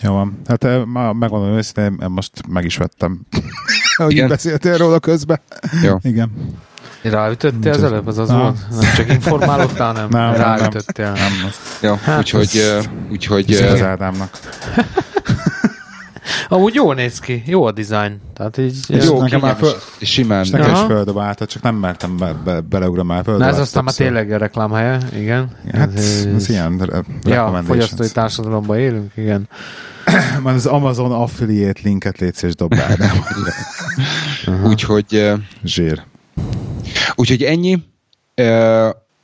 jó 0.00 0.12
van. 0.12 0.40
Hát 0.46 0.84
ma 0.84 1.12
megmondom 1.12 1.56
őszintén, 1.56 2.08
most 2.08 2.46
meg 2.48 2.64
is 2.64 2.76
vettem. 2.76 3.20
Hogy 3.96 4.26
beszéltél 4.26 4.76
róla 4.76 4.98
közben. 4.98 5.40
Jó. 5.82 5.96
Igen. 6.02 6.30
Ráütöttél 7.02 7.72
az 7.72 7.82
előbb, 7.82 8.06
az 8.06 8.18
az 8.18 8.28
Na. 8.28 8.38
volt? 8.38 8.56
Nem 8.70 8.94
csak 8.94 9.08
informálódtál, 9.08 9.92
nem? 9.92 10.08
nem 10.08 10.34
Ráütöttél. 10.34 11.12
Nem, 11.12 11.14
nem. 11.14 11.32
nem. 11.42 11.50
Jó, 11.80 11.94
hát 12.02 12.18
úgyhogy... 12.18 12.56
Ez... 12.56 12.88
úgyhogy 13.10 13.52
az 13.52 13.82
Ádámnak. 13.82 14.30
Amúgy 16.48 16.74
jól 16.74 16.94
néz 16.94 17.18
ki, 17.18 17.42
jó 17.46 17.64
a 17.64 17.72
design. 17.72 18.20
Tehát 18.34 18.58
így, 18.58 18.76
jó, 18.88 19.20
nekem 19.20 19.40
már 19.40 19.56
föl, 19.56 19.72
simán. 20.00 20.42
És 20.42 20.50
nekem 20.50 20.72
is 20.72 20.80
földobálta, 20.80 21.46
csak 21.46 21.62
nem 21.62 21.74
mertem 21.74 22.16
be, 22.16 22.32
be, 22.44 22.60
beleugrani 22.60 23.08
már 23.08 23.24
földobálta. 23.24 23.54
Na 23.54 23.60
ez 23.60 23.66
aztán 23.66 23.84
már 23.84 23.94
tényleg 23.94 24.32
a 24.32 24.36
reklámhelye, 24.36 24.98
igen. 25.16 25.50
Hát 25.72 25.94
ez, 25.94 26.28
ez 26.34 26.48
ilyen 26.48 26.90
Ja, 27.24 27.62
fogyasztói 27.66 28.10
társadalomban 28.10 28.78
élünk, 28.78 29.12
igen. 29.16 29.48
Már 30.42 30.54
az 30.54 30.66
Amazon 30.66 31.12
affiliate 31.12 31.80
linket 31.82 32.18
létsz 32.18 32.42
és 32.42 32.54
dob 32.54 32.74
Úgyhogy... 34.64 35.32
Zsír. 35.64 36.02
Úgyhogy 37.14 37.42
ennyi 37.42 37.82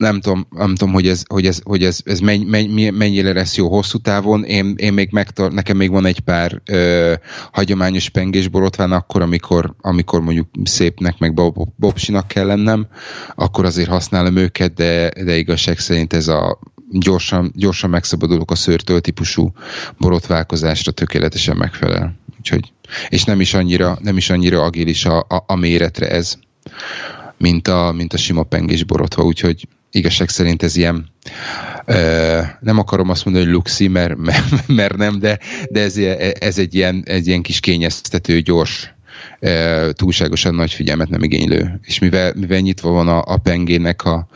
nem 0.03 0.21
tudom, 0.21 0.47
nem 0.51 0.75
tudom 0.75 0.95
hogy 0.95 1.09
ez, 1.09 1.23
hogy 1.29 1.47
ez, 1.47 1.61
hogy 1.65 1.85
ez, 1.85 2.01
ez 2.05 2.21
menny, 2.21 2.43
menny, 2.47 2.93
mennyire 2.93 3.33
lesz 3.33 3.57
jó 3.57 3.69
hosszú 3.69 3.99
távon. 3.99 4.45
Én, 4.45 4.75
én 4.77 4.93
még 4.93 5.09
megtar, 5.13 5.53
nekem 5.53 5.77
még 5.77 5.91
van 5.91 6.07
egy 6.07 6.21
pár 6.21 6.63
ö, 6.65 7.15
hagyományos 7.53 8.09
pengés 8.09 8.49
borotván, 8.49 8.93
akkor, 8.93 9.23
amikor, 9.23 9.75
amikor 9.81 10.21
mondjuk 10.21 10.49
szépnek, 10.65 11.19
meg 11.19 11.35
bobsinak 11.77 12.29
kell 12.29 12.47
lennem, 12.47 12.87
akkor 13.35 13.65
azért 13.65 13.89
használom 13.89 14.37
őket, 14.37 14.75
de, 14.75 15.11
de 15.25 15.37
igazság 15.37 15.79
szerint 15.79 16.13
ez 16.13 16.29
a 16.29 16.59
gyorsan, 16.91 17.53
gyorsan 17.55 17.91
megszabadulok 17.91 18.51
a 18.51 18.55
szőrtől 18.55 19.01
típusú 19.01 19.53
borotválkozásra 19.99 20.93
tökéletesen 20.93 21.57
megfelel. 21.57 22.17
Úgyhogy, 22.39 22.73
és 23.09 23.25
nem 23.25 23.41
is 23.41 23.55
annyira, 23.55 23.99
nem 24.01 24.17
is 24.17 24.31
annyira 24.31 24.63
agilis 24.63 25.05
a, 25.05 25.19
a, 25.19 25.45
a 25.47 25.55
méretre 25.55 26.11
ez, 26.11 26.39
mint 27.39 27.69
a, 27.69 27.93
mint 27.93 28.13
a 28.13 28.17
sima 28.17 28.43
pengés 28.43 28.85
borotva, 28.85 29.23
úgyhogy 29.23 29.69
igazság 29.93 30.29
szerint 30.29 30.63
ez 30.63 30.77
ilyen, 30.77 31.11
ö, 31.85 32.41
nem 32.61 32.79
akarom 32.79 33.09
azt 33.09 33.25
mondani, 33.25 33.45
hogy 33.45 33.55
luxi, 33.55 33.89
mert, 33.89 34.15
mert, 34.67 34.97
nem, 34.97 35.19
de, 35.19 35.39
de 35.71 35.81
ez, 35.81 35.97
ez 36.39 36.59
egy, 36.59 36.75
ilyen, 36.75 37.03
egy 37.07 37.27
ilyen 37.27 37.43
kis 37.43 37.61
kényeztető, 37.61 38.41
gyors, 38.41 38.95
túlságosan 39.93 40.55
nagy 40.55 40.73
figyelmet 40.73 41.09
nem 41.09 41.23
igénylő. 41.23 41.81
És 41.83 41.99
mivel, 41.99 42.33
mivel 42.37 42.59
nyitva 42.59 42.91
van 42.91 43.09
a, 43.09 43.23
a 43.27 43.37
pengének 43.37 44.05
a, 44.05 44.29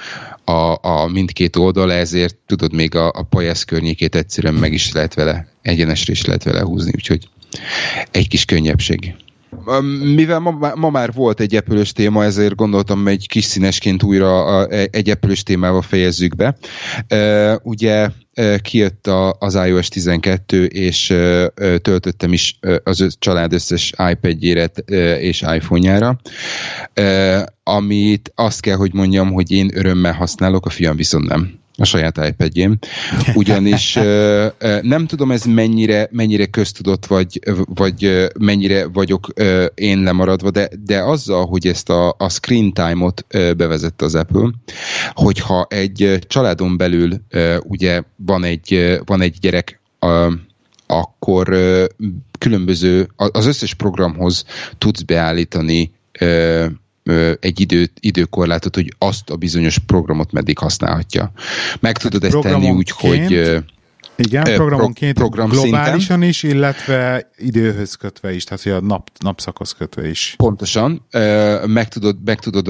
a, 0.44 0.78
a 0.88 1.06
mindkét 1.06 1.56
oldala, 1.56 1.92
ezért 1.92 2.36
tudod, 2.46 2.72
még 2.72 2.94
a, 2.94 3.06
a 3.08 3.22
pajász 3.22 3.64
környékét 3.64 4.14
egyszerűen 4.14 4.54
meg 4.54 4.72
is 4.72 4.92
lehet 4.92 5.14
vele, 5.14 5.48
egyenesre 5.62 6.12
is 6.12 6.24
lehet 6.24 6.42
vele 6.42 6.60
húzni, 6.60 6.90
úgyhogy 6.94 7.28
egy 8.10 8.28
kis 8.28 8.44
könnyebbség. 8.44 9.14
Mivel 10.14 10.38
ma, 10.38 10.72
ma 10.74 10.90
már 10.90 11.12
volt 11.12 11.40
egy 11.40 11.54
epülős 11.56 11.92
téma, 11.92 12.24
ezért 12.24 12.54
gondoltam 12.54 13.06
egy 13.08 13.28
kis 13.28 13.44
színesként 13.44 14.02
újra 14.02 14.66
egy 14.66 15.10
epülős 15.10 15.42
témával 15.42 15.82
fejezzük 15.82 16.36
be. 16.36 16.56
Ugye 17.62 18.08
kijött 18.62 19.06
az 19.38 19.54
iOS 19.54 19.88
12, 19.88 20.64
és 20.64 21.06
töltöttem 21.82 22.32
is 22.32 22.58
az 22.82 23.16
család 23.18 23.52
összes 23.52 23.92
iPad-jére 24.10 24.64
és 25.20 25.42
iPhone-jára, 25.54 26.20
amit 27.62 28.32
azt 28.34 28.60
kell, 28.60 28.76
hogy 28.76 28.94
mondjam, 28.94 29.32
hogy 29.32 29.50
én 29.50 29.70
örömmel 29.74 30.12
használok, 30.12 30.66
a 30.66 30.70
fiam 30.70 30.96
viszont 30.96 31.28
nem 31.28 31.64
a 31.76 31.84
saját 31.84 32.26
iPad-jém. 32.28 32.78
Ugyanis 33.34 33.98
nem 34.80 35.06
tudom 35.06 35.30
ez 35.30 35.44
mennyire, 35.44 36.08
mennyire 36.10 36.46
köztudott, 36.46 37.06
vagy, 37.06 37.40
vagy 37.74 38.28
mennyire 38.38 38.86
vagyok 38.86 39.26
én 39.74 40.02
lemaradva, 40.02 40.50
de, 40.50 40.68
de 40.84 41.02
azzal, 41.02 41.46
hogy 41.46 41.66
ezt 41.66 41.90
a, 41.90 42.14
a 42.18 42.28
screen 42.28 42.72
time-ot 42.72 43.26
bevezette 43.56 44.04
az 44.04 44.14
Apple, 44.14 44.50
hogyha 45.12 45.66
egy 45.70 46.18
családon 46.26 46.76
belül 46.76 47.10
ugye 47.62 48.02
van 48.16 48.44
egy, 48.44 48.98
van 49.04 49.20
egy 49.20 49.36
gyerek, 49.40 49.80
akkor 50.86 51.56
különböző, 52.38 53.08
az 53.16 53.46
összes 53.46 53.74
programhoz 53.74 54.44
tudsz 54.78 55.02
beállítani 55.02 55.92
egy 57.40 57.60
idő, 57.60 57.90
időkorlátot, 58.00 58.74
hogy 58.74 58.94
azt 58.98 59.30
a 59.30 59.36
bizonyos 59.36 59.78
programot 59.78 60.32
meddig 60.32 60.58
használhatja. 60.58 61.32
Meg 61.80 61.96
tudod 61.96 62.24
ezt 62.24 62.38
tenni 62.40 62.70
úgy, 62.70 62.90
hogy 62.90 63.62
igen, 64.16 64.44
programonként 64.44 65.14
pro, 65.14 65.28
program 65.28 65.48
globálisan 65.48 66.00
szinten. 66.00 66.22
is, 66.22 66.42
illetve 66.42 67.30
időhöz 67.36 67.94
kötve 67.94 68.34
is, 68.34 68.44
tehát 68.44 68.62
hogy 68.62 68.72
a 68.72 68.80
nap, 68.80 69.10
napszakhoz 69.18 69.72
kötve 69.72 70.08
is. 70.08 70.34
Pontosan. 70.36 71.06
Meg 71.66 71.88
tudod, 71.88 72.16
meg 72.24 72.38
tudod 72.38 72.66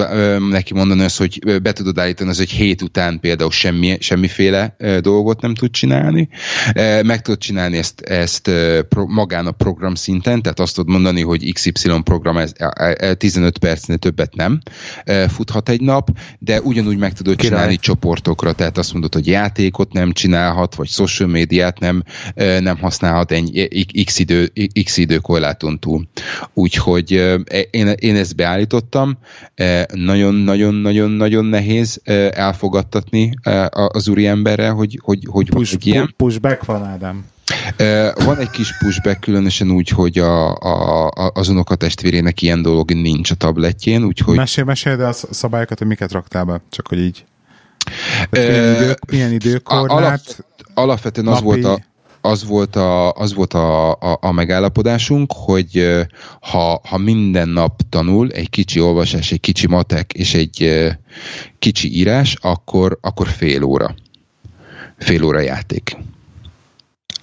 neki 0.51 0.75
mondani 0.75 1.03
azt, 1.03 1.19
hogy 1.19 1.61
be 1.63 1.73
tudod 1.73 1.99
állítani 1.99 2.31
az, 2.31 2.37
hogy 2.37 2.51
hét 2.51 2.83
után 2.83 3.21
például 3.21 3.51
semmi, 3.51 3.97
semmiféle 4.01 4.77
dolgot 5.01 5.41
nem 5.41 5.55
tud 5.55 5.71
csinálni. 5.71 6.29
Meg 7.03 7.23
tudod 7.23 7.41
csinálni 7.41 7.77
ezt, 7.77 8.01
ezt 8.01 8.51
magán 9.07 9.47
a 9.47 9.53
program 9.53 9.95
szinten, 9.95 10.43
tehát 10.43 10.61
azt 10.61 10.75
tudod 10.75 10.91
mondani, 10.91 11.23
hogy 11.23 11.53
XY 11.53 11.73
program 12.05 12.37
ez, 12.37 12.53
15 13.17 13.59
percnél 13.59 13.99
többet 13.99 14.35
nem 14.35 14.61
futhat 15.29 15.69
egy 15.69 15.81
nap, 15.81 16.11
de 16.39 16.61
ugyanúgy 16.61 16.99
meg 16.99 17.13
tudod 17.13 17.37
Király. 17.37 17.53
csinálni 17.57 17.77
csoportokra, 17.77 18.53
tehát 18.53 18.79
azt 18.79 18.93
mondod, 18.93 19.15
hogy 19.15 19.27
játékot 19.27 19.93
nem 19.93 20.13
csinálhat, 20.13 20.75
vagy 20.75 20.89
social 20.89 21.29
médiát 21.37 21.79
nem, 21.79 22.03
nem 22.61 22.79
használhat 22.79 23.31
egy 23.31 24.03
x, 24.05 24.19
idő, 24.19 24.53
x 24.85 24.97
időkorláton 24.97 25.79
túl. 25.79 26.09
Úgyhogy 26.55 27.11
én, 27.71 27.87
én 27.87 28.17
ezt 28.17 28.37
beállítottam, 28.37 29.19
nagyon-nagyon-nagyon-nagyon 29.93 31.45
nehéz 31.45 32.01
elfogadtatni 32.31 33.35
az 33.73 34.09
úriemberre, 34.09 34.69
hogy, 34.69 35.01
hogy, 35.03 35.19
hogy 35.31 35.51
push, 35.51 35.73
hogy 35.73 35.87
ilyen. 35.87 36.15
Pushback 36.17 36.65
van, 36.65 36.85
Ádám. 36.85 37.25
Van 38.25 38.39
egy 38.39 38.51
kis 38.51 38.79
pushback, 38.79 39.21
különösen 39.21 39.71
úgy, 39.71 39.89
hogy 39.89 40.19
a, 40.19 40.55
a, 40.55 41.11
az 41.35 41.49
unokatestvérének 41.49 42.43
ilyen 42.43 42.63
dolog 42.63 42.91
nincs 42.91 43.31
a 43.31 43.35
tabletjén, 43.35 44.05
úgyhogy... 44.05 44.37
Mesél, 44.37 44.65
mesél, 44.65 44.97
de 44.97 45.07
a 45.07 45.13
szabályokat, 45.13 45.79
hogy 45.79 45.87
miket 45.87 46.13
raktál 46.13 46.45
be, 46.45 46.61
csak 46.71 46.89
hogy 46.89 46.99
így 46.99 47.25
milyen, 48.31 48.75
idő, 48.75 48.95
milyen 49.11 49.33
időkorlát? 49.33 50.45
Alapvetően 50.77 51.27
az 51.27 51.43
volt 51.43 51.65
a 51.65 51.79
az 52.21 52.47
volt 52.47 52.77
a, 52.77 53.13
az 53.13 53.35
volt 53.35 53.55
a, 53.55 53.91
a, 53.93 54.19
a 54.21 54.33
megállapodásunk, 54.33 55.33
hogy 55.33 56.05
ha, 56.41 56.81
ha 56.85 56.99
minden 56.99 57.49
nap 57.49 57.81
tanul 57.89 58.31
egy 58.31 58.51
kicsi 58.51 58.81
olvasás, 58.81 59.33
egy 59.33 59.41
kicsi 59.41 59.67
matek 59.67 60.13
és 60.13 60.35
egy 60.35 60.87
kicsi 61.59 61.97
írás, 61.97 62.37
akkor, 62.41 62.99
akkor 63.01 63.29
fél 63.29 63.63
óra. 63.63 63.95
Fél 64.99 65.25
óra 65.25 65.41
játék 65.41 65.97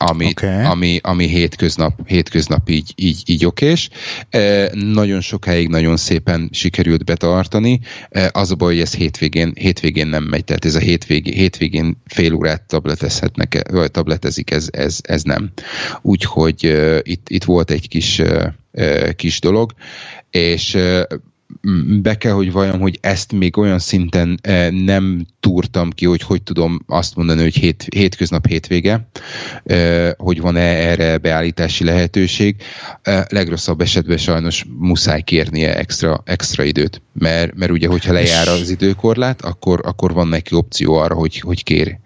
ami, 0.06 0.28
okay. 0.30 0.64
ami, 0.64 1.00
ami 1.04 1.28
hétköznap, 1.28 2.00
hétköznap 2.06 2.70
így, 2.70 2.94
így, 2.96 3.22
így 3.26 3.46
okés. 3.46 3.90
E, 4.30 4.70
nagyon 4.74 5.22
sokáig 5.22 5.68
nagyon 5.68 5.98
szépen 5.98 6.50
sikerült 6.52 7.06
betartani. 7.06 7.80
E, 8.10 8.30
az 8.34 8.52
a 8.52 8.56
baj, 8.56 8.74
hogy 8.74 8.82
ez 8.82 8.96
hétvégén, 8.96 9.52
hétvégén 9.56 10.08
nem 10.08 10.24
megy, 10.24 10.44
tehát 10.44 10.66
ez 10.66 10.76
a 10.76 10.80
hétvégén, 10.80 11.34
hétvégén 11.34 12.02
fél 12.06 12.34
órát 12.34 12.62
tabletezhetnek, 12.62 13.72
vagy 13.72 13.92
tabletezik, 13.92 14.52
ez, 14.52 14.68
ez, 14.72 14.98
ez 15.02 15.24
nem. 15.24 15.52
Úgyhogy 16.02 16.66
e, 16.66 17.00
itt, 17.04 17.30
itt 17.30 17.44
volt 17.44 17.72
egy 17.72 17.88
kis, 17.88 18.20
e, 18.20 19.14
kis 19.16 19.40
dolog, 19.40 19.74
és 20.30 20.78
be 22.02 22.18
kell, 22.18 22.32
hogy 22.32 22.52
vajon, 22.52 22.80
hogy 22.80 22.98
ezt 23.02 23.32
még 23.32 23.58
olyan 23.58 23.80
szinten 23.80 24.40
eh, 24.42 24.72
nem 24.72 25.26
túrtam 25.40 25.90
ki, 25.90 26.06
hogy 26.06 26.22
hogy 26.22 26.44
tudom 26.44 26.80
azt 26.88 27.16
mondani, 27.16 27.42
hogy 27.42 27.56
hét, 27.56 27.86
hétköznap 27.96 28.48
hétvége, 28.48 29.08
eh, 29.64 30.12
hogy 30.18 30.42
van-e 30.42 30.60
erre 30.60 31.18
beállítási 31.18 31.84
lehetőség. 31.84 32.56
Eh, 33.02 33.24
legrosszabb 33.30 33.82
esetben 33.82 34.18
sajnos 34.18 34.66
muszáj 34.78 35.22
kérnie 35.22 35.78
extra, 35.78 36.22
extra 36.26 36.64
időt, 36.64 37.02
mert, 37.14 37.56
mert 37.56 37.72
ugye, 37.72 37.88
hogyha 37.88 38.14
lejár 38.14 38.48
az 38.48 38.70
időkorlát, 38.70 39.42
akkor, 39.42 39.82
akkor 39.84 40.14
van 40.14 40.28
neki 40.28 40.56
opció 40.56 40.94
arra, 40.94 41.16
hogy, 41.16 41.40
hogy 41.40 41.64
kér 41.64 41.98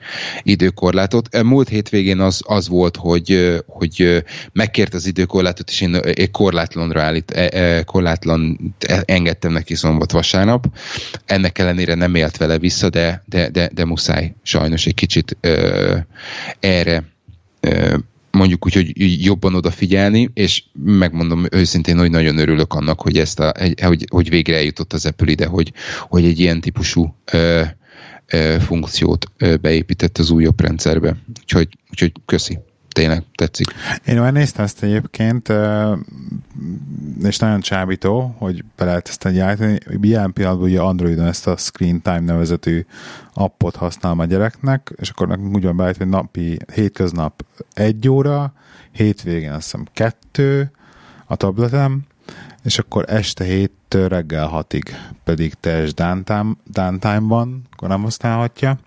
időkorlátot. 0.44 1.44
Múlt 1.44 1.70
hétvégén 1.70 2.20
az, 2.20 2.42
az 2.46 2.68
volt, 2.68 2.96
hogy, 2.96 3.56
hogy 3.68 4.24
megkért 4.52 4.94
az 4.94 5.06
időkorlátot, 5.06 5.70
és 5.70 5.82
én 5.82 6.02
korlátlanra 6.32 7.02
állít, 7.02 7.52
korlátlan 7.86 8.76
engedtem 9.06 9.37
engedtem 9.38 9.52
neki 9.52 9.76
szombat-vasárnap. 9.76 10.68
Ennek 11.26 11.58
ellenére 11.60 11.96
nem 11.96 12.16
élt 12.16 12.38
vele 12.38 12.58
vissza, 12.58 12.90
de, 12.90 13.24
de, 13.26 13.50
de, 13.50 13.70
de 13.74 13.86
muszáj 13.86 14.34
sajnos 14.44 14.86
egy 14.86 14.94
kicsit 14.94 15.38
ö, 15.42 15.98
erre 16.60 17.04
ö, 17.60 17.98
mondjuk 18.32 18.66
úgy, 18.66 18.74
hogy 18.74 19.24
jobban 19.24 19.56
odafigyelni, 19.56 20.30
és 20.34 20.64
megmondom 20.84 21.46
őszintén, 21.52 21.98
hogy 21.98 22.10
nagyon 22.10 22.38
örülök 22.38 22.74
annak, 22.74 23.02
hogy 23.02 23.18
ezt 23.18 23.40
a, 23.40 23.54
hogy, 23.82 24.06
hogy 24.10 24.30
végre 24.30 24.56
eljutott 24.56 24.94
az 24.94 25.06
Apple 25.06 25.32
ide, 25.32 25.46
hogy, 25.46 25.74
hogy 26.00 26.26
egy 26.26 26.40
ilyen 26.40 26.62
típusú 26.62 27.16
ö, 27.32 27.62
ö, 28.28 28.56
funkciót 28.60 29.26
ö, 29.38 29.56
beépített 29.56 30.18
az 30.18 30.30
újabb 30.30 30.62
rendszerbe. 30.62 31.18
Úgyhogy, 31.42 31.68
úgyhogy 31.90 32.12
köszi 32.26 32.60
tényleg 32.98 33.24
tetszik. 33.36 33.68
Én 34.06 34.20
már 34.20 34.34
néztem 34.34 34.66
ezt 34.66 34.84
egyébként, 34.84 35.54
és 37.24 37.38
nagyon 37.38 37.60
csábító, 37.62 38.36
hogy 38.38 38.64
be 38.76 38.86
lehet 38.86 39.08
ezt 39.08 39.26
állítani. 39.26 39.78
Ilyen 40.02 40.34
pillanatban 40.34 40.68
ugye 40.68 40.80
Androidon 40.80 41.26
ezt 41.26 41.48
a 41.48 41.58
Screen 41.58 42.02
Time 42.02 42.20
nevezetű 42.20 42.86
appot 43.34 43.76
használom 43.76 44.20
a 44.20 44.26
gyereknek, 44.26 44.94
és 44.96 45.10
akkor 45.10 45.28
nekünk 45.28 45.56
úgy 45.56 45.64
van 45.64 45.76
beállítva, 45.76 46.04
hogy 46.04 46.14
napi, 46.14 46.58
hétköznap 46.74 47.46
egy 47.74 48.10
óra, 48.10 48.54
hétvégén 48.92 49.52
azt 49.52 49.64
hiszem 49.64 49.86
kettő 49.94 50.72
a 51.26 51.36
tabletem, 51.36 52.02
és 52.64 52.80
akkor 52.80 53.06
este 53.08 53.44
héttől 53.44 54.08
reggel 54.08 54.48
hatig 54.48 54.96
pedig 55.24 55.54
teljes 55.54 55.94
downtime, 55.94 56.54
downtime-ban, 56.66 57.62
akkor 57.72 57.88
nem 57.88 58.04
használhatja 58.04 58.78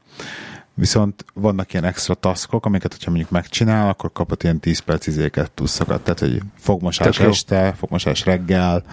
viszont 0.81 1.25
vannak 1.35 1.73
ilyen 1.73 1.85
extra 1.85 2.15
taskok, 2.15 2.67
amiket, 2.67 2.93
hogyha 2.93 3.11
mondjuk 3.11 3.31
megcsinál, 3.31 3.89
akkor 3.89 4.13
kapott 4.13 4.43
ilyen 4.43 4.61
10 4.61 4.79
perc 4.79 5.07
izéket 5.07 5.51
pluszokat, 5.55 6.01
tehát, 6.01 6.19
hogy 6.19 6.41
fogmosás 6.59 7.17
Tök 7.17 7.27
este, 7.27 7.65
jó. 7.65 7.73
fogmosás 7.73 8.25
reggel, 8.25 8.85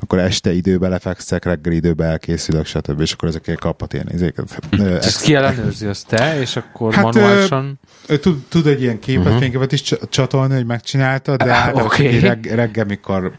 akkor 0.00 0.18
este 0.18 0.52
időbe 0.52 0.88
lefekszek, 0.88 1.44
reggel 1.44 1.72
időbe 1.72 2.04
elkészülök, 2.04 2.66
stb. 2.66 3.00
És 3.00 3.12
akkor 3.12 3.28
ezekért 3.28 3.60
kaphat 3.60 3.92
ilyen 3.92 4.08
izéket. 4.12 4.60
Ezt 4.80 5.22
ki 5.22 5.34
ellenőrzi 5.34 5.86
azt 5.86 6.06
te, 6.06 6.40
és 6.40 6.56
akkor 6.56 6.94
hát, 6.94 7.04
manuálisan... 7.04 7.78
Ő, 8.08 8.18
tud, 8.18 8.42
tud 8.48 8.66
egy 8.66 8.82
ilyen 8.82 8.98
képet, 8.98 9.24
uh-huh. 9.24 9.40
fényképet 9.40 9.72
is 9.72 9.94
csatolni, 10.08 10.54
hogy 10.54 10.66
megcsinálta, 10.66 11.36
de 11.36 11.52
hát 11.52 11.74
okay. 11.82 12.18
reg, 12.18 12.44
reggel, 12.44 12.84
mikor 12.84 13.32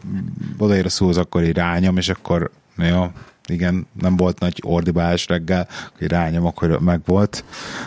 odaér 0.58 0.84
a 0.84 0.88
szóhoz, 0.88 1.16
akkor 1.16 1.42
így 1.42 1.56
rányom, 1.56 1.96
és 1.96 2.08
akkor 2.08 2.50
jó, 2.76 3.10
igen, 3.50 3.86
nem 4.00 4.16
volt 4.16 4.38
nagy 4.38 4.62
ordibálás 4.64 5.26
reggel, 5.26 5.68
hogy 5.98 6.08
rányomok, 6.08 6.58
hogy 6.58 6.80
meg 6.80 7.00
volt, 7.04 7.44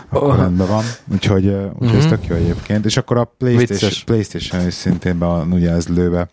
akkor 0.08 0.28
oh. 0.28 0.36
rendben 0.36 0.66
van. 0.66 0.84
Úgyhogy, 1.12 1.44
úgyhogy 1.44 1.86
mm-hmm. 1.86 1.96
ez 1.96 2.04
mhm. 2.04 2.14
tök 2.14 2.26
jó 2.26 2.36
egyébként. 2.36 2.84
És 2.84 2.96
akkor 2.96 3.16
a 3.16 3.34
PlayStation, 3.38 3.90
PlayStation 4.04 4.66
is 4.66 4.74
szintén 4.74 5.18
be 5.18 5.26
van 5.26 5.52
ugye 5.52 5.70
ez 5.70 5.88
lőve, 5.88 6.28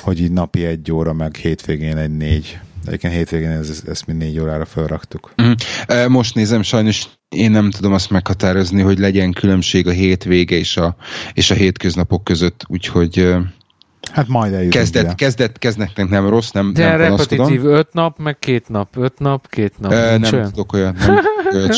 hogy 0.00 0.20
így 0.20 0.32
napi 0.32 0.64
egy 0.64 0.92
óra, 0.92 1.12
meg 1.12 1.34
hétvégén 1.34 1.96
egy 1.96 2.16
négy. 2.16 2.58
Egyébként 2.86 3.12
hétvégén 3.12 3.50
ez, 3.50 3.82
ezt 3.88 4.06
mi 4.06 4.12
négy 4.12 4.38
órára 4.38 4.64
felraktuk. 4.64 5.34
Mm. 5.42 5.52
Most 6.08 6.34
nézem, 6.34 6.62
sajnos 6.62 7.08
én 7.28 7.50
nem 7.50 7.70
tudom 7.70 7.92
azt 7.92 8.10
meghatározni, 8.10 8.82
hogy 8.82 8.98
legyen 8.98 9.32
különbség 9.32 9.86
a 9.86 9.90
hétvége 9.90 10.56
és 10.56 10.76
a, 10.76 10.96
és 11.32 11.50
a 11.50 11.54
hétköznapok 11.54 12.24
között, 12.24 12.64
úgyhogy 12.66 13.34
Hát 14.12 14.28
majd 14.28 14.52
eljutunk 14.52 14.72
kezdet, 14.72 15.14
kezdet, 15.14 15.58
kezdetnek 15.58 16.08
nem 16.08 16.28
rossz, 16.28 16.50
nem 16.50 16.72
De 16.72 16.86
nem 16.86 16.98
repetitív 16.98 17.64
öt 17.64 17.92
nap, 17.92 18.18
meg 18.18 18.38
két 18.38 18.68
nap, 18.68 18.96
öt 18.96 19.18
nap, 19.18 19.48
két 19.48 19.72
nap. 19.78 19.92
E, 19.92 20.18
nem 20.18 20.34
olyan? 20.34 20.50
tudok 20.50 20.72
olyat. 20.72 20.96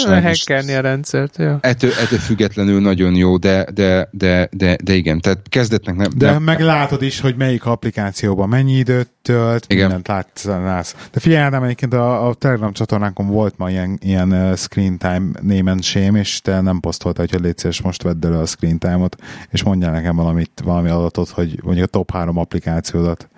Nem 0.05 0.23
Hackerni 0.25 0.75
a 0.75 0.81
rendszert, 0.81 1.37
jó. 1.39 1.55
Ettől, 1.61 1.91
ettől 1.91 2.19
függetlenül 2.19 2.81
nagyon 2.81 3.15
jó, 3.15 3.37
de, 3.37 3.67
de, 3.75 4.09
de, 4.13 4.49
de, 4.53 4.77
de 4.83 4.95
igen, 4.95 5.21
tehát 5.21 5.49
kezdetnek 5.49 5.97
nem. 5.97 6.11
De 6.17 6.31
nem, 6.31 6.43
meglátod 6.43 7.03
is, 7.03 7.21
hogy 7.21 7.37
melyik 7.37 7.65
applikációban 7.65 8.49
mennyi 8.49 8.73
időt 8.73 9.11
tölt, 9.27 9.65
igen. 9.69 9.91
mindent 9.91 10.09
látsz. 10.09 10.95
De 11.13 11.21
figyelj, 11.21 11.43
Ádám, 11.43 11.63
egyébként 11.63 11.95
a, 11.95 12.29
a 12.29 12.35
Telegram 12.35 12.73
csatornánkon 12.73 13.27
volt 13.27 13.59
ma 13.59 13.71
ilyen, 13.71 13.99
ilyen 14.03 14.33
uh, 14.33 14.57
screen 14.57 14.99
time 14.99 15.29
name 15.41 15.71
and 15.71 15.83
shame, 15.83 16.19
és 16.19 16.41
te 16.41 16.61
nem 16.61 16.81
posztoltál, 16.81 17.27
hogy 17.31 17.41
légy 17.41 17.59
szíves, 17.59 17.81
most 17.81 18.03
vedd 18.03 18.27
elő 18.27 18.37
a 18.37 18.47
screen 18.47 18.79
time-ot, 18.79 19.17
és 19.51 19.63
mondjál 19.63 19.93
nekem 19.93 20.17
valamit, 20.17 20.51
valami 20.65 20.89
adatot, 20.89 21.29
hogy 21.29 21.61
mondjuk 21.63 21.87
a 21.87 21.91
top 21.91 22.11
három 22.13 22.39
applikációdat 22.39 23.29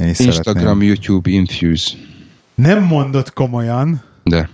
én 0.00 0.08
is 0.08 0.18
Instagram, 0.18 0.62
szeretném. 0.62 0.82
YouTube, 0.82 1.30
Infuse. 1.30 1.96
Nem 2.54 2.82
mondott 2.82 3.32
komolyan. 3.32 4.02
De. 4.22 4.48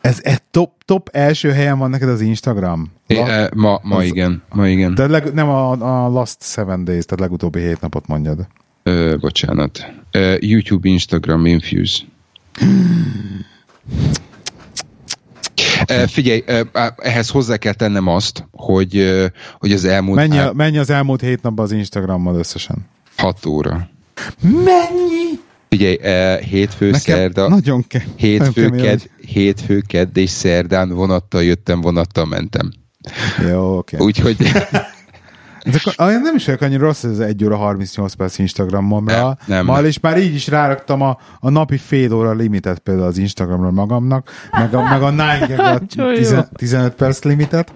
Ez 0.00 0.18
egy 0.22 0.42
top, 0.50 0.70
top 0.84 1.08
első 1.12 1.50
helyen 1.50 1.78
van 1.78 1.90
neked 1.90 2.08
az 2.08 2.20
Instagram? 2.20 2.92
É, 3.06 3.16
e, 3.16 3.50
ma, 3.54 3.80
ma 3.82 3.96
az, 3.96 4.04
igen, 4.04 4.42
ma 4.52 4.68
igen. 4.68 4.94
De 4.94 5.06
leg, 5.06 5.34
nem 5.34 5.48
a, 5.48 5.70
a 5.70 6.08
last 6.08 6.42
seven 6.42 6.84
days, 6.84 7.04
tehát 7.04 7.20
legutóbbi 7.20 7.60
hét 7.60 7.80
napot 7.80 8.06
mondjad. 8.06 8.46
Ö, 8.82 9.16
bocsánat. 9.20 9.92
Ö, 10.10 10.36
YouTube, 10.40 10.88
Instagram, 10.88 11.46
Infuse. 11.46 12.02
Figyelj, 16.06 16.44
ehhez 16.96 17.28
hozzá 17.28 17.56
kell 17.56 17.72
tennem 17.72 18.06
azt, 18.06 18.48
hogy, 18.50 19.20
hogy 19.58 19.72
az 19.72 19.84
elmúlt... 19.84 20.16
Mennyi, 20.16 20.36
el... 20.36 20.52
mennyi 20.52 20.78
az 20.78 20.90
elmúlt 20.90 21.20
hét 21.20 21.42
napban 21.42 21.64
az 21.64 21.72
Instagrammal 21.72 22.34
összesen? 22.34 22.86
6 23.16 23.46
óra. 23.46 23.88
Mennyi? 24.40 25.40
Figyelj, 25.68 25.96
hétfő, 26.40 26.90
Nekem 26.90 27.16
szerda, 27.16 27.48
nagyon 27.48 27.86
ke- 27.86 28.06
hétfő, 28.16 28.70
ked, 28.70 29.10
hétfő, 29.26 29.82
kedd 29.86 30.18
és 30.18 30.30
szerdán 30.30 30.88
vonattal 30.88 31.42
jöttem, 31.42 31.80
vonattal 31.80 32.24
mentem. 32.24 32.72
Jó, 33.48 33.76
oké. 33.76 33.96
Okay. 33.96 34.06
Úgyhogy 34.06 34.36
Ezek, 35.68 35.96
nem 35.96 36.34
is 36.34 36.44
vagyok 36.44 36.60
annyira 36.60 36.84
rossz 36.84 37.04
ez 37.04 37.18
1 37.18 37.44
óra 37.44 37.56
38 37.56 38.12
perc 38.12 38.38
Instagramomra. 38.38 39.36
Nem, 39.46 39.66
nem. 39.66 39.84
és 39.84 40.00
már 40.00 40.18
így 40.18 40.34
is 40.34 40.46
ráraktam 40.46 41.02
a, 41.02 41.18
a 41.40 41.50
napi 41.50 41.76
fél 41.76 42.12
óra 42.12 42.32
limitet 42.32 42.78
például 42.78 43.06
az 43.06 43.18
Instagramra 43.18 43.70
magamnak, 43.70 44.30
meg 44.52 44.74
a, 44.74 44.82
meg 44.82 45.02
a 45.02 45.10
9 45.10 45.96
a 45.98 46.08
10, 46.14 46.34
15 46.52 46.94
perc 46.94 47.22
limitet, 47.22 47.72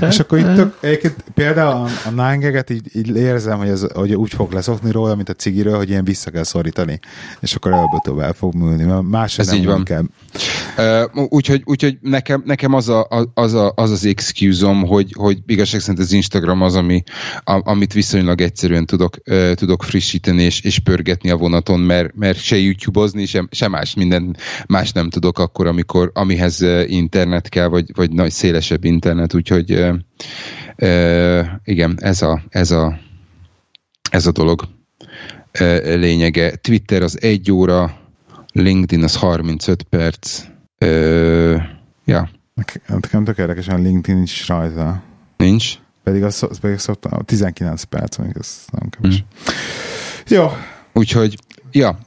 és 0.00 0.18
akkor 0.18 0.38
itt 0.38 0.54
tök, 0.54 0.76
egyébként 0.80 1.24
például 1.34 1.70
a, 1.70 1.82
a 1.84 2.08
9 2.08 2.70
így, 2.70 2.90
így 2.92 3.16
érzem, 3.16 3.58
hogy, 3.58 3.68
ez, 3.68 3.86
hogy 3.94 4.14
úgy 4.14 4.34
fog 4.34 4.52
leszokni 4.52 4.90
róla, 4.90 5.14
mint 5.14 5.28
a 5.28 5.32
cigiről, 5.34 5.76
hogy 5.76 5.88
ilyen 5.88 6.04
vissza 6.04 6.30
kell 6.30 6.42
szorítani, 6.42 7.00
és 7.40 7.54
akkor 7.54 7.72
előbb-utóbb 7.72 8.18
el 8.18 8.32
fog 8.32 8.54
mert 8.54 9.02
más 9.02 9.38
ez 9.38 9.46
nem 9.46 9.56
így 9.56 9.66
van. 9.66 9.84
kell. 9.84 10.04
Uh, 11.14 11.26
úgyhogy, 11.28 11.62
úgyhogy 11.64 11.98
nekem, 12.00 12.42
nekem 12.44 12.72
az, 12.72 12.88
a, 12.88 13.08
az, 13.34 13.54
a, 13.54 13.72
az 13.76 13.90
az 13.90 14.04
excuse-om, 14.04 14.86
hogy, 14.86 15.12
hogy 15.16 15.38
igazság 15.46 15.80
szerint 15.80 15.98
az 15.98 16.12
Instagram 16.12 16.62
az, 16.62 16.74
ami, 16.74 17.02
amit 17.44 17.92
viszonylag 17.92 18.40
egyszerűen 18.40 18.86
tudok, 18.86 19.16
tudok 19.54 19.82
frissíteni 19.82 20.42
és, 20.42 20.60
és 20.60 20.78
pörgetni 20.78 21.30
a 21.30 21.36
vonaton, 21.36 21.80
mert, 21.80 22.14
mert 22.14 22.38
se 22.38 22.56
YouTube-ozni, 22.56 23.26
se, 23.26 23.46
se 23.50 23.68
más, 23.68 23.94
minden 23.94 24.36
más 24.66 24.92
nem 24.92 25.10
tudok 25.10 25.38
akkor, 25.38 25.66
amikor 25.66 26.10
amihez 26.14 26.60
internet 26.86 27.48
kell, 27.48 27.66
vagy, 27.66 27.90
vagy 27.94 28.10
nagy 28.10 28.30
szélesebb 28.30 28.84
internet, 28.84 29.34
úgyhogy 29.34 29.70
igen, 31.64 31.96
ez 32.00 32.22
a, 32.22 32.42
ez 32.48 32.70
a, 32.70 32.98
ez 34.10 34.26
a 34.26 34.32
dolog 34.32 34.68
lényege. 35.82 36.56
Twitter 36.56 37.02
az 37.02 37.22
egy 37.22 37.52
óra, 37.52 38.00
LinkedIn 38.52 39.04
az 39.04 39.16
35 39.16 39.82
perc, 39.82 40.42
ja, 42.04 42.28
Nekem 42.86 43.24
tök 43.24 43.38
érdekesen 43.38 43.82
LinkedIn 43.82 44.22
is 44.22 44.48
rajta. 44.48 45.02
Nincs? 45.36 45.78
Pedig 46.06 46.22
az, 46.22 46.46
pedig 46.60 46.78
szoktam, 46.78 47.24
19 47.24 47.82
perc, 47.82 48.16
még 48.16 48.36
ez 48.38 48.64
nem 48.70 48.88
kevés. 48.88 49.22
Mm. 49.22 49.54
Jó. 50.28 50.50
Úgyhogy, 50.92 51.38
ja, 51.70 51.98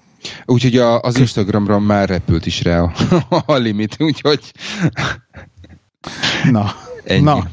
Úgyhogy 0.45 0.77
a, 0.77 0.99
az 1.01 1.17
Instagramra 1.17 1.79
már 1.79 2.09
repült 2.09 2.45
is 2.45 2.63
rá 2.63 2.81
a, 2.81 2.93
a 3.45 3.55
limit, 3.55 3.95
úgyhogy... 3.99 4.53
Na, 6.51 6.75
Ennyi. 7.03 7.23
na. 7.23 7.49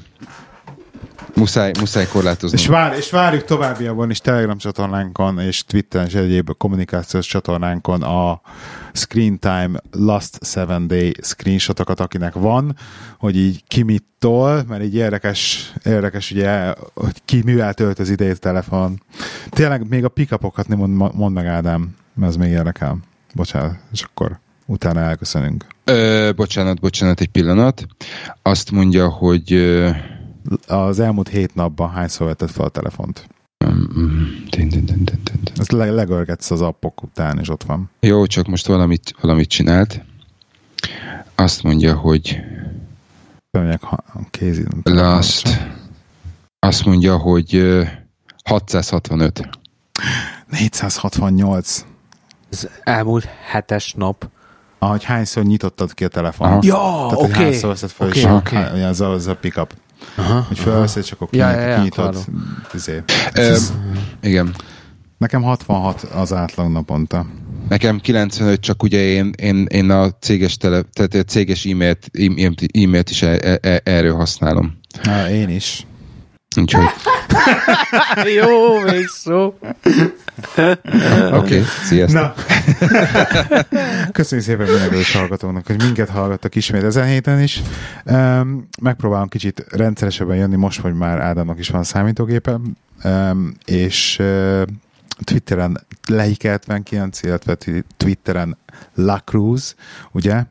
Muszáj, 1.35 1.73
muszáj 1.79 2.07
korlátozni. 2.07 2.59
És, 2.59 2.67
vár, 2.67 2.97
és 2.97 3.11
várjuk 3.11 3.45
továbbiakban 3.45 4.11
is 4.11 4.19
Telegram 4.19 4.59
csatornánkon 4.59 5.39
és 5.39 5.65
Twitter 5.65 6.07
és 6.07 6.15
egyéb 6.15 6.51
kommunikációs 6.59 7.27
csatornánkon 7.27 8.03
a 8.03 8.41
Screen 8.93 9.39
Time 9.39 9.71
Last 9.91 10.45
Seven 10.45 10.87
Day 10.87 11.15
screenshotokat, 11.23 12.01
akinek 12.01 12.35
van, 12.35 12.77
hogy 13.19 13.37
így 13.37 13.65
ki 13.67 13.83
mit 13.83 14.05
tol, 14.19 14.65
mert 14.69 14.83
így 14.83 14.95
érdekes, 14.95 15.73
érdekes 15.85 16.31
ugye, 16.31 16.75
hogy 16.95 17.23
ki 17.25 17.43
mivel 17.45 17.75
tölt 17.75 17.99
az 17.99 18.11
idejét 18.11 18.41
telefon. 18.41 19.03
Tényleg 19.49 19.89
még 19.89 20.05
a 20.05 20.09
pickupokat 20.09 20.69
nem 20.69 20.79
mond, 20.79 21.15
mond 21.15 21.35
meg 21.35 21.47
Ádám, 21.47 21.95
mert 22.15 22.31
ez 22.31 22.37
még 22.37 22.51
érdekel. 22.51 22.99
Bocsánat, 23.35 23.77
és 23.93 24.03
akkor 24.03 24.39
utána 24.67 25.01
elköszönünk. 25.01 25.67
Ö, 25.85 26.31
bocsánat, 26.37 26.81
bocsánat, 26.81 27.21
egy 27.21 27.29
pillanat. 27.29 27.87
Azt 28.43 28.71
mondja, 28.71 29.09
hogy... 29.09 29.53
Az 30.67 31.01
elmúlt 31.01 31.29
hét 31.29 31.55
napban 31.55 31.91
hányszor 31.91 32.27
vetted 32.27 32.51
fel 32.51 32.65
a 32.65 32.69
telefont? 32.69 33.29
Ezt 35.57 35.73
le- 35.73 35.91
legörgetsz 35.91 36.51
az 36.51 36.61
appok 36.61 37.03
után, 37.03 37.39
és 37.39 37.49
ott 37.49 37.63
van. 37.63 37.91
Jó, 38.01 38.27
csak 38.27 38.47
most 38.47 38.67
valamit, 38.67 39.15
valamit 39.21 39.49
csinált. 39.49 40.05
Azt 41.35 41.63
mondja, 41.63 41.95
hogy 41.95 42.41
Mondják, 43.51 43.83
kézi. 44.31 44.65
Last. 44.83 45.67
Azt 46.59 46.85
mondja, 46.85 47.17
hogy 47.17 47.77
665. 48.45 49.49
468. 50.51 51.85
Ez 52.51 52.69
elmúlt 52.83 53.25
hetes 53.25 53.93
nap. 53.93 54.29
Ahogy 54.79 55.05
hányszor 55.05 55.45
nyitottad 55.45 55.95
ki 55.95 56.05
a 56.05 56.09
telefon. 56.09 56.59
Ja, 56.63 57.07
oké. 57.07 57.15
Okay. 57.15 57.31
Hányszor 57.31 57.69
veszed 57.69 57.91
fel, 57.91 58.07
okay, 58.07 58.19
és 58.21 58.27
okay. 58.27 58.83
az, 58.83 59.01
a, 59.01 59.11
az 59.11 59.27
a 59.27 59.37
pickup. 59.37 59.75
Aha, 60.17 60.45
hogy 60.49 60.59
felveszed, 60.59 61.05
csak 61.05 61.21
akkor 61.21 61.39
ja, 61.39 61.51
ja, 61.51 61.61
ja, 61.61 61.77
kinyitod. 61.77 62.25
Izé. 62.75 63.03
Ez, 63.33 63.73
igen. 64.23 64.55
Nekem 65.19 65.43
66 65.43 66.03
az 66.03 66.33
átlag 66.33 66.71
naponta. 66.71 67.27
Nekem 67.69 68.01
95, 68.01 68.61
csak 68.61 68.83
ugye 68.83 68.99
én, 69.03 69.33
én, 69.37 69.67
én 69.69 69.91
a 69.91 70.11
céges, 70.11 70.57
tele, 70.57 70.83
tehát 70.93 71.15
a 71.15 71.23
céges 71.23 71.65
e-mailt, 71.65 72.11
e-mailt 72.73 73.11
is 73.11 73.23
e, 73.23 73.59
e, 73.63 73.81
erről 73.85 74.15
használom. 74.15 74.79
Na, 75.03 75.31
én 75.31 75.49
is. 75.49 75.87
Úgyhogy... 76.57 76.85
Jó, 78.39 78.81
még 78.81 79.07
szó. 79.07 79.55
Oké, 80.57 81.33
okay, 81.33 81.63
sziasztok. 81.85 82.21
Na. 82.21 82.35
Köszönjük 84.13 84.47
szépen 84.47 84.71
mindenki 84.71 85.13
hallgatónak, 85.13 85.67
hogy 85.67 85.83
minket 85.83 86.09
hallgattak 86.09 86.55
ismét 86.55 86.83
ezen 86.83 87.07
héten 87.07 87.41
is. 87.41 87.63
Um, 88.05 88.69
megpróbálom 88.83 89.29
kicsit 89.29 89.65
rendszeresebben 89.71 90.37
jönni, 90.37 90.57
most, 90.57 90.81
hogy 90.81 90.95
már 90.95 91.21
Ádámnak 91.21 91.59
is 91.59 91.69
van 91.69 91.83
számítógépe, 91.83 92.59
um, 93.05 93.55
és 93.65 94.17
uh, 94.21 94.63
Twitteren 95.25 95.87
Lehi79, 96.09 97.19
illetve 97.23 97.57
Twitteren 97.97 98.57
La 98.95 99.19
Cruz, 99.19 99.75
ugye, 100.13 100.45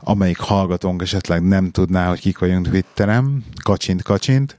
amelyik 0.00 0.38
hallgatónk 0.38 1.02
esetleg 1.02 1.42
nem 1.42 1.70
tudná, 1.70 2.08
hogy 2.08 2.20
kik 2.20 2.38
vagyunk 2.38 2.68
Twitteren, 2.68 3.44
kacsint, 3.62 4.02
kacsint, 4.02 4.58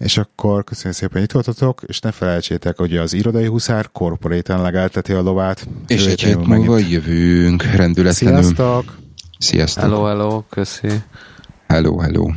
és 0.00 0.18
akkor 0.18 0.64
köszönjük 0.64 0.98
szépen, 0.98 1.14
hogy 1.14 1.22
itt 1.22 1.32
voltatok, 1.32 1.82
és 1.86 2.00
ne 2.00 2.12
felejtsétek, 2.12 2.76
hogy 2.76 2.96
az 2.96 3.12
irodai 3.12 3.46
huszár 3.46 3.88
korporéten 3.92 4.62
legelteti 4.62 5.12
a 5.12 5.22
lovát. 5.22 5.68
És 5.86 6.06
egy 6.06 6.22
hét 6.22 6.46
múlva 6.46 6.78
jövünk 6.78 7.62
rendületlenül. 7.62 8.42
Sziasztok! 8.42 8.98
Sziasztok! 9.38 9.82
Hello, 9.82 10.04
hello, 10.04 10.42
köszi! 10.48 10.88
Hello, 11.66 11.98
hello! 11.98 12.30